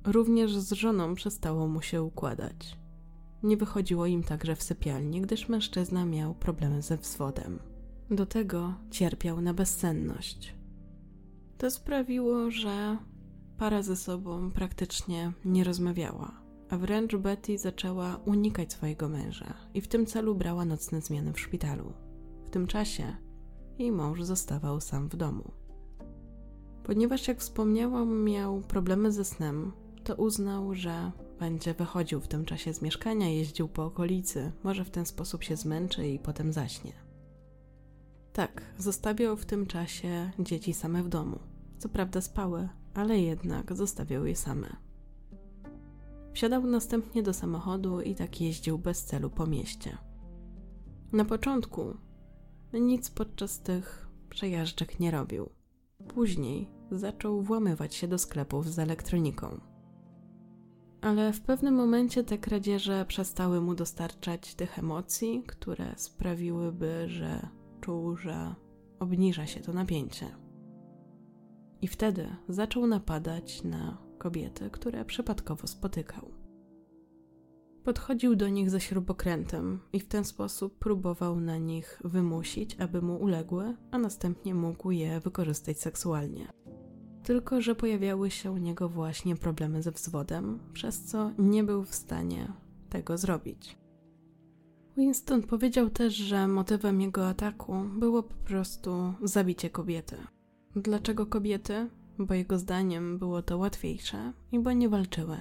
Również 0.04 0.57
z 0.57 0.72
żoną 0.72 1.14
przestało 1.14 1.68
mu 1.68 1.82
się 1.82 2.02
układać. 2.02 2.78
Nie 3.42 3.57
wychodziło 3.57 4.07
im 4.07 4.22
także 4.22 4.57
w 4.57 4.62
sypialni, 4.62 5.20
gdyż 5.20 5.48
mężczyzna 5.48 6.04
miał 6.04 6.34
problemy 6.34 6.82
ze 6.82 6.96
wzwodem. 6.96 7.59
Do 8.11 8.26
tego 8.26 8.74
cierpiał 8.90 9.40
na 9.40 9.54
bezsenność. 9.54 10.54
To 11.59 11.70
sprawiło, 11.70 12.50
że 12.50 12.96
para 13.59 13.82
ze 13.82 13.96
sobą 13.96 14.50
praktycznie 14.50 15.32
nie 15.44 15.64
rozmawiała 15.64 16.45
a 16.70 16.76
wręcz 16.76 17.16
Betty 17.16 17.58
zaczęła 17.58 18.16
unikać 18.24 18.72
swojego 18.72 19.08
męża 19.08 19.54
i 19.74 19.80
w 19.80 19.88
tym 19.88 20.06
celu 20.06 20.34
brała 20.34 20.64
nocne 20.64 21.00
zmiany 21.00 21.32
w 21.32 21.40
szpitalu. 21.40 21.92
W 22.46 22.50
tym 22.50 22.66
czasie 22.66 23.16
jej 23.78 23.92
mąż 23.92 24.22
zostawał 24.22 24.80
sam 24.80 25.08
w 25.08 25.16
domu. 25.16 25.50
Ponieważ, 26.84 27.28
jak 27.28 27.40
wspomniałam, 27.40 28.24
miał 28.24 28.60
problemy 28.60 29.12
ze 29.12 29.24
snem, 29.24 29.72
to 30.04 30.14
uznał, 30.14 30.74
że 30.74 31.12
będzie 31.38 31.74
wychodził 31.74 32.20
w 32.20 32.28
tym 32.28 32.44
czasie 32.44 32.74
z 32.74 32.82
mieszkania, 32.82 33.28
jeździł 33.28 33.68
po 33.68 33.84
okolicy, 33.84 34.52
może 34.64 34.84
w 34.84 34.90
ten 34.90 35.06
sposób 35.06 35.42
się 35.42 35.56
zmęczy 35.56 36.08
i 36.08 36.18
potem 36.18 36.52
zaśnie. 36.52 36.92
Tak, 38.32 38.62
zostawiał 38.78 39.36
w 39.36 39.46
tym 39.46 39.66
czasie 39.66 40.30
dzieci 40.38 40.74
same 40.74 41.02
w 41.02 41.08
domu. 41.08 41.38
Co 41.78 41.88
prawda 41.88 42.20
spały, 42.20 42.68
ale 42.94 43.18
jednak 43.18 43.76
zostawiał 43.76 44.26
je 44.26 44.36
same. 44.36 44.86
Wsiadał 46.37 46.66
następnie 46.66 47.22
do 47.22 47.32
samochodu 47.32 48.01
i 48.01 48.14
tak 48.14 48.41
jeździł 48.41 48.78
bez 48.78 49.05
celu 49.05 49.30
po 49.30 49.47
mieście. 49.47 49.99
Na 51.12 51.24
początku 51.24 51.97
nic 52.72 53.11
podczas 53.11 53.61
tych 53.61 54.09
przejażdżek 54.30 55.01
nie 55.01 55.11
robił. 55.11 55.51
Później 56.09 56.70
zaczął 56.91 57.43
włamywać 57.43 57.95
się 57.95 58.09
do 58.09 58.18
sklepów 58.18 58.70
z 58.70 58.78
elektroniką. 58.78 59.61
Ale 61.01 61.32
w 61.32 61.41
pewnym 61.41 61.74
momencie 61.74 62.24
te 62.24 62.39
kradzieże 62.39 63.05
przestały 63.09 63.61
mu 63.61 63.74
dostarczać 63.74 64.55
tych 64.55 64.78
emocji, 64.78 65.45
które 65.47 65.95
sprawiłyby, 65.97 67.09
że 67.09 67.49
czuł, 67.80 68.16
że 68.16 68.55
obniża 68.99 69.47
się 69.47 69.61
to 69.61 69.72
napięcie. 69.72 70.26
I 71.82 71.89
wtedy 71.89 72.37
zaczął 72.49 72.87
napadać 72.87 73.62
na 73.64 74.05
kobiety, 74.16 74.70
które 74.70 75.04
przypadkowo 75.04 75.66
spotykał. 75.66 76.30
Podchodził 77.84 78.36
do 78.36 78.48
nich 78.48 78.70
ze 78.70 78.80
śrubokrętem 78.80 79.80
i 79.92 80.00
w 80.00 80.08
ten 80.08 80.24
sposób 80.24 80.78
próbował 80.78 81.40
na 81.40 81.58
nich 81.58 82.00
wymusić, 82.04 82.76
aby 82.80 83.02
mu 83.02 83.16
uległy, 83.16 83.76
a 83.90 83.98
następnie 83.98 84.54
mógł 84.54 84.90
je 84.90 85.20
wykorzystać 85.20 85.80
seksualnie. 85.80 86.48
Tylko, 87.22 87.60
że 87.60 87.74
pojawiały 87.74 88.30
się 88.30 88.52
u 88.52 88.56
niego 88.56 88.88
właśnie 88.88 89.36
problemy 89.36 89.82
ze 89.82 89.92
wzwodem, 89.92 90.58
przez 90.72 91.04
co 91.04 91.30
nie 91.38 91.64
był 91.64 91.84
w 91.84 91.94
stanie 91.94 92.52
tego 92.90 93.18
zrobić. 93.18 93.78
Winston 94.96 95.42
powiedział 95.42 95.90
też, 95.90 96.14
że 96.14 96.48
motywem 96.48 97.00
jego 97.00 97.28
ataku 97.28 97.74
było 97.98 98.22
po 98.22 98.34
prostu 98.34 99.14
zabicie 99.22 99.70
kobiety. 99.70 100.16
Dlaczego 100.76 101.26
kobiety? 101.26 101.90
Bo 102.18 102.34
jego 102.34 102.58
zdaniem 102.58 103.18
było 103.18 103.42
to 103.42 103.58
łatwiejsze 103.58 104.32
i 104.52 104.58
bo 104.58 104.72
nie 104.72 104.88
walczyły. 104.88 105.36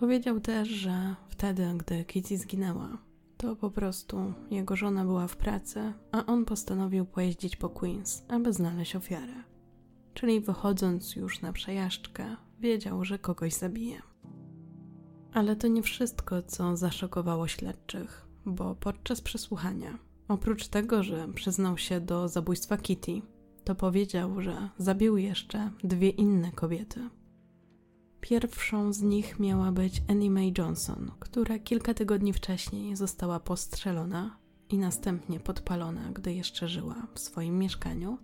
Powiedział 0.00 0.40
też, 0.40 0.68
że 0.68 1.14
wtedy, 1.28 1.74
gdy 1.76 2.04
Kitty 2.04 2.38
zginęła, 2.38 2.98
to 3.36 3.56
po 3.56 3.70
prostu 3.70 4.32
jego 4.50 4.76
żona 4.76 5.04
była 5.04 5.26
w 5.26 5.36
pracy, 5.36 5.92
a 6.12 6.26
on 6.26 6.44
postanowił 6.44 7.04
pojeździć 7.04 7.56
po 7.56 7.68
Queens, 7.68 8.24
aby 8.28 8.52
znaleźć 8.52 8.96
ofiarę. 8.96 9.34
Czyli 10.14 10.40
wychodząc 10.40 11.16
już 11.16 11.42
na 11.42 11.52
przejażdżkę, 11.52 12.36
wiedział, 12.60 13.04
że 13.04 13.18
kogoś 13.18 13.54
zabije. 13.54 14.02
Ale 15.32 15.56
to 15.56 15.68
nie 15.68 15.82
wszystko, 15.82 16.42
co 16.42 16.76
zaszokowało 16.76 17.48
śledczych, 17.48 18.26
bo 18.46 18.74
podczas 18.74 19.20
przesłuchania, 19.20 19.98
oprócz 20.28 20.68
tego, 20.68 21.02
że 21.02 21.28
przyznał 21.34 21.78
się 21.78 22.00
do 22.00 22.28
zabójstwa 22.28 22.76
Kitty, 22.76 23.22
to 23.68 23.74
powiedział, 23.74 24.42
że 24.42 24.68
zabił 24.78 25.16
jeszcze 25.16 25.70
dwie 25.84 26.08
inne 26.08 26.52
kobiety. 26.52 27.00
Pierwszą 28.20 28.92
z 28.92 29.02
nich 29.02 29.40
miała 29.40 29.72
być 29.72 30.02
Annie 30.08 30.30
Mae 30.30 30.52
Johnson, 30.58 31.10
która 31.18 31.58
kilka 31.58 31.94
tygodni 31.94 32.32
wcześniej 32.32 32.96
została 32.96 33.40
postrzelona 33.40 34.38
i 34.68 34.78
następnie 34.78 35.40
podpalona, 35.40 36.10
gdy 36.12 36.34
jeszcze 36.34 36.68
żyła 36.68 37.06
w 37.14 37.20
swoim 37.20 37.58
mieszkaniu, 37.58 38.18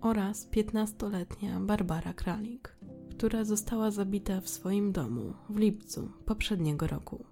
oraz 0.00 0.48
15-letnia 0.48 1.60
Barbara 1.60 2.12
Kralik, 2.12 2.76
która 3.10 3.44
została 3.44 3.90
zabita 3.90 4.40
w 4.40 4.48
swoim 4.48 4.92
domu 4.92 5.34
w 5.50 5.56
lipcu 5.56 6.12
poprzedniego 6.26 6.86
roku. 6.86 7.24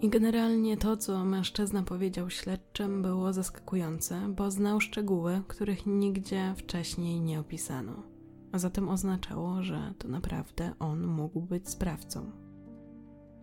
I 0.00 0.08
generalnie 0.08 0.76
to, 0.76 0.96
co 0.96 1.24
mężczyzna 1.24 1.82
powiedział 1.82 2.30
śledczym, 2.30 3.02
było 3.02 3.32
zaskakujące, 3.32 4.20
bo 4.28 4.50
znał 4.50 4.80
szczegóły, 4.80 5.42
których 5.48 5.86
nigdzie 5.86 6.54
wcześniej 6.56 7.20
nie 7.20 7.40
opisano. 7.40 8.02
A 8.52 8.58
zatem 8.58 8.88
oznaczało, 8.88 9.62
że 9.62 9.94
to 9.98 10.08
naprawdę 10.08 10.72
on 10.78 11.06
mógł 11.06 11.40
być 11.40 11.68
sprawcą. 11.68 12.30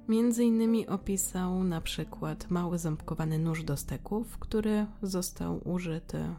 Między 0.07 0.43
innymi 0.43 0.87
opisał 0.87 1.63
na 1.63 1.81
przykład 1.81 2.49
mały 2.49 2.79
ząbkowany 2.79 3.39
nóż 3.39 3.63
do 3.63 3.77
steków, 3.77 4.37
który 4.37 4.85
został 5.01 5.69
użyty 5.69 6.35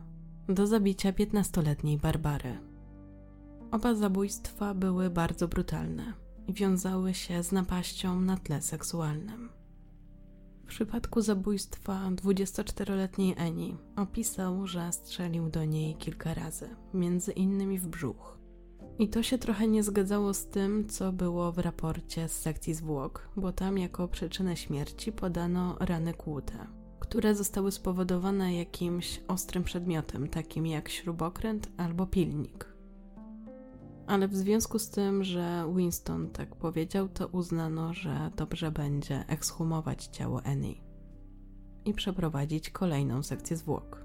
do 0.48 0.66
zabicia 0.66 1.12
15-letniej 1.12 1.98
Barbary. 1.98 2.58
Oba 3.70 3.94
zabójstwa 3.94 4.74
były 4.74 5.10
bardzo 5.10 5.48
brutalne 5.48 6.12
i 6.48 6.52
wiązały 6.52 7.14
się 7.14 7.42
z 7.42 7.52
napaścią 7.52 8.20
na 8.20 8.36
tle 8.36 8.62
seksualnym. 8.62 9.61
Przypadku 10.72 11.20
zabójstwa 11.20 12.10
24-letniej 12.10 13.34
Eni 13.36 13.76
opisał, 13.96 14.66
że 14.66 14.92
strzelił 14.92 15.48
do 15.48 15.64
niej 15.64 15.94
kilka 15.94 16.34
razy, 16.34 16.68
między 16.94 17.32
innymi 17.32 17.78
w 17.78 17.86
brzuch. 17.86 18.38
I 18.98 19.08
to 19.08 19.22
się 19.22 19.38
trochę 19.38 19.68
nie 19.68 19.82
zgadzało 19.82 20.34
z 20.34 20.46
tym, 20.46 20.88
co 20.88 21.12
było 21.12 21.52
w 21.52 21.58
raporcie 21.58 22.28
z 22.28 22.32
sekcji 22.32 22.74
zwłok, 22.74 23.28
bo 23.36 23.52
tam 23.52 23.78
jako 23.78 24.08
przyczynę 24.08 24.56
śmierci 24.56 25.12
podano 25.12 25.76
rany 25.80 26.14
kłute, 26.14 26.66
które 27.00 27.34
zostały 27.34 27.72
spowodowane 27.72 28.54
jakimś 28.54 29.20
ostrym 29.28 29.64
przedmiotem, 29.64 30.28
takim 30.28 30.66
jak 30.66 30.88
śrubokręt 30.88 31.68
albo 31.76 32.06
pilnik. 32.06 32.71
Ale 34.06 34.28
w 34.28 34.36
związku 34.36 34.78
z 34.78 34.90
tym, 34.90 35.24
że 35.24 35.72
Winston 35.76 36.30
tak 36.30 36.56
powiedział, 36.56 37.08
to 37.08 37.26
uznano, 37.26 37.94
że 37.94 38.30
dobrze 38.36 38.70
będzie 38.70 39.24
ekshumować 39.28 40.06
ciało 40.06 40.42
Annie 40.44 40.74
i 41.84 41.94
przeprowadzić 41.94 42.70
kolejną 42.70 43.22
sekcję 43.22 43.56
zwłok. 43.56 44.04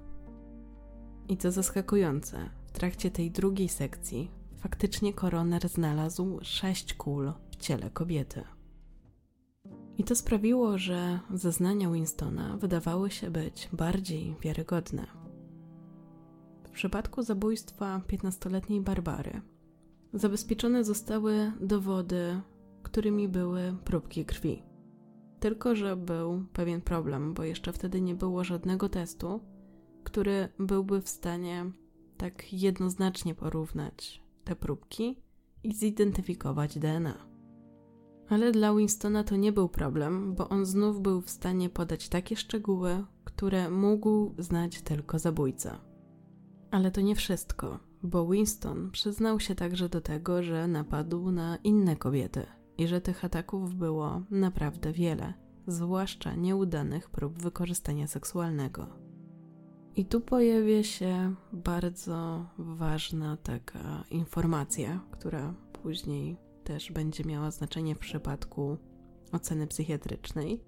I 1.28 1.36
co 1.36 1.52
zaskakujące, 1.52 2.50
w 2.66 2.72
trakcie 2.72 3.10
tej 3.10 3.30
drugiej 3.30 3.68
sekcji 3.68 4.30
faktycznie 4.56 5.14
koroner 5.14 5.68
znalazł 5.68 6.38
sześć 6.42 6.94
kul 6.94 7.32
w 7.50 7.56
ciele 7.56 7.90
kobiety. 7.90 8.44
I 9.98 10.04
to 10.04 10.14
sprawiło, 10.14 10.78
że 10.78 11.20
zeznania 11.34 11.90
Winstona 11.90 12.56
wydawały 12.56 13.10
się 13.10 13.30
być 13.30 13.68
bardziej 13.72 14.36
wiarygodne. 14.40 15.06
W 16.64 16.70
przypadku 16.70 17.22
zabójstwa 17.22 18.00
15-letniej 18.08 18.80
Barbary 18.80 19.40
zabezpieczone 20.12 20.84
zostały 20.84 21.52
dowody, 21.60 22.40
którymi 22.82 23.28
były 23.28 23.76
próbki 23.84 24.24
krwi. 24.24 24.62
Tylko, 25.40 25.76
że 25.76 25.96
był 25.96 26.44
pewien 26.52 26.80
problem, 26.80 27.34
bo 27.34 27.44
jeszcze 27.44 27.72
wtedy 27.72 28.00
nie 28.00 28.14
było 28.14 28.44
żadnego 28.44 28.88
testu, 28.88 29.40
który 30.04 30.48
byłby 30.58 31.02
w 31.02 31.08
stanie 31.08 31.70
tak 32.16 32.52
jednoznacznie 32.52 33.34
porównać 33.34 34.22
te 34.44 34.56
próbki 34.56 35.22
i 35.64 35.74
zidentyfikować 35.74 36.78
DNA. 36.78 37.28
Ale 38.28 38.52
dla 38.52 38.74
Winstona 38.74 39.24
to 39.24 39.36
nie 39.36 39.52
był 39.52 39.68
problem, 39.68 40.34
bo 40.34 40.48
on 40.48 40.66
znów 40.66 41.02
był 41.02 41.20
w 41.20 41.30
stanie 41.30 41.70
podać 41.70 42.08
takie 42.08 42.36
szczegóły, 42.36 43.04
które 43.24 43.70
mógł 43.70 44.34
znać 44.38 44.82
tylko 44.82 45.18
zabójca. 45.18 45.80
Ale 46.70 46.90
to 46.90 47.00
nie 47.00 47.14
wszystko, 47.14 47.78
bo 48.02 48.26
Winston 48.26 48.90
przyznał 48.90 49.40
się 49.40 49.54
także 49.54 49.88
do 49.88 50.00
tego, 50.00 50.42
że 50.42 50.68
napadł 50.68 51.30
na 51.30 51.56
inne 51.56 51.96
kobiety 51.96 52.46
i 52.78 52.86
że 52.86 53.00
tych 53.00 53.24
ataków 53.24 53.74
było 53.74 54.22
naprawdę 54.30 54.92
wiele, 54.92 55.34
zwłaszcza 55.66 56.34
nieudanych 56.34 57.10
prób 57.10 57.42
wykorzystania 57.42 58.06
seksualnego. 58.06 58.86
I 59.96 60.04
tu 60.04 60.20
pojawia 60.20 60.82
się 60.82 61.34
bardzo 61.52 62.46
ważna 62.58 63.36
taka 63.36 64.04
informacja, 64.10 65.00
która 65.10 65.54
później 65.82 66.36
też 66.64 66.92
będzie 66.92 67.24
miała 67.24 67.50
znaczenie 67.50 67.94
w 67.94 67.98
przypadku 67.98 68.78
oceny 69.32 69.66
psychiatrycznej, 69.66 70.64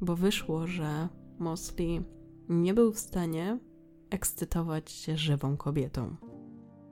bo 0.00 0.16
wyszło, 0.16 0.66
że 0.66 1.08
Mosley 1.38 2.00
nie 2.48 2.74
był 2.74 2.92
w 2.92 2.98
stanie 2.98 3.58
ekscytować 4.10 4.90
się 4.90 5.16
żywą 5.16 5.56
kobietą. 5.56 6.16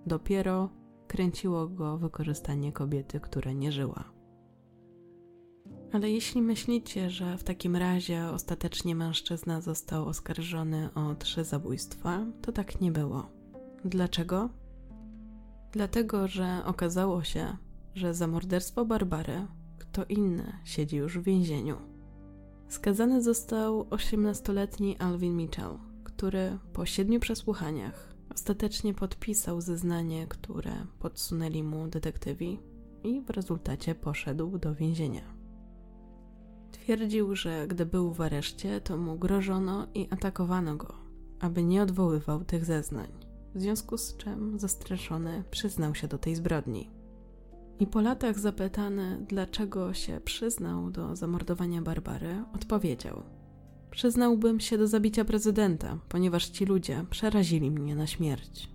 Dopiero 0.07 0.68
kręciło 1.07 1.68
go 1.68 1.98
wykorzystanie 1.98 2.72
kobiety, 2.72 3.20
która 3.20 3.52
nie 3.52 3.72
żyła. 3.72 4.04
Ale 5.92 6.11
jeśli 6.11 6.42
myślicie, 6.42 7.11
że 7.11 7.38
w 7.38 7.44
takim 7.44 7.76
razie 7.76 8.26
ostatecznie 8.26 8.94
mężczyzna 8.94 9.61
został 9.61 10.07
oskarżony 10.07 10.88
o 10.94 11.14
trzy 11.14 11.44
zabójstwa, 11.44 12.26
to 12.42 12.52
tak 12.52 12.80
nie 12.80 12.92
było. 12.92 13.26
Dlaczego? 13.84 14.48
Dlatego, 15.72 16.28
że 16.28 16.62
okazało 16.64 17.24
się, 17.24 17.57
że 17.94 18.14
za 18.14 18.26
morderstwo 18.26 18.84
Barbary 18.84 19.46
kto 19.96 20.04
inny 20.04 20.52
siedzi 20.64 20.96
już 20.96 21.18
w 21.18 21.22
więzieniu. 21.22 21.76
Skazany 22.68 23.22
został 23.22 23.82
18-letni 23.82 24.96
Alvin 24.98 25.36
Mitchell, 25.36 25.78
który 26.04 26.59
po 26.72 26.86
siedmiu 26.86 27.20
przesłuchaniach 27.20 28.15
ostatecznie 28.34 28.94
podpisał 28.94 29.60
zeznanie, 29.60 30.26
które 30.26 30.72
podsunęli 30.98 31.62
mu 31.62 31.88
detektywi 31.88 32.60
i 33.04 33.20
w 33.20 33.30
rezultacie 33.30 33.94
poszedł 33.94 34.58
do 34.58 34.74
więzienia. 34.74 35.36
Twierdził, 36.72 37.36
że 37.36 37.66
gdy 37.66 37.86
był 37.86 38.12
w 38.12 38.20
areszcie, 38.20 38.80
to 38.80 38.96
mu 38.96 39.18
grożono 39.18 39.86
i 39.94 40.08
atakowano 40.10 40.76
go, 40.76 40.94
aby 41.40 41.64
nie 41.64 41.82
odwoływał 41.82 42.44
tych 42.44 42.64
zeznań, 42.64 43.08
w 43.54 43.60
związku 43.60 43.98
z 43.98 44.16
czym 44.16 44.58
zastraszony 44.58 45.44
przyznał 45.50 45.94
się 45.94 46.08
do 46.08 46.18
tej 46.18 46.34
zbrodni. 46.34 46.90
I 47.78 47.86
po 47.86 48.00
latach 48.00 48.38
zapytany, 48.38 49.26
dlaczego 49.28 49.94
się 49.94 50.20
przyznał 50.20 50.90
do 50.90 51.16
zamordowania 51.16 51.82
Barbary, 51.82 52.44
odpowiedział: 52.54 53.22
Przyznałbym 53.91 54.61
się 54.61 54.78
do 54.78 54.87
zabicia 54.87 55.24
prezydenta, 55.24 55.99
ponieważ 56.09 56.49
ci 56.49 56.64
ludzie 56.64 57.05
przerazili 57.11 57.70
mnie 57.70 57.97
na 57.97 58.07
śmierć. 58.07 58.68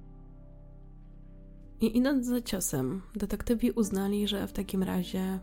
I 1.81 1.97
idąc 1.97 2.25
za 2.25 2.41
ciosem, 2.41 3.01
detektywi 3.15 3.71
uznali, 3.71 4.27
że 4.27 4.47
w 4.47 4.53
takim 4.53 4.83
razie 4.83 5.39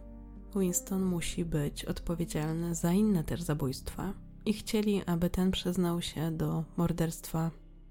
Winston 0.57 1.03
musi 1.03 1.45
być 1.45 1.85
odpowiedzialny 1.85 2.74
za 2.74 2.93
inne 2.93 3.24
też 3.24 3.43
zabójstwa 3.43 4.15
i 4.47 4.53
chcieli, 4.53 5.03
aby 5.07 5.31
ten 5.31 5.51
przyznał 5.51 6.03
się 6.03 6.31
do 6.31 6.65
morderstwa 6.77 7.51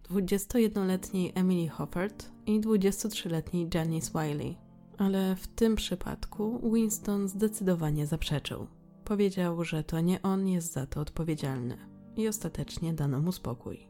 21-letniej 0.09 1.31
Emily 1.35 1.69
Hoffert 1.69 2.31
i 2.45 2.61
23-letniej 2.61 3.69
Janice 3.73 4.11
Wiley. 4.11 4.55
Ale 4.97 5.35
w 5.35 5.47
tym 5.47 5.75
przypadku 5.75 6.71
Winston 6.73 7.27
zdecydowanie 7.27 8.07
zaprzeczył. 8.07 8.67
Powiedział, 9.07 9.63
że 9.63 9.83
to 9.83 9.99
nie 9.99 10.21
on 10.21 10.47
jest 10.47 10.73
za 10.73 10.85
to 10.85 11.01
odpowiedzialny 11.01 11.77
i 12.15 12.27
ostatecznie 12.27 12.93
dano 12.93 13.21
mu 13.21 13.31
spokój. 13.31 13.87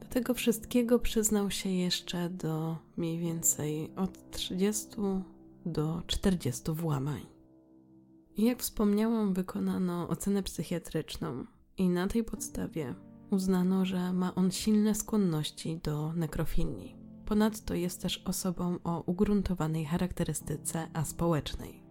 Do 0.00 0.06
tego 0.06 0.34
wszystkiego 0.34 0.98
przyznał 0.98 1.50
się 1.50 1.70
jeszcze 1.70 2.30
do 2.30 2.76
mniej 2.96 3.18
więcej 3.18 3.92
od 3.96 4.30
30 4.30 4.90
do 5.66 6.02
40 6.06 6.72
włamań. 6.72 7.26
Jak 8.38 8.62
wspomniałam, 8.62 9.34
wykonano 9.34 10.08
ocenę 10.08 10.42
psychiatryczną 10.42 11.44
i 11.76 11.88
na 11.88 12.08
tej 12.08 12.24
podstawie 12.24 12.94
uznano, 13.30 13.84
że 13.84 14.12
ma 14.12 14.34
on 14.34 14.50
silne 14.50 14.94
skłonności 14.94 15.80
do 15.84 16.12
nekrofilii. 16.12 16.96
Ponadto 17.24 17.74
jest 17.74 18.02
też 18.02 18.22
osobą 18.26 18.78
o 18.84 19.02
ugruntowanej 19.06 19.84
charakterystyce 19.84 20.88
aspołecznej. 20.92 21.81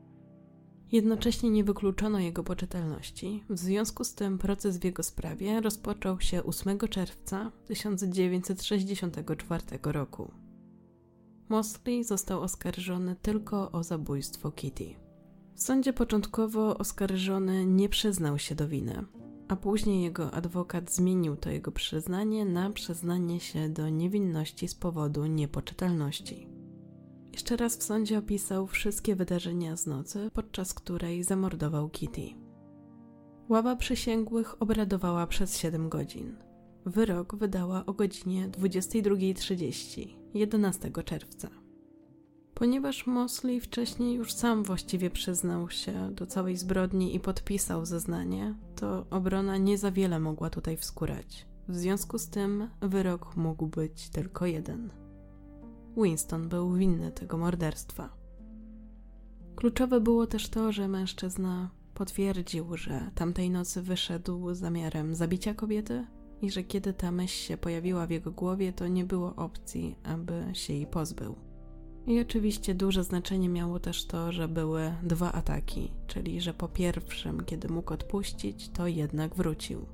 Jednocześnie 0.92 1.50
nie 1.50 1.64
wykluczono 1.64 2.20
jego 2.20 2.44
poczytalności, 2.44 3.44
w 3.50 3.60
związku 3.60 4.04
z 4.04 4.16
tym 4.16 4.38
proces 4.38 4.78
w 4.78 4.84
jego 4.84 5.04
sprawie 5.04 5.62
rozpoczął 5.62 6.20
się 6.20 6.44
8 6.44 6.80
czerwca 6.80 7.52
1964 7.66 9.64
roku. 9.84 10.32
Mosley 11.50 12.04
został 12.04 12.42
oskarżony 12.42 13.16
tylko 13.22 13.72
o 13.72 13.84
zabójstwo 13.84 14.52
Kitty. 14.52 14.96
W 15.56 15.64
sądzie 15.64 15.94
początkowo 15.94 16.78
oskarżony 16.78 17.66
nie 17.66 17.90
przyznał 17.90 18.40
się 18.40 18.56
do 18.56 18.68
winy, 18.68 19.06
a 19.48 19.56
później 19.56 20.04
jego 20.04 20.32
adwokat 20.32 20.92
zmienił 20.92 21.36
to 21.36 21.50
jego 21.50 21.72
przyznanie 21.72 22.46
na 22.46 22.70
przyznanie 22.70 23.40
się 23.40 23.70
do 23.70 23.90
niewinności 23.90 24.68
z 24.68 24.76
powodu 24.76 25.26
niepoczytalności. 25.26 26.51
Jeszcze 27.34 27.58
raz 27.58 27.78
w 27.78 27.84
sądzie 27.84 28.18
opisał 28.18 28.68
wszystkie 28.68 29.16
wydarzenia 29.16 29.78
z 29.78 29.86
nocy, 29.86 30.32
podczas 30.34 30.74
której 30.74 31.24
zamordował 31.24 31.90
Kitty. 31.90 32.22
Ława 33.50 33.76
przysięgłych 33.76 34.62
obradowała 34.62 35.28
przez 35.28 35.58
7 35.58 35.90
godzin. 35.90 36.38
Wyrok 36.86 37.36
wydała 37.36 37.86
o 37.86 37.94
godzinie 37.94 38.50
22.30 38.50 40.08
11 40.34 40.92
czerwca. 41.06 41.50
Ponieważ 42.54 43.08
Mosley 43.08 43.62
wcześniej 43.62 44.16
już 44.16 44.34
sam 44.34 44.64
właściwie 44.64 45.10
przyznał 45.10 45.70
się 45.70 46.12
do 46.12 46.26
całej 46.26 46.58
zbrodni 46.58 47.16
i 47.16 47.20
podpisał 47.20 47.86
zeznanie, 47.86 48.56
to 48.76 49.06
obrona 49.10 49.58
nie 49.58 49.78
za 49.78 49.92
wiele 49.92 50.20
mogła 50.20 50.50
tutaj 50.50 50.78
wskórać. 50.78 51.48
W 51.68 51.76
związku 51.76 52.18
z 52.18 52.30
tym 52.30 52.70
wyrok 52.82 53.36
mógł 53.36 53.68
być 53.68 54.10
tylko 54.10 54.46
jeden. 54.46 55.01
Winston 55.98 56.50
był 56.50 56.74
winny 56.74 57.12
tego 57.12 57.38
morderstwa. 57.38 58.10
Kluczowe 59.56 60.02
było 60.02 60.28
też 60.28 60.50
to, 60.50 60.72
że 60.72 60.88
mężczyzna 60.88 61.70
potwierdził, 61.94 62.78
że 62.78 63.12
tamtej 63.16 63.50
nocy 63.50 63.82
wyszedł 63.82 64.54
z 64.54 64.58
zamiarem 64.58 65.16
zabicia 65.16 65.54
kobiety 65.54 66.06
i 66.42 66.52
że 66.52 66.64
kiedy 66.64 66.94
ta 66.94 67.12
myśl 67.12 67.34
się 67.34 67.58
pojawiła 67.58 68.08
w 68.08 68.10
jego 68.10 68.32
głowie, 68.32 68.74
to 68.74 68.88
nie 68.88 69.06
było 69.06 69.36
opcji, 69.36 69.96
aby 70.04 70.44
się 70.54 70.74
jej 70.74 70.88
pozbył. 70.88 71.36
I 72.08 72.20
oczywiście 72.20 72.76
duże 72.76 73.04
znaczenie 73.04 73.50
miało 73.50 73.80
też 73.80 74.06
to, 74.06 74.32
że 74.32 74.48
były 74.48 74.94
dwa 75.04 75.32
ataki, 75.32 75.92
czyli 76.08 76.42
że 76.42 76.54
po 76.54 76.68
pierwszym, 76.68 77.46
kiedy 77.46 77.70
mógł 77.70 77.94
odpuścić, 77.94 78.70
to 78.70 78.88
jednak 78.88 79.36
wrócił. 79.36 79.86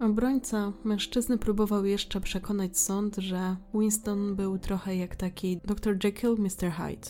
Obrońca 0.00 0.72
mężczyzny 0.84 1.38
próbował 1.38 1.84
jeszcze 1.84 2.20
przekonać 2.20 2.78
sąd, 2.78 3.16
że 3.16 3.56
Winston 3.74 4.36
był 4.36 4.58
trochę 4.58 4.96
jak 4.96 5.16
taki 5.16 5.60
Dr. 5.64 6.04
Jekyll, 6.04 6.36
Mr. 6.38 6.70
Hyde. 6.70 7.08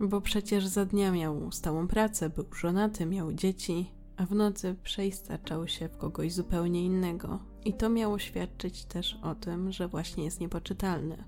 Bo 0.00 0.20
przecież 0.20 0.66
za 0.66 0.84
dnia 0.84 1.12
miał 1.12 1.52
stałą 1.52 1.88
pracę, 1.88 2.30
był 2.30 2.44
żonaty, 2.54 3.06
miał 3.06 3.32
dzieci, 3.32 3.90
a 4.16 4.26
w 4.26 4.34
nocy 4.34 4.76
przeistaczał 4.82 5.68
się 5.68 5.88
w 5.88 5.96
kogoś 5.96 6.32
zupełnie 6.32 6.84
innego. 6.84 7.38
I 7.64 7.74
to 7.74 7.88
miało 7.88 8.18
świadczyć 8.18 8.84
też 8.84 9.18
o 9.22 9.34
tym, 9.34 9.72
że 9.72 9.88
właśnie 9.88 10.24
jest 10.24 10.40
niepoczytalny. 10.40 11.24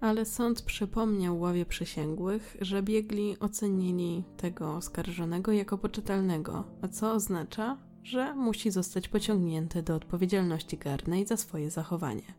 Ale 0.00 0.24
sąd 0.24 0.62
przypomniał 0.62 1.40
ławie 1.40 1.66
przysięgłych, 1.66 2.56
że 2.60 2.82
biegli 2.82 3.38
ocenili 3.38 4.24
tego 4.36 4.76
oskarżonego 4.76 5.52
jako 5.52 5.78
poczytalnego, 5.78 6.64
a 6.82 6.88
co 6.88 7.12
oznacza, 7.12 7.87
że 8.08 8.34
musi 8.34 8.70
zostać 8.70 9.08
pociągnięty 9.08 9.82
do 9.82 9.94
odpowiedzialności 9.94 10.78
karnej 10.78 11.26
za 11.26 11.36
swoje 11.36 11.70
zachowanie. 11.70 12.34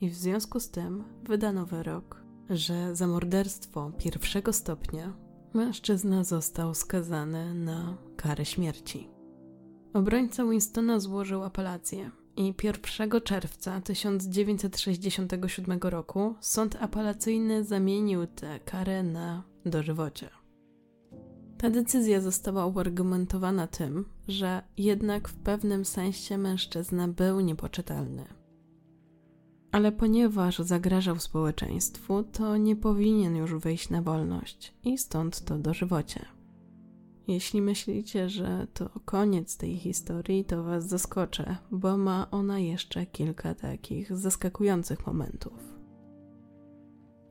I 0.00 0.10
w 0.10 0.14
związku 0.14 0.60
z 0.60 0.70
tym 0.70 1.04
wydano 1.24 1.66
wyrok, 1.66 2.22
że 2.50 2.96
za 2.96 3.06
morderstwo 3.06 3.92
pierwszego 3.98 4.52
stopnia 4.52 5.16
mężczyzna 5.54 6.24
został 6.24 6.74
skazany 6.74 7.54
na 7.54 7.96
karę 8.16 8.44
śmierci. 8.44 9.10
Obrońca 9.94 10.44
Winstona 10.44 11.00
złożył 11.00 11.44
apelację 11.44 12.10
i 12.36 12.54
1 12.62 13.20
czerwca 13.24 13.80
1967 13.80 15.78
roku 15.82 16.34
sąd 16.40 16.76
apelacyjny 16.80 17.64
zamienił 17.64 18.26
tę 18.26 18.60
karę 18.60 19.02
na 19.02 19.42
dożywocie. 19.64 20.30
Ta 21.58 21.70
decyzja 21.70 22.20
została 22.20 22.66
uargumentowana 22.66 23.66
tym, 23.66 24.15
że 24.28 24.62
jednak 24.76 25.28
w 25.28 25.34
pewnym 25.34 25.84
sensie 25.84 26.38
mężczyzna 26.38 27.08
był 27.08 27.40
niepoczytalny. 27.40 28.24
Ale 29.72 29.92
ponieważ 29.92 30.58
zagrażał 30.58 31.18
społeczeństwu, 31.18 32.24
to 32.32 32.56
nie 32.56 32.76
powinien 32.76 33.36
już 33.36 33.54
wyjść 33.54 33.90
na 33.90 34.02
wolność 34.02 34.74
i 34.84 34.98
stąd 34.98 35.44
to 35.44 35.58
dożywocie. 35.58 36.26
Jeśli 37.28 37.62
myślicie, 37.62 38.28
że 38.28 38.66
to 38.74 38.90
koniec 39.04 39.56
tej 39.56 39.76
historii, 39.76 40.44
to 40.44 40.62
Was 40.62 40.88
zaskoczę, 40.88 41.56
bo 41.70 41.96
ma 41.96 42.30
ona 42.30 42.58
jeszcze 42.58 43.06
kilka 43.06 43.54
takich 43.54 44.16
zaskakujących 44.16 45.06
momentów. 45.06 45.75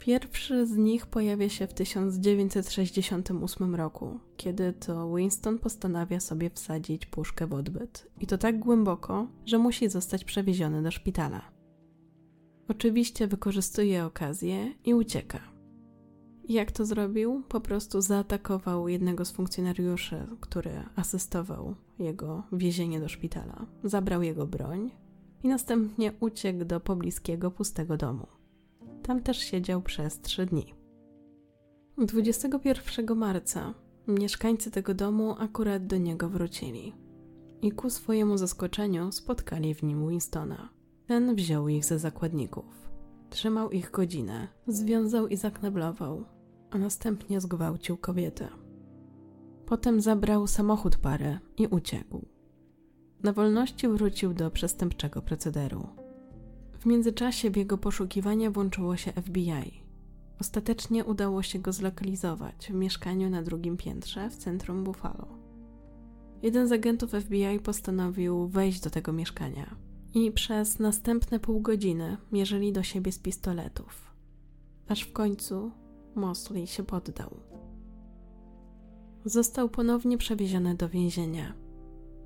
Pierwszy 0.06 0.66
z 0.66 0.78
nich 0.78 1.06
pojawia 1.06 1.50
się 1.50 1.68
w 1.68 1.74
1968 1.74 3.76
roku, 3.76 4.20
kiedy 4.38 4.74
to 4.74 5.16
Winston 5.16 5.60
postanawia 5.60 6.20
sobie 6.20 6.50
wsadzić 6.50 7.06
puszkę 7.06 7.48
w 7.48 7.54
odbyt. 7.54 8.08
I 8.22 8.28
to 8.28 8.38
tak 8.38 8.60
głęboko, 8.60 9.28
że 9.46 9.58
musi 9.58 9.90
zostać 9.90 10.24
przewieziony 10.24 10.84
do 10.84 10.92
szpitala. 10.92 11.42
Oczywiście 12.68 13.28
wykorzystuje 13.28 14.06
okazję 14.06 14.74
i 14.84 14.94
ucieka. 14.94 15.40
Jak 16.50 16.72
to 16.72 16.86
zrobił? 16.86 17.44
Po 17.50 17.62
prostu 17.62 18.02
zaatakował 18.02 18.88
jednego 18.88 19.26
z 19.26 19.32
funkcjonariuszy, 19.32 20.28
który 20.42 20.72
asystował 20.96 21.76
jego 22.00 22.44
wiezienie 22.52 23.00
do 23.00 23.10
szpitala. 23.10 23.66
Zabrał 23.84 24.22
jego 24.22 24.48
broń 24.48 24.92
i 25.44 25.48
następnie 25.48 26.14
uciekł 26.20 26.66
do 26.66 26.80
pobliskiego 26.80 27.52
pustego 27.52 27.98
domu. 27.98 28.35
Tam 29.08 29.22
też 29.22 29.38
siedział 29.38 29.82
przez 29.82 30.22
trzy 30.22 30.46
dni. 30.46 30.74
21 31.98 33.18
marca 33.18 33.74
mieszkańcy 34.08 34.72
tego 34.72 34.94
domu 34.94 35.36
akurat 35.40 35.88
do 35.88 35.98
niego 35.98 36.30
wrócili 36.30 36.94
i 37.62 37.72
ku 37.72 37.90
swojemu 37.90 38.38
zaskoczeniu 38.38 39.12
spotkali 39.12 39.76
w 39.76 39.84
nim 39.84 40.10
Winstona. 40.10 40.70
Ten 41.08 41.36
wziął 41.36 41.68
ich 41.68 41.86
ze 41.86 42.00
zakładników. 42.00 42.90
Trzymał 43.30 43.72
ich 43.72 43.92
godzinę, 43.92 44.48
związał 44.68 45.28
i 45.28 45.38
zakneblował, 45.38 46.26
a 46.72 46.78
następnie 46.78 47.42
zgwałcił 47.42 47.98
kobietę. 47.98 48.48
Potem 49.66 50.02
zabrał 50.02 50.48
samochód 50.48 50.96
pary 50.96 51.40
i 51.58 51.68
uciekł. 51.68 52.26
Na 53.24 53.34
wolności 53.34 53.88
wrócił 53.88 54.34
do 54.34 54.52
przestępczego 54.52 55.22
procederu. 55.22 56.05
W 56.86 56.88
międzyczasie 56.88 57.52
w 57.52 57.58
jego 57.58 57.78
poszukiwania 57.78 58.52
włączyło 58.52 58.98
się 58.98 59.12
FBI. 59.12 59.84
Ostatecznie 60.42 61.06
udało 61.06 61.44
się 61.44 61.60
go 61.60 61.74
zlokalizować 61.74 62.68
w 62.68 62.74
mieszkaniu 62.74 63.30
na 63.30 63.44
drugim 63.44 63.78
piętrze 63.78 64.30
w 64.30 64.36
centrum 64.36 64.84
Buffalo. 64.84 65.28
Jeden 66.42 66.68
z 66.68 66.72
agentów 66.72 67.12
FBI 67.12 67.60
postanowił 67.64 68.48
wejść 68.48 68.80
do 68.80 68.90
tego 68.90 69.14
mieszkania 69.14 69.76
i 70.14 70.32
przez 70.32 70.80
następne 70.80 71.40
pół 71.40 71.62
godziny 71.62 72.18
mierzyli 72.32 72.74
do 72.74 72.84
siebie 72.84 73.12
z 73.12 73.20
pistoletów. 73.20 74.16
Aż 74.88 75.02
w 75.02 75.14
końcu 75.14 75.72
Mosley 76.16 76.68
się 76.68 76.84
poddał. 76.84 77.38
Został 79.26 79.70
ponownie 79.70 80.18
przewieziony 80.18 80.76
do 80.76 80.90
więzienia 80.90 81.65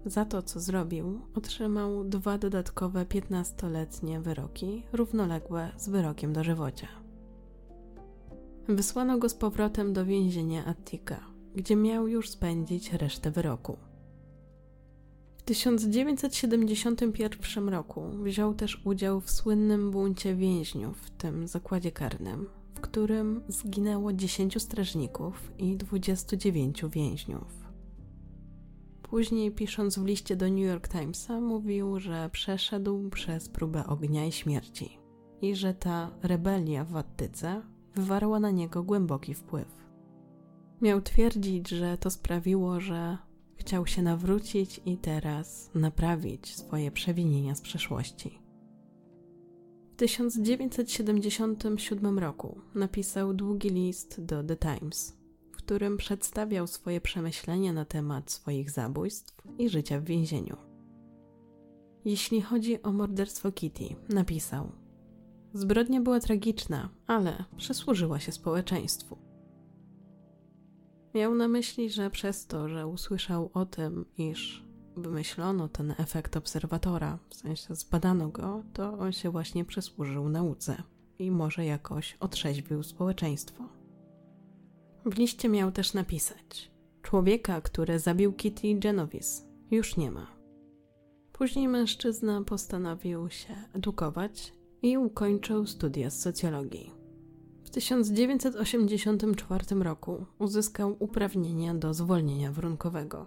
za 0.09 0.25
to, 0.25 0.41
co 0.41 0.59
zrobił, 0.59 1.21
otrzymał 1.35 2.03
dwa 2.03 2.37
dodatkowe 2.37 3.05
15-letnie 3.05 4.19
wyroki, 4.19 4.83
równoległe 4.93 5.71
z 5.77 5.89
wyrokiem 5.89 6.33
dożywocia. 6.33 6.87
Wysłano 8.67 9.17
go 9.17 9.29
z 9.29 9.33
powrotem 9.33 9.93
do 9.93 10.05
więzienia 10.05 10.65
Attika, 10.65 11.19
gdzie 11.55 11.75
miał 11.75 12.07
już 12.07 12.29
spędzić 12.29 12.93
resztę 12.93 13.31
wyroku. 13.31 13.77
W 15.37 15.43
1971 15.43 17.69
roku 17.69 18.09
wziął 18.23 18.53
też 18.53 18.81
udział 18.85 19.21
w 19.21 19.31
słynnym 19.31 19.91
buncie 19.91 20.35
więźniów 20.35 20.97
w 20.97 21.09
tym 21.09 21.47
zakładzie 21.47 21.91
karnym, 21.91 22.47
w 22.75 22.79
którym 22.79 23.43
zginęło 23.47 24.13
10 24.13 24.61
strażników 24.61 25.51
i 25.57 25.77
29 25.77 26.81
więźniów. 26.89 27.68
Później, 29.09 29.51
pisząc 29.51 29.99
w 29.99 30.05
liście 30.05 30.35
do 30.35 30.49
New 30.49 30.59
York 30.59 30.87
Timesa, 30.87 31.41
mówił, 31.41 31.99
że 31.99 32.29
przeszedł 32.31 33.09
przez 33.09 33.49
próbę 33.49 33.87
ognia 33.87 34.25
i 34.25 34.31
śmierci 34.31 34.99
i 35.41 35.55
że 35.55 35.73
ta 35.73 36.11
rebelia 36.23 36.85
w 36.85 36.91
Wattyce 36.91 37.61
wywarła 37.95 38.39
na 38.39 38.51
niego 38.51 38.83
głęboki 38.83 39.33
wpływ. 39.33 39.67
Miał 40.81 41.01
twierdzić, 41.01 41.69
że 41.69 41.97
to 41.97 42.09
sprawiło, 42.09 42.79
że 42.79 43.17
chciał 43.55 43.87
się 43.87 44.01
nawrócić 44.01 44.81
i 44.85 44.97
teraz 44.97 45.71
naprawić 45.75 46.55
swoje 46.55 46.91
przewinienia 46.91 47.55
z 47.55 47.61
przeszłości. 47.61 48.39
W 49.93 49.95
1977 49.95 52.19
roku 52.19 52.61
napisał 52.75 53.33
długi 53.33 53.69
list 53.69 54.25
do 54.25 54.43
The 54.43 54.55
Times 54.55 55.18
którym 55.69 55.97
przedstawiał 55.97 56.67
swoje 56.67 57.01
przemyślenia 57.01 57.73
na 57.73 57.85
temat 57.85 58.31
swoich 58.31 58.71
zabójstw 58.71 59.35
i 59.57 59.69
życia 59.69 59.99
w 59.99 60.03
więzieniu. 60.03 60.57
Jeśli 62.05 62.41
chodzi 62.41 62.83
o 62.83 62.91
morderstwo 62.91 63.51
Kitty, 63.51 63.95
napisał: 64.09 64.71
Zbrodnia 65.53 66.01
była 66.01 66.19
tragiczna, 66.19 66.89
ale 67.07 67.43
przysłużyła 67.57 68.19
się 68.19 68.31
społeczeństwu. 68.31 69.17
Miał 71.13 71.35
na 71.35 71.47
myśli, 71.47 71.89
że 71.89 72.09
przez 72.09 72.47
to, 72.47 72.69
że 72.69 72.87
usłyszał 72.87 73.49
o 73.53 73.65
tym, 73.65 74.05
iż 74.17 74.65
wymyślono 74.97 75.67
ten 75.67 75.93
efekt 75.97 76.37
obserwatora, 76.37 77.19
w 77.29 77.35
sensie 77.35 77.75
zbadano 77.75 78.29
go, 78.29 78.63
to 78.73 78.99
on 78.99 79.11
się 79.11 79.29
właśnie 79.29 79.65
przysłużył 79.65 80.29
nauce 80.29 80.83
i 81.19 81.31
może 81.31 81.65
jakoś 81.65 82.17
otrzeźwił 82.19 82.83
społeczeństwo. 82.83 83.78
W 85.05 85.17
liście 85.17 85.49
miał 85.49 85.71
też 85.71 85.93
napisać: 85.93 86.71
człowieka, 87.01 87.61
który 87.61 87.99
zabił 87.99 88.33
Kitty 88.33 88.75
Genovese, 88.75 89.43
już 89.71 89.97
nie 89.97 90.11
ma. 90.11 90.27
Później 91.33 91.67
mężczyzna 91.67 92.43
postanowił 92.43 93.29
się 93.29 93.55
edukować 93.73 94.53
i 94.81 94.97
ukończył 94.97 95.67
studia 95.67 96.09
z 96.09 96.21
socjologii. 96.21 96.93
W 97.63 97.69
1984 97.69 99.83
roku 99.83 100.25
uzyskał 100.39 100.95
uprawnienia 100.99 101.73
do 101.73 101.93
zwolnienia 101.93 102.51
warunkowego. 102.51 103.25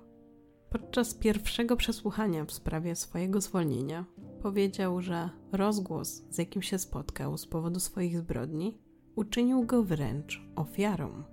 Podczas 0.70 1.15
pierwszego 1.15 1.77
przesłuchania 1.77 2.44
w 2.44 2.53
sprawie 2.53 2.97
swojego 2.97 3.40
zwolnienia 3.40 4.05
powiedział, 4.43 5.01
że 5.01 5.31
rozgłos, 5.53 6.23
z 6.31 6.39
jakim 6.39 6.62
się 6.62 6.78
spotkał 6.78 7.39
z 7.39 7.47
powodu 7.47 7.81
swoich 7.81 8.19
zbrodni, 8.19 8.78
uczynił 9.16 9.66
go 9.66 9.82
wręcz 9.82 10.43
ofiarą. 10.57 11.31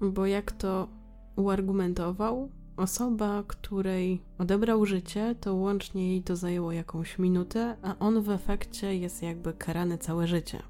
Bo 0.00 0.26
jak 0.26 0.52
to 0.52 0.88
uargumentował, 1.36 2.50
osoba, 2.76 3.44
której 3.46 4.22
odebrał 4.38 4.86
życie, 4.86 5.34
to 5.40 5.54
łącznie 5.54 6.08
jej 6.08 6.22
to 6.22 6.36
zajęło 6.36 6.72
jakąś 6.72 7.18
minutę, 7.18 7.76
a 7.82 7.98
on 7.98 8.22
w 8.22 8.30
efekcie 8.30 8.96
jest 8.96 9.22
jakby 9.22 9.52
karany 9.52 9.98
całe 9.98 10.26
życie. 10.26 10.62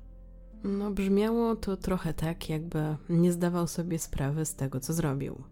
No, 0.65 0.91
brzmiało 0.91 1.57
to 1.57 1.77
trochę 1.77 2.15
tak, 2.15 2.49
jakby 2.49 2.97
nie 3.09 3.33
zdawał 3.33 3.67
sobie 3.67 3.99
sprawy 3.99 4.45
z 4.45 4.55
tego, 4.55 4.81
co 4.81 4.93
zrobił. 4.93 5.43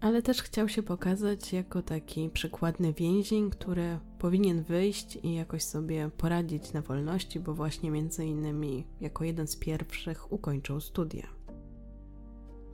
Ale 0.00 0.22
też 0.22 0.42
chciał 0.42 0.68
się 0.68 0.82
pokazać 0.82 1.52
jako 1.52 1.82
taki 1.82 2.30
przykładny 2.30 2.92
więzień, 2.92 3.50
który 3.50 3.98
powinien 4.18 4.62
wyjść 4.62 5.18
i 5.22 5.34
jakoś 5.34 5.62
sobie 5.62 6.10
poradzić 6.16 6.72
na 6.72 6.82
wolności, 6.82 7.40
bo 7.40 7.54
właśnie 7.54 7.90
między 7.90 8.26
innymi 8.26 8.86
jako 9.00 9.24
jeden 9.24 9.46
z 9.46 9.56
pierwszych 9.56 10.32
ukończył 10.32 10.80
studia. 10.80 11.26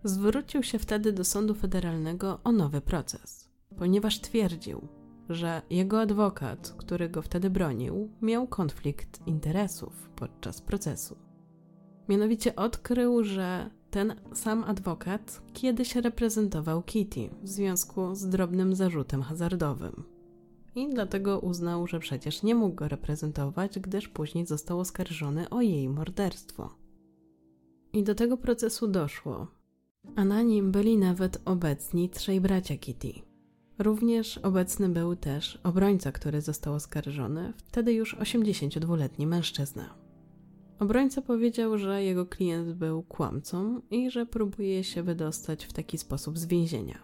Zwrócił 0.04 0.64
się 0.64 0.80
wtedy 0.80 1.14
do 1.14 1.24
Sądu 1.24 1.56
Federalnego 1.56 2.40
o 2.44 2.52
nowy 2.52 2.82
proces, 2.82 3.47
ponieważ 3.78 4.20
twierdził, 4.20 4.88
że 5.30 5.62
jego 5.70 6.02
adwokat, 6.02 6.74
który 6.78 7.10
go 7.10 7.22
wtedy 7.22 7.50
bronił, 7.50 8.10
miał 8.22 8.48
konflikt 8.48 9.28
interesów 9.28 10.10
podczas 10.16 10.62
procesu. 10.62 11.18
Mianowicie 12.10 12.56
odkrył, 12.56 13.24
że 13.24 13.70
ten 13.92 14.16
sam 14.34 14.64
adwokat 14.64 15.42
kiedyś 15.54 15.96
reprezentował 15.96 16.84
Kitty 16.84 17.30
w 17.44 17.48
związku 17.48 18.16
z 18.16 18.30
drobnym 18.30 18.76
zarzutem 18.76 19.22
hazardowym. 19.22 20.04
I 20.76 20.90
dlatego 20.90 21.40
uznał, 21.40 21.88
że 21.88 22.00
przecież 22.00 22.44
nie 22.44 22.56
mógł 22.56 22.76
go 22.76 22.88
reprezentować, 22.88 23.80
gdyż 23.80 24.08
później 24.08 24.46
został 24.46 24.80
oskarżony 24.80 25.50
o 25.50 25.62
jej 25.62 25.90
morderstwo. 25.90 26.70
I 27.94 28.04
do 28.04 28.16
tego 28.16 28.38
procesu 28.38 28.88
doszło, 28.88 29.48
a 30.16 30.26
na 30.26 30.42
nim 30.42 30.72
byli 30.72 30.98
nawet 30.98 31.42
obecni 31.46 32.10
trzej 32.10 32.42
bracia 32.42 32.78
Kitty. 32.78 33.27
Również 33.80 34.38
obecny 34.38 34.90
był 34.90 35.16
też 35.16 35.60
obrońca, 35.64 36.12
który 36.12 36.42
został 36.42 36.74
oskarżony, 36.74 37.54
wtedy 37.58 37.94
już 37.94 38.16
82-letni 38.16 39.28
mężczyzna. 39.28 39.94
Obrońca 40.80 41.22
powiedział, 41.22 41.78
że 41.78 42.04
jego 42.04 42.26
klient 42.26 42.74
był 42.74 43.04
kłamcą 43.04 43.82
i 43.92 44.12
że 44.12 44.26
próbuje 44.26 44.84
się 44.84 45.04
wydostać 45.04 45.66
w 45.66 45.74
taki 45.74 45.98
sposób 45.98 46.38
z 46.38 46.46
więzienia. 46.46 47.00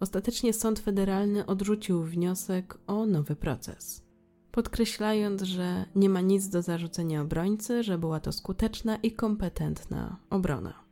Ostatecznie 0.00 0.52
sąd 0.52 0.78
federalny 0.78 1.46
odrzucił 1.46 2.02
wniosek 2.02 2.78
o 2.86 3.06
nowy 3.06 3.36
proces, 3.36 4.04
podkreślając, 4.52 5.42
że 5.42 5.84
nie 5.94 6.08
ma 6.08 6.20
nic 6.20 6.48
do 6.48 6.62
zarzucenia 6.62 7.22
obrońcy, 7.22 7.82
że 7.82 7.98
była 7.98 8.20
to 8.20 8.32
skuteczna 8.32 8.96
i 8.96 9.12
kompetentna 9.12 10.16
obrona. 10.30 10.85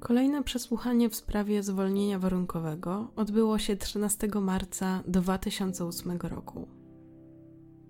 Kolejne 0.00 0.42
przesłuchanie 0.42 1.10
w 1.10 1.16
sprawie 1.16 1.62
zwolnienia 1.62 2.18
warunkowego 2.18 3.08
odbyło 3.16 3.58
się 3.58 3.76
13 3.76 4.28
marca 4.40 5.02
2008 5.06 6.18
roku 6.22 6.68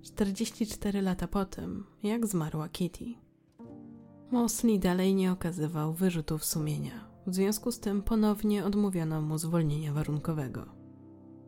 44 0.03 1.03
lata 1.03 1.29
po 1.29 1.45
tym, 1.45 1.87
jak 2.03 2.27
zmarła 2.27 2.69
Kitty. 2.69 3.05
Mosley 4.31 4.79
dalej 4.79 5.15
nie 5.15 5.33
okazywał 5.33 5.93
wyrzutów 5.93 6.45
sumienia. 6.45 7.09
W 7.27 7.35
związku 7.35 7.73
z 7.73 7.81
tym 7.81 8.03
ponownie 8.03 8.65
odmówiono 8.65 9.23
mu 9.23 9.39
zwolnienia 9.39 9.93
warunkowego. 9.93 10.67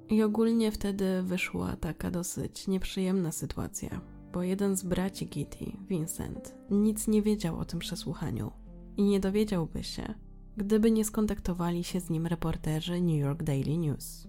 I 0.09 0.23
ogólnie 0.23 0.73
wtedy 0.73 1.23
wyszła 1.23 1.77
taka 1.77 2.11
dosyć 2.11 2.69
nieprzyjemna 2.69 3.33
sytuacja, 3.33 4.01
bo 4.33 4.43
jeden 4.43 4.77
z 4.77 4.83
braci 4.83 5.29
Kitty, 5.29 5.73
Vincent, 5.89 6.55
nic 6.71 7.09
nie 7.09 7.23
wiedział 7.23 7.59
o 7.59 7.65
tym 7.65 7.79
przesłuchaniu 7.79 8.53
i 8.97 9.03
nie 9.03 9.21
dowiedziałby 9.21 9.85
się, 9.85 10.15
gdyby 10.57 10.91
nie 10.91 11.05
skontaktowali 11.05 11.85
się 11.85 12.01
z 12.01 12.11
nim 12.11 12.27
reporterzy 12.27 13.01
New 13.01 13.21
York 13.21 13.43
Daily 13.43 13.79
News. 13.79 14.29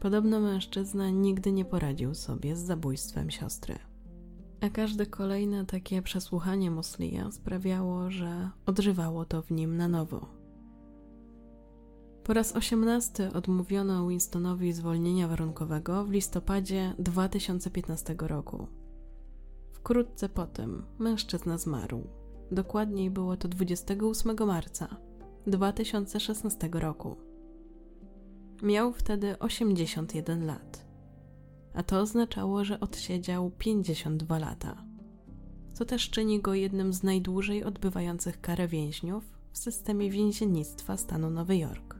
Podobno 0.00 0.40
mężczyzna 0.40 1.10
nigdy 1.10 1.52
nie 1.52 1.64
poradził 1.64 2.14
sobie 2.14 2.56
z 2.56 2.60
zabójstwem 2.60 3.30
siostry. 3.30 3.78
A 4.60 4.68
każde 4.68 5.06
kolejne 5.06 5.66
takie 5.66 6.02
przesłuchanie 6.02 6.70
Moslija 6.70 7.32
sprawiało, 7.32 8.10
że 8.10 8.50
odżywało 8.66 9.24
to 9.24 9.42
w 9.42 9.50
nim 9.50 9.76
na 9.76 9.88
nowo. 9.88 10.40
Po 12.24 12.34
raz 12.34 12.56
osiemnasty 12.56 13.32
odmówiono 13.32 14.08
Winstonowi 14.08 14.72
zwolnienia 14.72 15.28
warunkowego 15.28 16.04
w 16.04 16.10
listopadzie 16.10 16.94
2015 16.98 18.14
roku. 18.18 18.66
Wkrótce 19.72 20.28
potem 20.28 20.82
mężczyzna 20.98 21.58
zmarł. 21.58 22.19
Dokładniej 22.52 23.10
było 23.10 23.36
to 23.36 23.48
28 23.48 24.36
marca 24.46 24.96
2016 25.46 26.68
roku. 26.72 27.16
Miał 28.62 28.92
wtedy 28.92 29.38
81 29.38 30.46
lat, 30.46 30.86
a 31.74 31.82
to 31.82 32.00
oznaczało, 32.00 32.64
że 32.64 32.80
odsiedział 32.80 33.50
52 33.50 34.38
lata, 34.38 34.84
co 35.72 35.84
też 35.84 36.10
czyni 36.10 36.40
go 36.40 36.54
jednym 36.54 36.92
z 36.92 37.02
najdłużej 37.02 37.64
odbywających 37.64 38.40
karę 38.40 38.68
więźniów 38.68 39.24
w 39.52 39.58
systemie 39.58 40.10
więziennictwa 40.10 40.96
stanu 40.96 41.30
Nowy 41.30 41.56
Jork. 41.56 41.96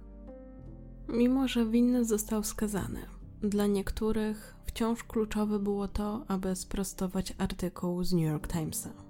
Mimo, 1.08 1.48
że 1.48 1.66
winny 1.66 2.04
został 2.04 2.42
skazany, 2.42 3.00
dla 3.42 3.66
niektórych 3.66 4.56
wciąż 4.66 5.04
kluczowe 5.04 5.58
było 5.58 5.88
to, 5.88 6.24
aby 6.28 6.56
sprostować 6.56 7.34
artykuł 7.38 8.04
z 8.04 8.12
New 8.12 8.24
York 8.24 8.48
Timesa. 8.48 9.09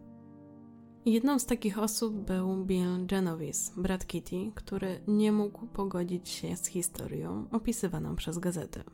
Jedną 1.07 1.39
z 1.39 1.47
takich 1.47 1.79
osób 1.79 2.15
był 2.15 2.65
Bill 2.65 3.07
Genovese, 3.07 3.73
brat 3.77 4.07
Kitty, 4.07 4.53
który 4.55 5.01
nie 5.09 5.33
mógł 5.33 5.67
pogodzić 5.67 6.29
się 6.29 6.57
z 6.57 6.67
historią 6.67 7.47
opisywaną 7.51 8.17
przez 8.17 8.39
gazetę. 8.39 8.85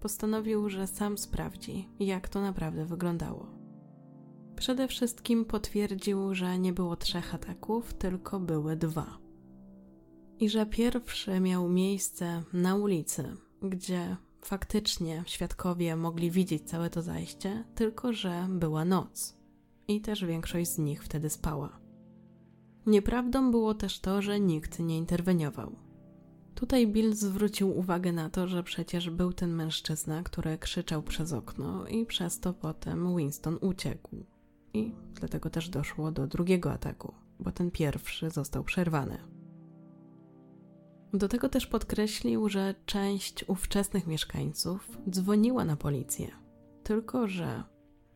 Postanowił, 0.00 0.68
że 0.68 0.86
sam 0.86 1.18
sprawdzi, 1.18 1.88
jak 2.00 2.28
to 2.28 2.40
naprawdę 2.40 2.84
wyglądało. 2.84 3.46
Przede 4.56 4.88
wszystkim 4.88 5.44
potwierdził, 5.44 6.34
że 6.34 6.58
nie 6.58 6.72
było 6.72 6.96
trzech 6.96 7.34
ataków, 7.34 7.94
tylko 7.94 8.40
były 8.40 8.76
dwa. 8.76 9.18
I 10.40 10.48
że 10.48 10.66
pierwszy 10.66 11.40
miał 11.40 11.68
miejsce 11.68 12.42
na 12.52 12.76
ulicy, 12.76 13.36
gdzie 13.62 14.16
faktycznie 14.42 15.22
świadkowie 15.26 15.96
mogli 15.96 16.30
widzieć 16.30 16.62
całe 16.62 16.90
to 16.90 17.02
zajście, 17.02 17.64
tylko 17.74 18.12
że 18.12 18.46
była 18.50 18.84
noc 18.84 19.37
i 19.88 20.00
też 20.00 20.24
większość 20.24 20.70
z 20.70 20.78
nich 20.78 21.04
wtedy 21.04 21.30
spała. 21.30 21.80
Nieprawdą 22.86 23.50
było 23.50 23.74
też 23.74 24.00
to, 24.00 24.22
że 24.22 24.40
nikt 24.40 24.78
nie 24.78 24.98
interweniował. 24.98 25.76
Tutaj 26.54 26.86
Bill 26.86 27.14
zwrócił 27.14 27.78
uwagę 27.78 28.12
na 28.12 28.30
to, 28.30 28.48
że 28.48 28.62
przecież 28.62 29.10
był 29.10 29.32
ten 29.32 29.54
mężczyzna, 29.54 30.22
który 30.22 30.58
krzyczał 30.58 31.02
przez 31.02 31.32
okno 31.32 31.86
i 31.86 32.06
przez 32.06 32.40
to 32.40 32.52
potem 32.52 33.16
Winston 33.16 33.58
uciekł. 33.60 34.24
I 34.74 34.94
dlatego 35.14 35.50
też 35.50 35.68
doszło 35.68 36.12
do 36.12 36.26
drugiego 36.26 36.72
ataku, 36.72 37.14
bo 37.40 37.52
ten 37.52 37.70
pierwszy 37.70 38.30
został 38.30 38.64
przerwany. 38.64 39.18
Do 41.12 41.28
tego 41.28 41.48
też 41.48 41.66
podkreślił, 41.66 42.48
że 42.48 42.74
część 42.86 43.44
ówczesnych 43.48 44.06
mieszkańców 44.06 44.98
dzwoniła 45.10 45.64
na 45.64 45.76
policję, 45.76 46.28
tylko 46.82 47.28
że 47.28 47.62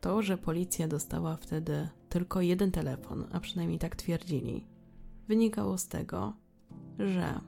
to, 0.03 0.21
że 0.21 0.37
policja 0.37 0.87
dostała 0.87 1.35
wtedy 1.35 1.89
tylko 2.09 2.41
jeden 2.41 2.71
telefon, 2.71 3.25
a 3.31 3.39
przynajmniej 3.39 3.79
tak 3.79 3.95
twierdzili, 3.95 4.67
wynikało 5.27 5.77
z 5.77 5.87
tego, 5.87 6.33
że 6.99 7.39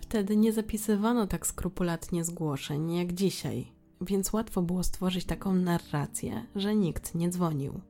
wtedy 0.00 0.36
nie 0.36 0.52
zapisywano 0.52 1.26
tak 1.26 1.46
skrupulatnie 1.46 2.24
zgłoszeń 2.24 2.94
jak 2.94 3.12
dzisiaj, 3.12 3.72
więc 4.00 4.32
łatwo 4.32 4.62
było 4.62 4.82
stworzyć 4.82 5.24
taką 5.24 5.54
narrację, 5.54 6.46
że 6.56 6.76
nikt 6.76 7.14
nie 7.14 7.28
dzwonił. 7.30 7.80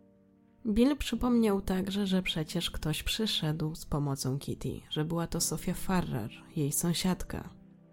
Bill 0.67 0.97
przypomniał 0.97 1.61
także, 1.61 2.07
że 2.07 2.23
przecież 2.23 2.71
ktoś 2.71 3.03
przyszedł 3.03 3.75
z 3.75 3.87
pomocą 3.87 4.39
Kitty, 4.39 4.81
że 4.91 5.05
była 5.05 5.27
to 5.27 5.41
Sofia 5.41 5.75
Farrar, 5.75 6.31
jej 6.57 6.73
sąsiadka, 6.73 7.49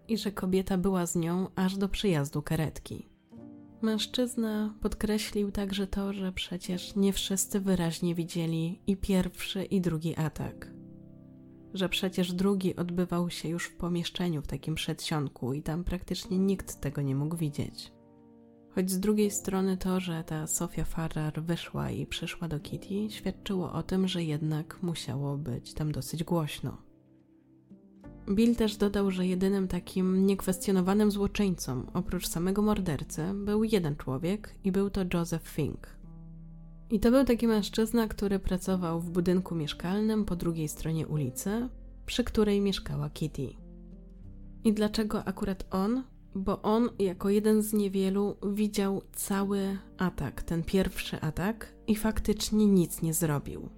i 0.08 0.18
że 0.18 0.32
kobieta 0.32 0.78
była 0.78 1.06
z 1.06 1.16
nią 1.16 1.48
aż 1.56 1.76
do 1.76 1.88
przyjazdu 1.88 2.42
karetki. 2.42 3.09
Mężczyzna 3.82 4.74
podkreślił 4.80 5.52
także 5.52 5.86
to, 5.86 6.12
że 6.12 6.32
przecież 6.32 6.96
nie 6.96 7.12
wszyscy 7.12 7.60
wyraźnie 7.60 8.14
widzieli 8.14 8.82
i 8.86 8.96
pierwszy, 8.96 9.64
i 9.64 9.80
drugi 9.80 10.16
atak. 10.16 10.72
Że 11.74 11.88
przecież 11.88 12.32
drugi 12.32 12.76
odbywał 12.76 13.30
się 13.30 13.48
już 13.48 13.64
w 13.66 13.76
pomieszczeniu 13.76 14.42
w 14.42 14.46
takim 14.46 14.74
przedsionku 14.74 15.52
i 15.52 15.62
tam 15.62 15.84
praktycznie 15.84 16.38
nikt 16.38 16.80
tego 16.80 17.02
nie 17.02 17.14
mógł 17.14 17.36
widzieć. 17.36 17.92
Choć 18.74 18.90
z 18.90 19.00
drugiej 19.00 19.30
strony 19.30 19.76
to, 19.76 20.00
że 20.00 20.24
ta 20.24 20.46
Sofia 20.46 20.84
Farrar 20.84 21.42
wyszła 21.42 21.90
i 21.90 22.06
przyszła 22.06 22.48
do 22.48 22.60
Kitty, 22.60 23.10
świadczyło 23.10 23.72
o 23.72 23.82
tym, 23.82 24.08
że 24.08 24.24
jednak 24.24 24.82
musiało 24.82 25.38
być 25.38 25.74
tam 25.74 25.92
dosyć 25.92 26.24
głośno. 26.24 26.89
Bill 28.30 28.56
też 28.56 28.76
dodał, 28.76 29.10
że 29.10 29.26
jedynym 29.26 29.68
takim 29.68 30.26
niekwestionowanym 30.26 31.10
złoczyńcą, 31.10 31.86
oprócz 31.94 32.28
samego 32.28 32.62
mordercy, 32.62 33.22
był 33.34 33.64
jeden 33.64 33.96
człowiek 33.96 34.54
i 34.64 34.72
był 34.72 34.90
to 34.90 35.00
Joseph 35.14 35.48
Fink. 35.48 35.88
I 36.90 37.00
to 37.00 37.10
był 37.10 37.24
taki 37.24 37.46
mężczyzna, 37.46 38.08
który 38.08 38.38
pracował 38.38 39.00
w 39.00 39.10
budynku 39.10 39.54
mieszkalnym 39.54 40.24
po 40.24 40.36
drugiej 40.36 40.68
stronie 40.68 41.06
ulicy, 41.06 41.68
przy 42.06 42.24
której 42.24 42.60
mieszkała 42.60 43.10
Kitty. 43.10 43.48
I 44.64 44.72
dlaczego 44.72 45.24
akurat 45.24 45.66
on? 45.70 46.04
Bo 46.34 46.62
on, 46.62 46.88
jako 46.98 47.30
jeden 47.30 47.62
z 47.62 47.72
niewielu, 47.72 48.36
widział 48.52 49.02
cały 49.12 49.78
atak, 49.98 50.42
ten 50.42 50.64
pierwszy 50.64 51.20
atak, 51.20 51.74
i 51.86 51.96
faktycznie 51.96 52.66
nic 52.66 53.02
nie 53.02 53.14
zrobił. 53.14 53.68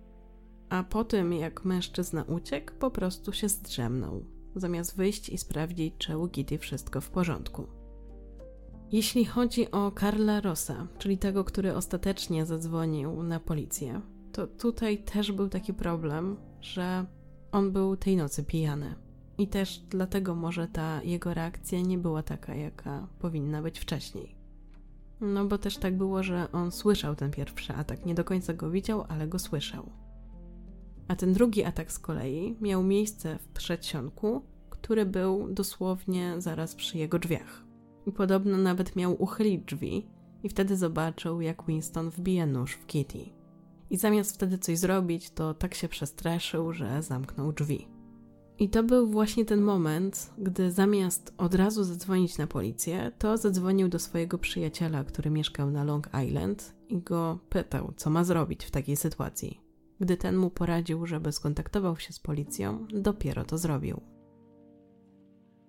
A 0.68 0.84
po 0.84 1.04
tym, 1.04 1.32
jak 1.32 1.64
mężczyzna 1.64 2.22
uciekł, 2.22 2.72
po 2.78 2.90
prostu 2.90 3.32
się 3.32 3.48
zdrzemnął 3.48 4.24
zamiast 4.56 4.96
wyjść 4.96 5.28
i 5.28 5.38
sprawdzić, 5.38 5.94
czy 5.98 6.18
u 6.18 6.28
Kitty 6.28 6.58
wszystko 6.58 7.00
w 7.00 7.10
porządku. 7.10 7.66
Jeśli 8.92 9.24
chodzi 9.24 9.70
o 9.70 9.90
Karla 9.90 10.40
Rossa, 10.40 10.86
czyli 10.98 11.18
tego, 11.18 11.44
który 11.44 11.74
ostatecznie 11.74 12.46
zadzwonił 12.46 13.22
na 13.22 13.40
policję, 13.40 14.00
to 14.32 14.46
tutaj 14.46 14.98
też 14.98 15.32
był 15.32 15.48
taki 15.48 15.74
problem, 15.74 16.36
że 16.60 17.06
on 17.52 17.72
był 17.72 17.96
tej 17.96 18.16
nocy 18.16 18.44
pijany. 18.44 18.94
I 19.38 19.48
też 19.48 19.78
dlatego 19.78 20.34
może 20.34 20.68
ta 20.68 21.02
jego 21.02 21.34
reakcja 21.34 21.80
nie 21.80 21.98
była 21.98 22.22
taka, 22.22 22.54
jaka 22.54 23.06
powinna 23.18 23.62
być 23.62 23.80
wcześniej. 23.80 24.36
No 25.20 25.44
bo 25.44 25.58
też 25.58 25.76
tak 25.76 25.96
było, 25.96 26.22
że 26.22 26.52
on 26.52 26.72
słyszał 26.72 27.14
ten 27.14 27.30
pierwszy 27.30 27.72
atak. 27.72 28.06
Nie 28.06 28.14
do 28.14 28.24
końca 28.24 28.54
go 28.54 28.70
widział, 28.70 29.04
ale 29.08 29.28
go 29.28 29.38
słyszał. 29.38 29.90
A 31.08 31.16
ten 31.16 31.32
drugi 31.32 31.64
atak 31.64 31.92
z 31.92 31.98
kolei 31.98 32.56
miał 32.60 32.82
miejsce 32.82 33.38
w 33.38 33.48
przedsionku, 33.48 34.42
który 34.70 35.06
był 35.06 35.48
dosłownie 35.50 36.34
zaraz 36.38 36.74
przy 36.74 36.98
jego 36.98 37.18
drzwiach. 37.18 37.64
I 38.06 38.12
podobno 38.12 38.58
nawet 38.58 38.96
miał 38.96 39.22
uchylić 39.22 39.64
drzwi 39.64 40.06
i 40.42 40.48
wtedy 40.48 40.76
zobaczył, 40.76 41.40
jak 41.40 41.66
Winston 41.66 42.10
wbija 42.10 42.46
nóż 42.46 42.72
w 42.72 42.86
Kitty. 42.86 43.24
I 43.90 43.96
zamiast 43.96 44.34
wtedy 44.34 44.58
coś 44.58 44.78
zrobić, 44.78 45.30
to 45.30 45.54
tak 45.54 45.74
się 45.74 45.88
przestraszył, 45.88 46.72
że 46.72 47.02
zamknął 47.02 47.52
drzwi. 47.52 47.88
I 48.58 48.68
to 48.68 48.82
był 48.82 49.06
właśnie 49.10 49.44
ten 49.44 49.60
moment, 49.60 50.30
gdy 50.38 50.70
zamiast 50.70 51.34
od 51.38 51.54
razu 51.54 51.84
zadzwonić 51.84 52.38
na 52.38 52.46
policję, 52.46 53.12
to 53.18 53.36
zadzwonił 53.36 53.88
do 53.88 53.98
swojego 53.98 54.38
przyjaciela, 54.38 55.04
który 55.04 55.30
mieszkał 55.30 55.70
na 55.70 55.84
Long 55.84 56.08
Island 56.26 56.74
i 56.88 56.98
go 56.98 57.38
pytał, 57.48 57.92
co 57.96 58.10
ma 58.10 58.24
zrobić 58.24 58.64
w 58.64 58.70
takiej 58.70 58.96
sytuacji. 58.96 59.61
Gdy 60.02 60.16
ten 60.16 60.36
mu 60.36 60.50
poradził, 60.50 61.06
żeby 61.06 61.32
skontaktował 61.32 61.96
się 61.96 62.12
z 62.12 62.18
policją, 62.18 62.86
dopiero 62.94 63.44
to 63.44 63.58
zrobił. 63.58 64.00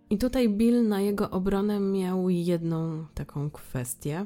I 0.09 0.17
tutaj 0.17 0.49
Bill 0.49 0.87
na 0.87 1.01
jego 1.01 1.29
obronę 1.29 1.79
miał 1.79 2.29
jedną 2.29 3.05
taką 3.13 3.49
kwestię, 3.49 4.25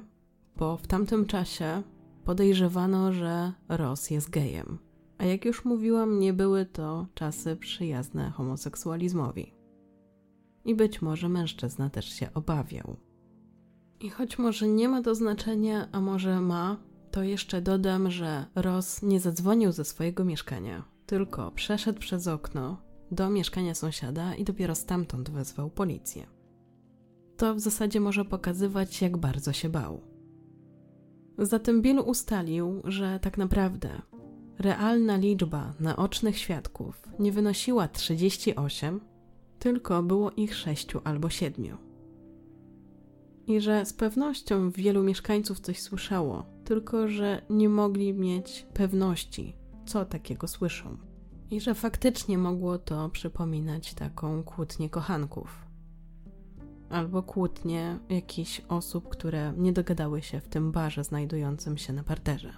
bo 0.58 0.78
w 0.78 0.88
tamtym 0.88 1.26
czasie 1.26 1.84
podejrzewano, 2.26 3.14
że 3.14 3.54
Ross 3.70 4.10
jest 4.10 4.30
gejem. 4.30 4.78
A 5.18 5.26
jak 5.26 5.46
już 5.46 5.66
mówiłam, 5.66 6.20
nie 6.20 6.34
były 6.34 6.66
to 6.66 7.08
czasy 7.14 7.56
przyjazne 7.56 8.30
homoseksualizmowi. 8.30 9.54
I 10.66 10.76
być 10.76 11.02
może 11.02 11.30
mężczyzna 11.30 11.90
też 11.90 12.10
się 12.10 12.34
obawiał. 12.34 12.96
I 14.00 14.10
choć 14.10 14.40
może 14.40 14.68
nie 14.68 14.90
ma 14.90 15.02
to 15.02 15.16
znaczenia, 15.16 15.88
a 15.92 16.02
może 16.02 16.42
ma, 16.42 16.78
to 17.12 17.24
jeszcze 17.24 17.62
dodam, 17.62 18.12
że 18.12 18.46
Ross 18.56 19.02
nie 19.02 19.20
zadzwonił 19.20 19.72
ze 19.72 19.86
swojego 19.86 20.26
mieszkania, 20.26 20.84
tylko 21.06 21.52
przeszedł 21.52 22.00
przez 22.00 22.28
okno 22.28 22.82
do 23.12 23.30
mieszkania 23.30 23.76
sąsiada 23.76 24.36
i 24.36 24.44
dopiero 24.44 24.76
stamtąd 24.76 25.30
wezwał 25.30 25.70
policję. 25.70 26.28
To 27.38 27.56
w 27.56 27.60
zasadzie 27.60 28.00
może 28.00 28.26
pokazywać, 28.26 29.02
jak 29.02 29.18
bardzo 29.18 29.54
się 29.54 29.70
bał. 29.70 30.02
Zatem 31.38 31.82
Bill 31.82 32.00
ustalił, 32.00 32.82
że 32.84 33.20
tak 33.20 33.38
naprawdę 33.38 34.02
realna 34.60 35.18
liczba 35.18 35.74
naocznych 35.80 36.38
świadków 36.38 37.04
nie 37.20 37.32
wynosiła 37.32 37.88
38, 37.88 39.02
tylko 39.60 40.04
było 40.04 40.32
ich 40.32 40.56
6 40.56 40.88
albo 41.04 41.30
7. 41.30 41.78
I 43.48 43.62
że 43.62 43.86
z 43.86 43.94
pewnością 43.94 44.72
wielu 44.72 45.04
mieszkańców 45.04 45.60
coś 45.60 45.82
słyszało, 45.82 46.46
tylko 46.68 47.08
że 47.08 47.42
nie 47.50 47.70
mogli 47.70 48.14
mieć 48.14 48.68
pewności, 48.74 49.56
co 49.86 50.06
takiego 50.06 50.48
słyszą. 50.48 50.98
I 51.52 51.62
że 51.62 51.76
faktycznie 51.76 52.38
mogło 52.38 52.78
to 52.78 53.10
przypominać 53.10 53.94
taką 53.94 54.44
kłótnię 54.44 54.90
kochanków. 54.90 55.66
Albo 56.90 57.24
kłótnię 57.24 58.00
jakichś 58.10 58.62
osób, 58.70 59.10
które 59.10 59.54
nie 59.58 59.74
dogadały 59.74 60.22
się 60.22 60.40
w 60.40 60.48
tym 60.48 60.72
barze 60.72 61.04
znajdującym 61.04 61.78
się 61.78 61.94
na 61.94 62.04
parterze. 62.04 62.54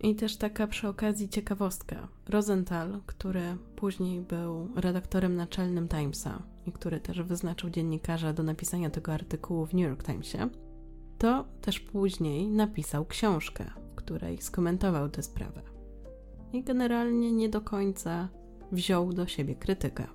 I 0.00 0.14
też 0.14 0.36
taka 0.36 0.66
przy 0.66 0.88
okazji 0.88 1.28
ciekawostka. 1.28 2.08
Rosenthal, 2.28 3.00
który 3.06 3.56
później 3.76 4.20
był 4.20 4.68
redaktorem 4.76 5.36
naczelnym 5.36 5.88
Timesa 5.88 6.42
i 6.66 6.72
który 6.72 7.00
też 7.00 7.22
wyznaczył 7.22 7.70
dziennikarza 7.70 8.32
do 8.32 8.42
napisania 8.42 8.90
tego 8.90 9.12
artykułu 9.12 9.66
w 9.66 9.74
New 9.74 9.82
York 9.82 10.06
Timesie, 10.06 10.48
to 11.18 11.44
też 11.60 11.80
później 11.80 12.48
napisał 12.48 13.06
książkę, 13.06 13.70
w 13.92 13.94
której 13.94 14.38
skomentował 14.38 15.08
tę 15.08 15.22
sprawę 15.22 15.62
i 16.52 16.62
generalnie 16.62 17.32
nie 17.32 17.48
do 17.48 17.60
końca 17.60 18.28
wziął 18.72 19.12
do 19.12 19.26
siebie 19.26 19.54
krytykę. 19.54 20.06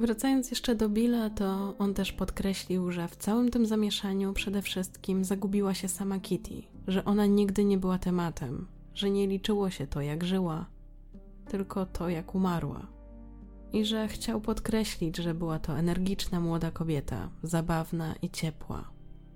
Wracając 0.00 0.50
jeszcze 0.50 0.74
do 0.74 0.88
Billa, 0.88 1.30
to 1.30 1.74
on 1.78 1.94
też 1.94 2.12
podkreślił, 2.12 2.90
że 2.90 3.08
w 3.08 3.16
całym 3.16 3.50
tym 3.50 3.66
zamieszaniu 3.66 4.32
przede 4.32 4.62
wszystkim 4.62 5.24
zagubiła 5.24 5.74
się 5.74 5.88
sama 5.88 6.18
Kitty, 6.18 6.62
że 6.86 7.04
ona 7.04 7.26
nigdy 7.26 7.64
nie 7.64 7.78
była 7.78 7.98
tematem, 7.98 8.66
że 8.94 9.10
nie 9.10 9.26
liczyło 9.26 9.70
się 9.70 9.86
to, 9.86 10.00
jak 10.00 10.24
żyła, 10.24 10.66
tylko 11.48 11.86
to, 11.86 12.08
jak 12.08 12.34
umarła. 12.34 12.86
I 13.72 13.84
że 13.84 14.08
chciał 14.08 14.40
podkreślić, 14.40 15.16
że 15.16 15.34
była 15.34 15.58
to 15.58 15.78
energiczna 15.78 16.40
młoda 16.40 16.70
kobieta, 16.70 17.30
zabawna 17.42 18.14
i 18.22 18.30
ciepła, 18.30 18.90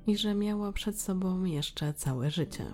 i 0.06 0.16
że 0.16 0.34
miała 0.34 0.72
przed 0.72 1.00
sobą 1.00 1.44
jeszcze 1.44 1.94
całe 1.94 2.30
życie. 2.30 2.64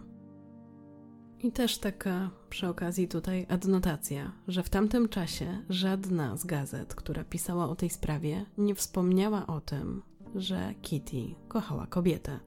I 1.39 1.53
też 1.53 1.79
taka 1.79 2.31
przy 2.51 2.69
okazji 2.69 3.09
tutaj 3.09 3.47
adnotacja, 3.49 4.33
że 4.49 4.63
w 4.63 4.71
tamtym 4.71 5.09
czasie 5.09 5.63
żadna 5.69 6.37
z 6.37 6.45
gazet, 6.45 6.95
która 6.95 7.25
pisała 7.25 7.69
o 7.69 7.75
tej 7.75 7.91
sprawie, 7.91 8.47
nie 8.59 8.75
wspomniała 8.75 9.47
o 9.47 9.61
tym, 9.61 10.03
że 10.35 10.75
Kitty 10.83 11.35
kochała 11.49 11.87
kobietę. 11.87 12.41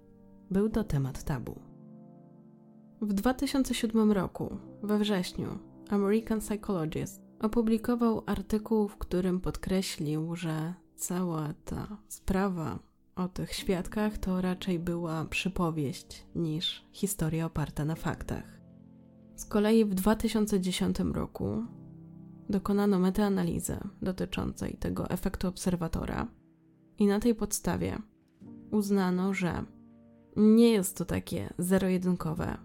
Był 0.51 0.69
to 0.69 0.83
temat 0.83 1.23
tabu. 1.23 1.59
W 3.01 3.13
2007 3.13 4.11
roku, 4.11 4.57
we 4.83 4.99
wrześniu, 4.99 5.59
American 5.89 6.39
Psychologist 6.39 7.21
opublikował 7.39 8.23
artykuł, 8.25 8.87
w 8.87 8.97
którym 8.97 9.41
podkreślił, 9.41 10.35
że 10.35 10.73
cała 10.95 11.53
ta 11.65 11.97
sprawa 12.07 12.79
o 13.15 13.27
tych 13.27 13.53
świadkach 13.53 14.17
to 14.17 14.41
raczej 14.41 14.79
była 14.79 15.25
przypowieść 15.25 16.25
niż 16.35 16.85
historia 16.91 17.45
oparta 17.45 17.85
na 17.85 17.95
faktach. 17.95 18.59
Z 19.35 19.45
kolei 19.45 19.85
w 19.85 19.93
2010 19.93 20.97
roku 21.13 21.63
dokonano 22.49 22.99
metaanalizę 22.99 23.79
dotyczącej 24.01 24.77
tego 24.79 25.09
efektu 25.09 25.47
obserwatora 25.47 26.27
i 26.97 27.07
na 27.07 27.19
tej 27.19 27.35
podstawie 27.35 27.97
uznano, 28.71 29.33
że 29.33 29.63
nie 30.35 30.69
jest 30.69 30.97
to 30.97 31.05
takie 31.05 31.53
zero-jedynkowe 31.57 32.57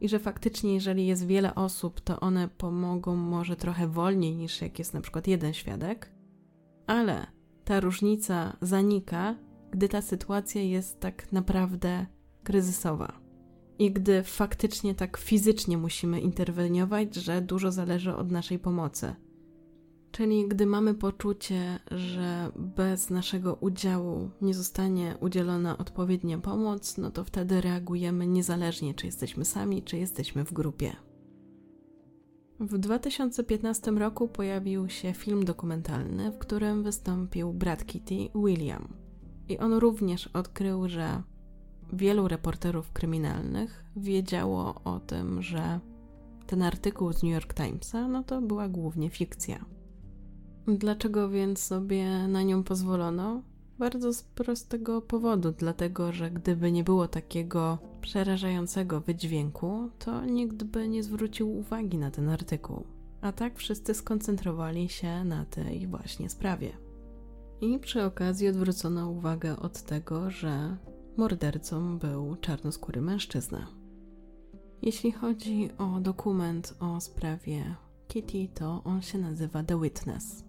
i 0.00 0.08
że 0.08 0.18
faktycznie, 0.18 0.74
jeżeli 0.74 1.06
jest 1.06 1.26
wiele 1.26 1.54
osób, 1.54 2.00
to 2.00 2.20
one 2.20 2.48
pomogą 2.48 3.16
może 3.16 3.56
trochę 3.56 3.88
wolniej 3.88 4.36
niż 4.36 4.60
jak 4.60 4.78
jest 4.78 4.94
na 4.94 5.00
przykład 5.00 5.26
jeden 5.26 5.54
świadek, 5.54 6.12
ale 6.86 7.26
ta 7.64 7.80
różnica 7.80 8.56
zanika, 8.60 9.34
gdy 9.70 9.88
ta 9.88 10.02
sytuacja 10.02 10.62
jest 10.62 11.00
tak 11.00 11.32
naprawdę 11.32 12.06
kryzysowa 12.44 13.26
i 13.78 13.92
gdy 13.92 14.22
faktycznie 14.22 14.94
tak 14.94 15.16
fizycznie 15.16 15.78
musimy 15.78 16.20
interweniować, 16.20 17.14
że 17.14 17.42
dużo 17.42 17.72
zależy 17.72 18.16
od 18.16 18.30
naszej 18.30 18.58
pomocy. 18.58 19.14
Czyli 20.10 20.48
gdy 20.48 20.66
mamy 20.66 20.94
poczucie, 20.94 21.78
że 21.90 22.50
bez 22.56 23.10
naszego 23.10 23.54
udziału 23.54 24.30
nie 24.42 24.54
zostanie 24.54 25.16
udzielona 25.20 25.78
odpowiednia 25.78 26.38
pomoc, 26.38 26.98
no 26.98 27.10
to 27.10 27.24
wtedy 27.24 27.60
reagujemy 27.60 28.26
niezależnie, 28.26 28.94
czy 28.94 29.06
jesteśmy 29.06 29.44
sami, 29.44 29.82
czy 29.82 29.98
jesteśmy 29.98 30.44
w 30.44 30.52
grupie. 30.52 30.96
W 32.60 32.78
2015 32.78 33.90
roku 33.90 34.28
pojawił 34.28 34.88
się 34.88 35.12
film 35.12 35.44
dokumentalny, 35.44 36.32
w 36.32 36.38
którym 36.38 36.82
wystąpił 36.82 37.52
brat 37.52 37.86
Kitty, 37.86 38.28
William. 38.34 39.05
I 39.48 39.58
on 39.58 39.72
również 39.72 40.26
odkrył, 40.26 40.88
że 40.88 41.22
wielu 41.92 42.28
reporterów 42.28 42.92
kryminalnych 42.92 43.84
wiedziało 43.96 44.74
o 44.84 45.00
tym, 45.00 45.42
że 45.42 45.80
ten 46.46 46.62
artykuł 46.62 47.12
z 47.12 47.22
New 47.22 47.32
York 47.32 47.54
Timesa 47.54 48.08
no 48.08 48.22
to 48.22 48.42
była 48.42 48.68
głównie 48.68 49.10
fikcja. 49.10 49.64
Dlaczego 50.68 51.28
więc 51.28 51.58
sobie 51.58 52.28
na 52.28 52.42
nią 52.42 52.62
pozwolono? 52.62 53.42
Bardzo 53.78 54.12
z 54.12 54.22
prostego 54.22 55.02
powodu, 55.02 55.52
dlatego 55.58 56.12
że 56.12 56.30
gdyby 56.30 56.72
nie 56.72 56.84
było 56.84 57.08
takiego 57.08 57.78
przerażającego 58.00 59.00
wydźwięku, 59.00 59.90
to 59.98 60.24
nikt 60.24 60.62
by 60.62 60.88
nie 60.88 61.02
zwrócił 61.02 61.58
uwagi 61.58 61.98
na 61.98 62.10
ten 62.10 62.28
artykuł. 62.28 62.84
A 63.20 63.32
tak 63.32 63.58
wszyscy 63.58 63.94
skoncentrowali 63.94 64.88
się 64.88 65.24
na 65.24 65.44
tej 65.44 65.86
właśnie 65.86 66.30
sprawie. 66.30 66.85
I 67.60 67.78
przy 67.78 68.04
okazji 68.04 68.48
odwrócono 68.48 69.10
uwagę 69.10 69.56
od 69.56 69.82
tego, 69.82 70.30
że 70.30 70.76
mordercą 71.16 71.98
był 71.98 72.36
czarnoskóry 72.36 73.00
mężczyzna. 73.00 73.66
Jeśli 74.82 75.12
chodzi 75.12 75.70
o 75.78 76.00
dokument 76.00 76.74
o 76.80 77.00
sprawie 77.00 77.74
Kitty, 78.08 78.48
to 78.54 78.82
on 78.84 79.02
się 79.02 79.18
nazywa 79.18 79.62
The 79.62 79.80
Witness, 79.80 80.44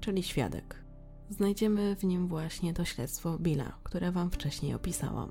czyli 0.00 0.22
świadek. 0.22 0.84
Znajdziemy 1.30 1.96
w 1.96 2.04
nim 2.04 2.28
właśnie 2.28 2.74
to 2.74 2.84
śledztwo 2.84 3.38
Billa, 3.38 3.78
które 3.82 4.12
Wam 4.12 4.30
wcześniej 4.30 4.74
opisałam. 4.74 5.30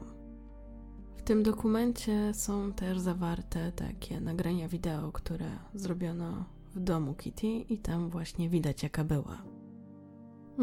W 1.15 1.21
tym 1.21 1.43
dokumencie 1.43 2.33
są 2.33 2.73
też 2.73 2.99
zawarte 2.99 3.71
takie 3.71 4.21
nagrania 4.21 4.67
wideo, 4.67 5.11
które 5.11 5.49
zrobiono 5.73 6.45
w 6.75 6.79
domu 6.79 7.13
Kitty 7.13 7.47
i 7.47 7.77
tam 7.77 8.09
właśnie 8.09 8.49
widać 8.49 8.83
jaka 8.83 9.03
była. 9.03 9.56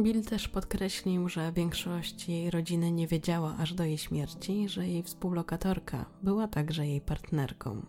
Bill 0.03 0.25
też 0.25 0.49
podkreślił, 0.49 1.29
że 1.29 1.53
większość 1.53 2.29
jej 2.29 2.51
rodziny 2.51 2.93
nie 2.93 3.07
wiedziała 3.07 3.57
aż 3.57 3.75
do 3.75 3.85
jej 3.85 3.99
śmierci, 3.99 4.69
że 4.69 4.89
jej 4.89 5.03
współlokatorka 5.03 6.05
była 6.23 6.49
także 6.49 6.87
jej 6.87 7.01
partnerką. 7.01 7.87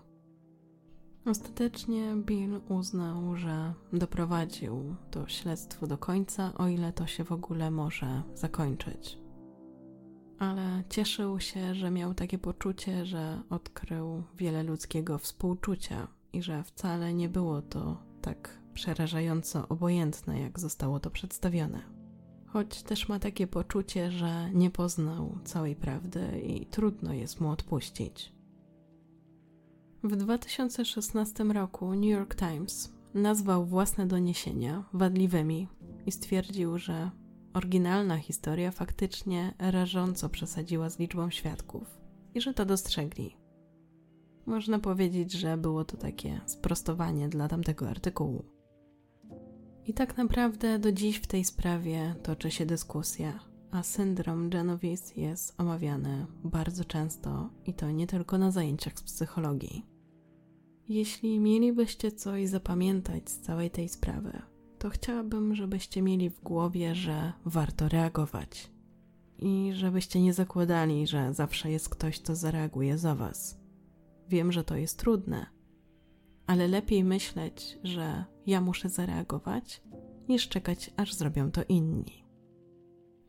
Ostatecznie 1.26 2.16
Bill 2.16 2.62
uznał, 2.70 3.36
że 3.36 3.74
doprowadził 3.94 4.96
to 5.12 5.28
śledztwo 5.28 5.88
do 5.88 5.98
końca, 5.98 6.54
o 6.58 6.68
ile 6.68 6.94
to 6.94 7.08
się 7.08 7.24
w 7.24 7.32
ogóle 7.32 7.72
może 7.72 8.22
zakończyć. 8.36 9.18
Ale 10.40 10.84
cieszył 10.90 11.40
się, 11.40 11.76
że 11.76 11.92
miał 11.92 12.14
takie 12.14 12.38
poczucie, 12.38 13.06
że 13.06 13.42
odkrył 13.50 14.24
wiele 14.38 14.64
ludzkiego 14.64 15.18
współczucia 15.18 16.08
i 16.34 16.42
że 16.42 16.64
wcale 16.64 17.14
nie 17.14 17.30
było 17.30 17.62
to 17.62 17.98
tak 18.22 18.58
przerażająco 18.74 19.68
obojętne, 19.68 20.40
jak 20.40 20.60
zostało 20.60 21.00
to 21.00 21.10
przedstawione. 21.10 21.95
Choć 22.56 22.84
też 22.84 23.10
ma 23.10 23.20
takie 23.20 23.48
poczucie, 23.48 24.12
że 24.12 24.50
nie 24.54 24.70
poznał 24.70 25.38
całej 25.44 25.76
prawdy 25.76 26.42
i 26.42 26.66
trudno 26.66 27.14
jest 27.14 27.42
mu 27.42 27.50
odpuścić. 27.50 28.34
W 30.04 30.16
2016 30.16 31.44
roku 31.44 31.96
New 31.96 32.10
York 32.10 32.36
Times 32.36 32.94
nazwał 33.14 33.66
własne 33.66 34.06
doniesienia 34.08 34.84
wadliwymi 34.94 35.68
i 36.06 36.12
stwierdził, 36.12 36.78
że 36.78 37.12
oryginalna 37.54 38.18
historia 38.18 38.72
faktycznie 38.72 39.54
rażąco 39.60 40.30
przesadziła 40.30 40.90
z 40.90 41.00
liczbą 41.00 41.30
świadków 41.30 41.98
i 42.34 42.42
że 42.42 42.54
to 42.54 42.66
dostrzegli. 42.66 43.38
Można 44.46 44.80
powiedzieć, 44.80 45.32
że 45.32 45.58
było 45.58 45.86
to 45.86 45.98
takie 45.98 46.42
sprostowanie 46.46 47.30
dla 47.30 47.48
tamtego 47.48 47.90
artykułu. 47.90 48.55
I 49.88 49.94
tak 49.94 50.18
naprawdę 50.18 50.80
do 50.80 50.92
dziś 50.92 51.18
w 51.18 51.28
tej 51.28 51.46
sprawie 51.46 52.16
toczy 52.24 52.52
się 52.52 52.66
dyskusja, 52.66 53.40
a 53.72 53.84
syndrom 53.84 54.50
Genovese 54.50 55.14
jest 55.16 55.62
omawiany 55.62 56.26
bardzo 56.44 56.86
często 56.86 57.50
i 57.66 57.74
to 57.74 57.92
nie 57.92 58.08
tylko 58.08 58.38
na 58.38 58.52
zajęciach 58.52 59.00
z 59.00 59.04
psychologii. 59.04 59.86
Jeśli 60.90 61.40
mielibyście 61.40 62.12
coś 62.12 62.50
zapamiętać 62.50 63.30
z 63.30 63.40
całej 63.40 63.72
tej 63.72 63.90
sprawy, 63.90 64.42
to 64.80 64.90
chciałabym, 64.90 65.56
żebyście 65.56 66.02
mieli 66.02 66.30
w 66.30 66.42
głowie, 66.42 66.96
że 66.96 67.34
warto 67.46 67.90
reagować 67.90 68.72
i 69.40 69.72
żebyście 69.74 70.22
nie 70.22 70.34
zakładali, 70.34 71.08
że 71.08 71.34
zawsze 71.34 71.72
jest 71.72 71.90
ktoś, 71.90 72.20
kto 72.20 72.36
zareaguje 72.36 72.98
za 72.98 73.16
was. 73.16 73.60
Wiem, 74.30 74.52
że 74.52 74.64
to 74.64 74.76
jest 74.76 75.00
trudne, 75.00 75.46
ale 76.48 76.68
lepiej 76.68 77.04
myśleć, 77.04 77.80
że 77.84 78.26
ja 78.48 78.62
muszę 78.62 78.90
zareagować, 78.90 79.82
niż 80.30 80.50
czekać, 80.50 80.92
aż 80.98 81.14
zrobią 81.14 81.52
to 81.52 81.62
inni. 81.70 82.26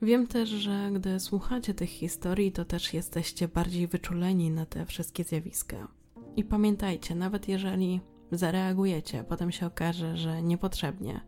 Wiem 0.02 0.26
też, 0.26 0.48
że 0.48 0.90
gdy 0.94 1.20
słuchacie 1.20 1.74
tych 1.74 1.90
historii, 1.90 2.52
to 2.52 2.64
też 2.64 2.94
jesteście 2.94 3.48
bardziej 3.48 3.86
wyczuleni 3.86 4.50
na 4.50 4.66
te 4.66 4.86
wszystkie 4.86 5.24
zjawiska. 5.24 5.88
I 6.36 6.44
pamiętajcie, 6.44 7.14
nawet 7.14 7.48
jeżeli 7.48 8.00
zareagujecie, 8.32 9.24
potem 9.28 9.52
się 9.52 9.66
okaże, 9.66 10.16
że 10.16 10.42
niepotrzebnie, 10.42 11.20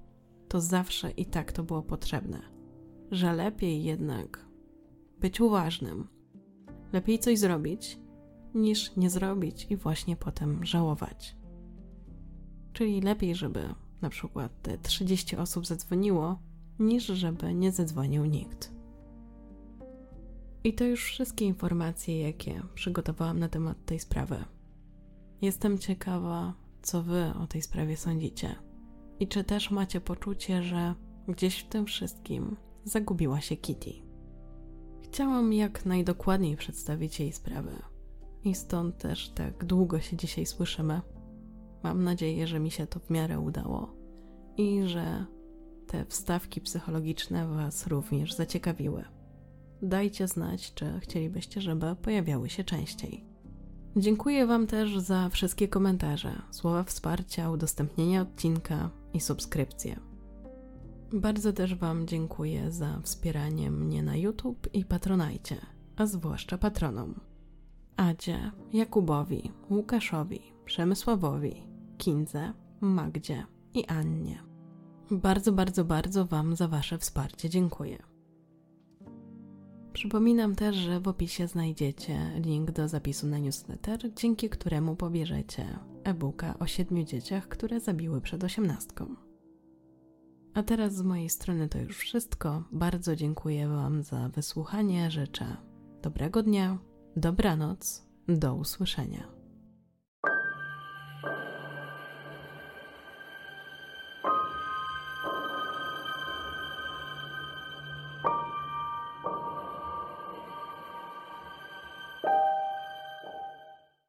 to 0.49 0.61
zawsze 0.61 1.11
i 1.11 1.27
tak 1.27 1.53
to 1.53 1.63
było 1.63 1.83
potrzebne. 1.83 2.41
Że 3.11 3.33
lepiej 3.33 3.85
jednak 3.85 4.47
być 5.21 5.41
uważnym, 5.41 6.09
lepiej 6.93 7.19
coś 7.19 7.39
zrobić, 7.39 7.99
niż 8.55 8.97
nie 8.97 9.11
zrobić 9.11 9.67
i 9.71 9.77
właśnie 9.77 10.17
potem 10.17 10.65
żałować. 10.65 11.38
Czyli 12.73 13.01
lepiej, 13.01 13.35
żeby 13.35 13.75
na 14.01 14.09
przykład 14.09 14.63
te 14.63 14.79
30 14.79 15.37
osób 15.37 15.67
zadzwoniło, 15.67 16.39
niż 16.79 17.07
żeby 17.07 17.55
nie 17.55 17.73
zadzwonił 17.73 18.25
nikt. 18.25 18.73
I 20.65 20.73
to 20.73 20.85
już 20.85 21.05
wszystkie 21.05 21.45
informacje, 21.45 22.21
jakie 22.21 22.63
przygotowałam 22.75 23.39
na 23.39 23.49
temat 23.49 23.85
tej 23.85 24.01
sprawy. 24.01 24.45
Jestem 25.43 25.79
ciekawa, 25.79 26.55
co 26.83 27.03
Wy 27.03 27.33
o 27.43 27.47
tej 27.47 27.63
sprawie 27.63 27.97
sądzicie. 27.97 28.57
I 29.21 29.29
czy 29.29 29.45
też 29.45 29.71
macie 29.71 30.01
poczucie, 30.01 30.63
że 30.63 30.95
gdzieś 31.29 31.59
w 31.59 31.69
tym 31.69 31.87
wszystkim 31.87 32.57
zagubiła 32.85 33.41
się 33.41 33.57
Kitty. 33.57 33.93
Chciałam 35.03 35.53
jak 35.53 35.87
najdokładniej 35.87 36.57
przedstawić 36.57 37.21
jej 37.21 37.33
sprawę. 37.33 37.73
I 38.45 38.55
stąd 38.55 38.99
też 38.99 39.29
tak 39.29 39.65
długo 39.65 40.01
się 40.01 40.17
dzisiaj 40.17 40.47
słyszymy. 40.47 41.01
Mam 41.83 42.05
nadzieję, 42.05 42.47
że 42.47 42.61
mi 42.61 42.71
się 42.71 42.87
to 42.87 43.01
w 43.01 43.11
miarę 43.11 43.41
udało 43.41 43.95
i 44.57 44.83
że 44.85 45.27
te 45.87 46.05
wstawki 46.05 46.61
psychologiczne 46.61 47.47
Was 47.47 47.87
również 47.87 48.35
zaciekawiły. 48.35 49.05
Dajcie 49.83 50.29
znać, 50.29 50.75
czy 50.75 51.01
chcielibyście, 51.01 51.61
żeby 51.61 51.97
pojawiały 52.03 52.49
się 52.49 52.65
częściej. 52.65 53.25
Dziękuję 53.97 54.47
Wam 54.47 54.67
też 54.67 54.99
za 54.99 55.29
wszystkie 55.29 55.69
komentarze, 55.69 56.43
słowa 56.51 56.85
wsparcia, 56.85 57.51
udostępnienia 57.51 58.23
odcinka 58.23 58.91
i 59.15 59.21
subskrypcje. 59.21 60.01
Bardzo 61.13 61.53
też 61.53 61.75
Wam 61.75 62.07
dziękuję 62.07 62.73
za 62.73 63.01
wspieranie 63.03 63.71
mnie 63.71 64.03
na 64.03 64.17
YouTube 64.17 64.69
i 64.73 64.85
Patronajcie, 64.85 65.57
a 65.97 66.07
zwłaszcza 66.07 66.59
patronom. 66.59 67.21
Adzie, 67.97 68.51
Jakubowi, 68.73 69.53
Łukaszowi, 69.71 70.41
Przemysławowi, 70.69 71.63
Kindze, 71.99 72.53
Magdzie 72.81 73.47
i 73.75 73.87
Annie. 73.87 74.43
Bardzo, 75.11 75.53
bardzo, 75.53 75.85
bardzo 75.85 76.27
Wam 76.27 76.57
za 76.57 76.69
Wasze 76.69 76.99
wsparcie 76.99 77.49
dziękuję. 77.49 77.99
Przypominam 79.93 80.55
też, 80.55 80.77
że 80.77 81.01
w 81.01 81.09
opisie 81.09 81.47
znajdziecie 81.47 82.41
link 82.45 82.71
do 82.71 82.89
zapisu 82.89 83.27
na 83.27 83.39
newsletter, 83.39 84.15
dzięki 84.15 84.49
któremu 84.49 84.97
pobierzecie 84.97 85.79
e-booka 86.05 86.59
o 86.59 86.67
siedmiu 86.67 87.05
dzieciach, 87.05 87.49
które 87.49 87.81
zabiły 87.81 88.21
przed 88.21 88.45
osiemnastką. 88.45 89.15
A 90.55 90.63
teraz 90.63 90.95
z 90.95 91.03
mojej 91.03 91.29
strony 91.29 91.69
to 91.69 91.79
już 91.79 91.97
wszystko. 91.97 92.65
Bardzo 92.73 93.17
dziękuję 93.17 93.69
Wam 93.69 94.03
za 94.03 94.29
wysłuchanie. 94.29 95.11
Życzę 95.11 95.57
dobrego 96.03 96.43
dnia, 96.43 96.79
dobranoc, 97.17 98.07
do 98.29 98.55
usłyszenia. 98.55 99.38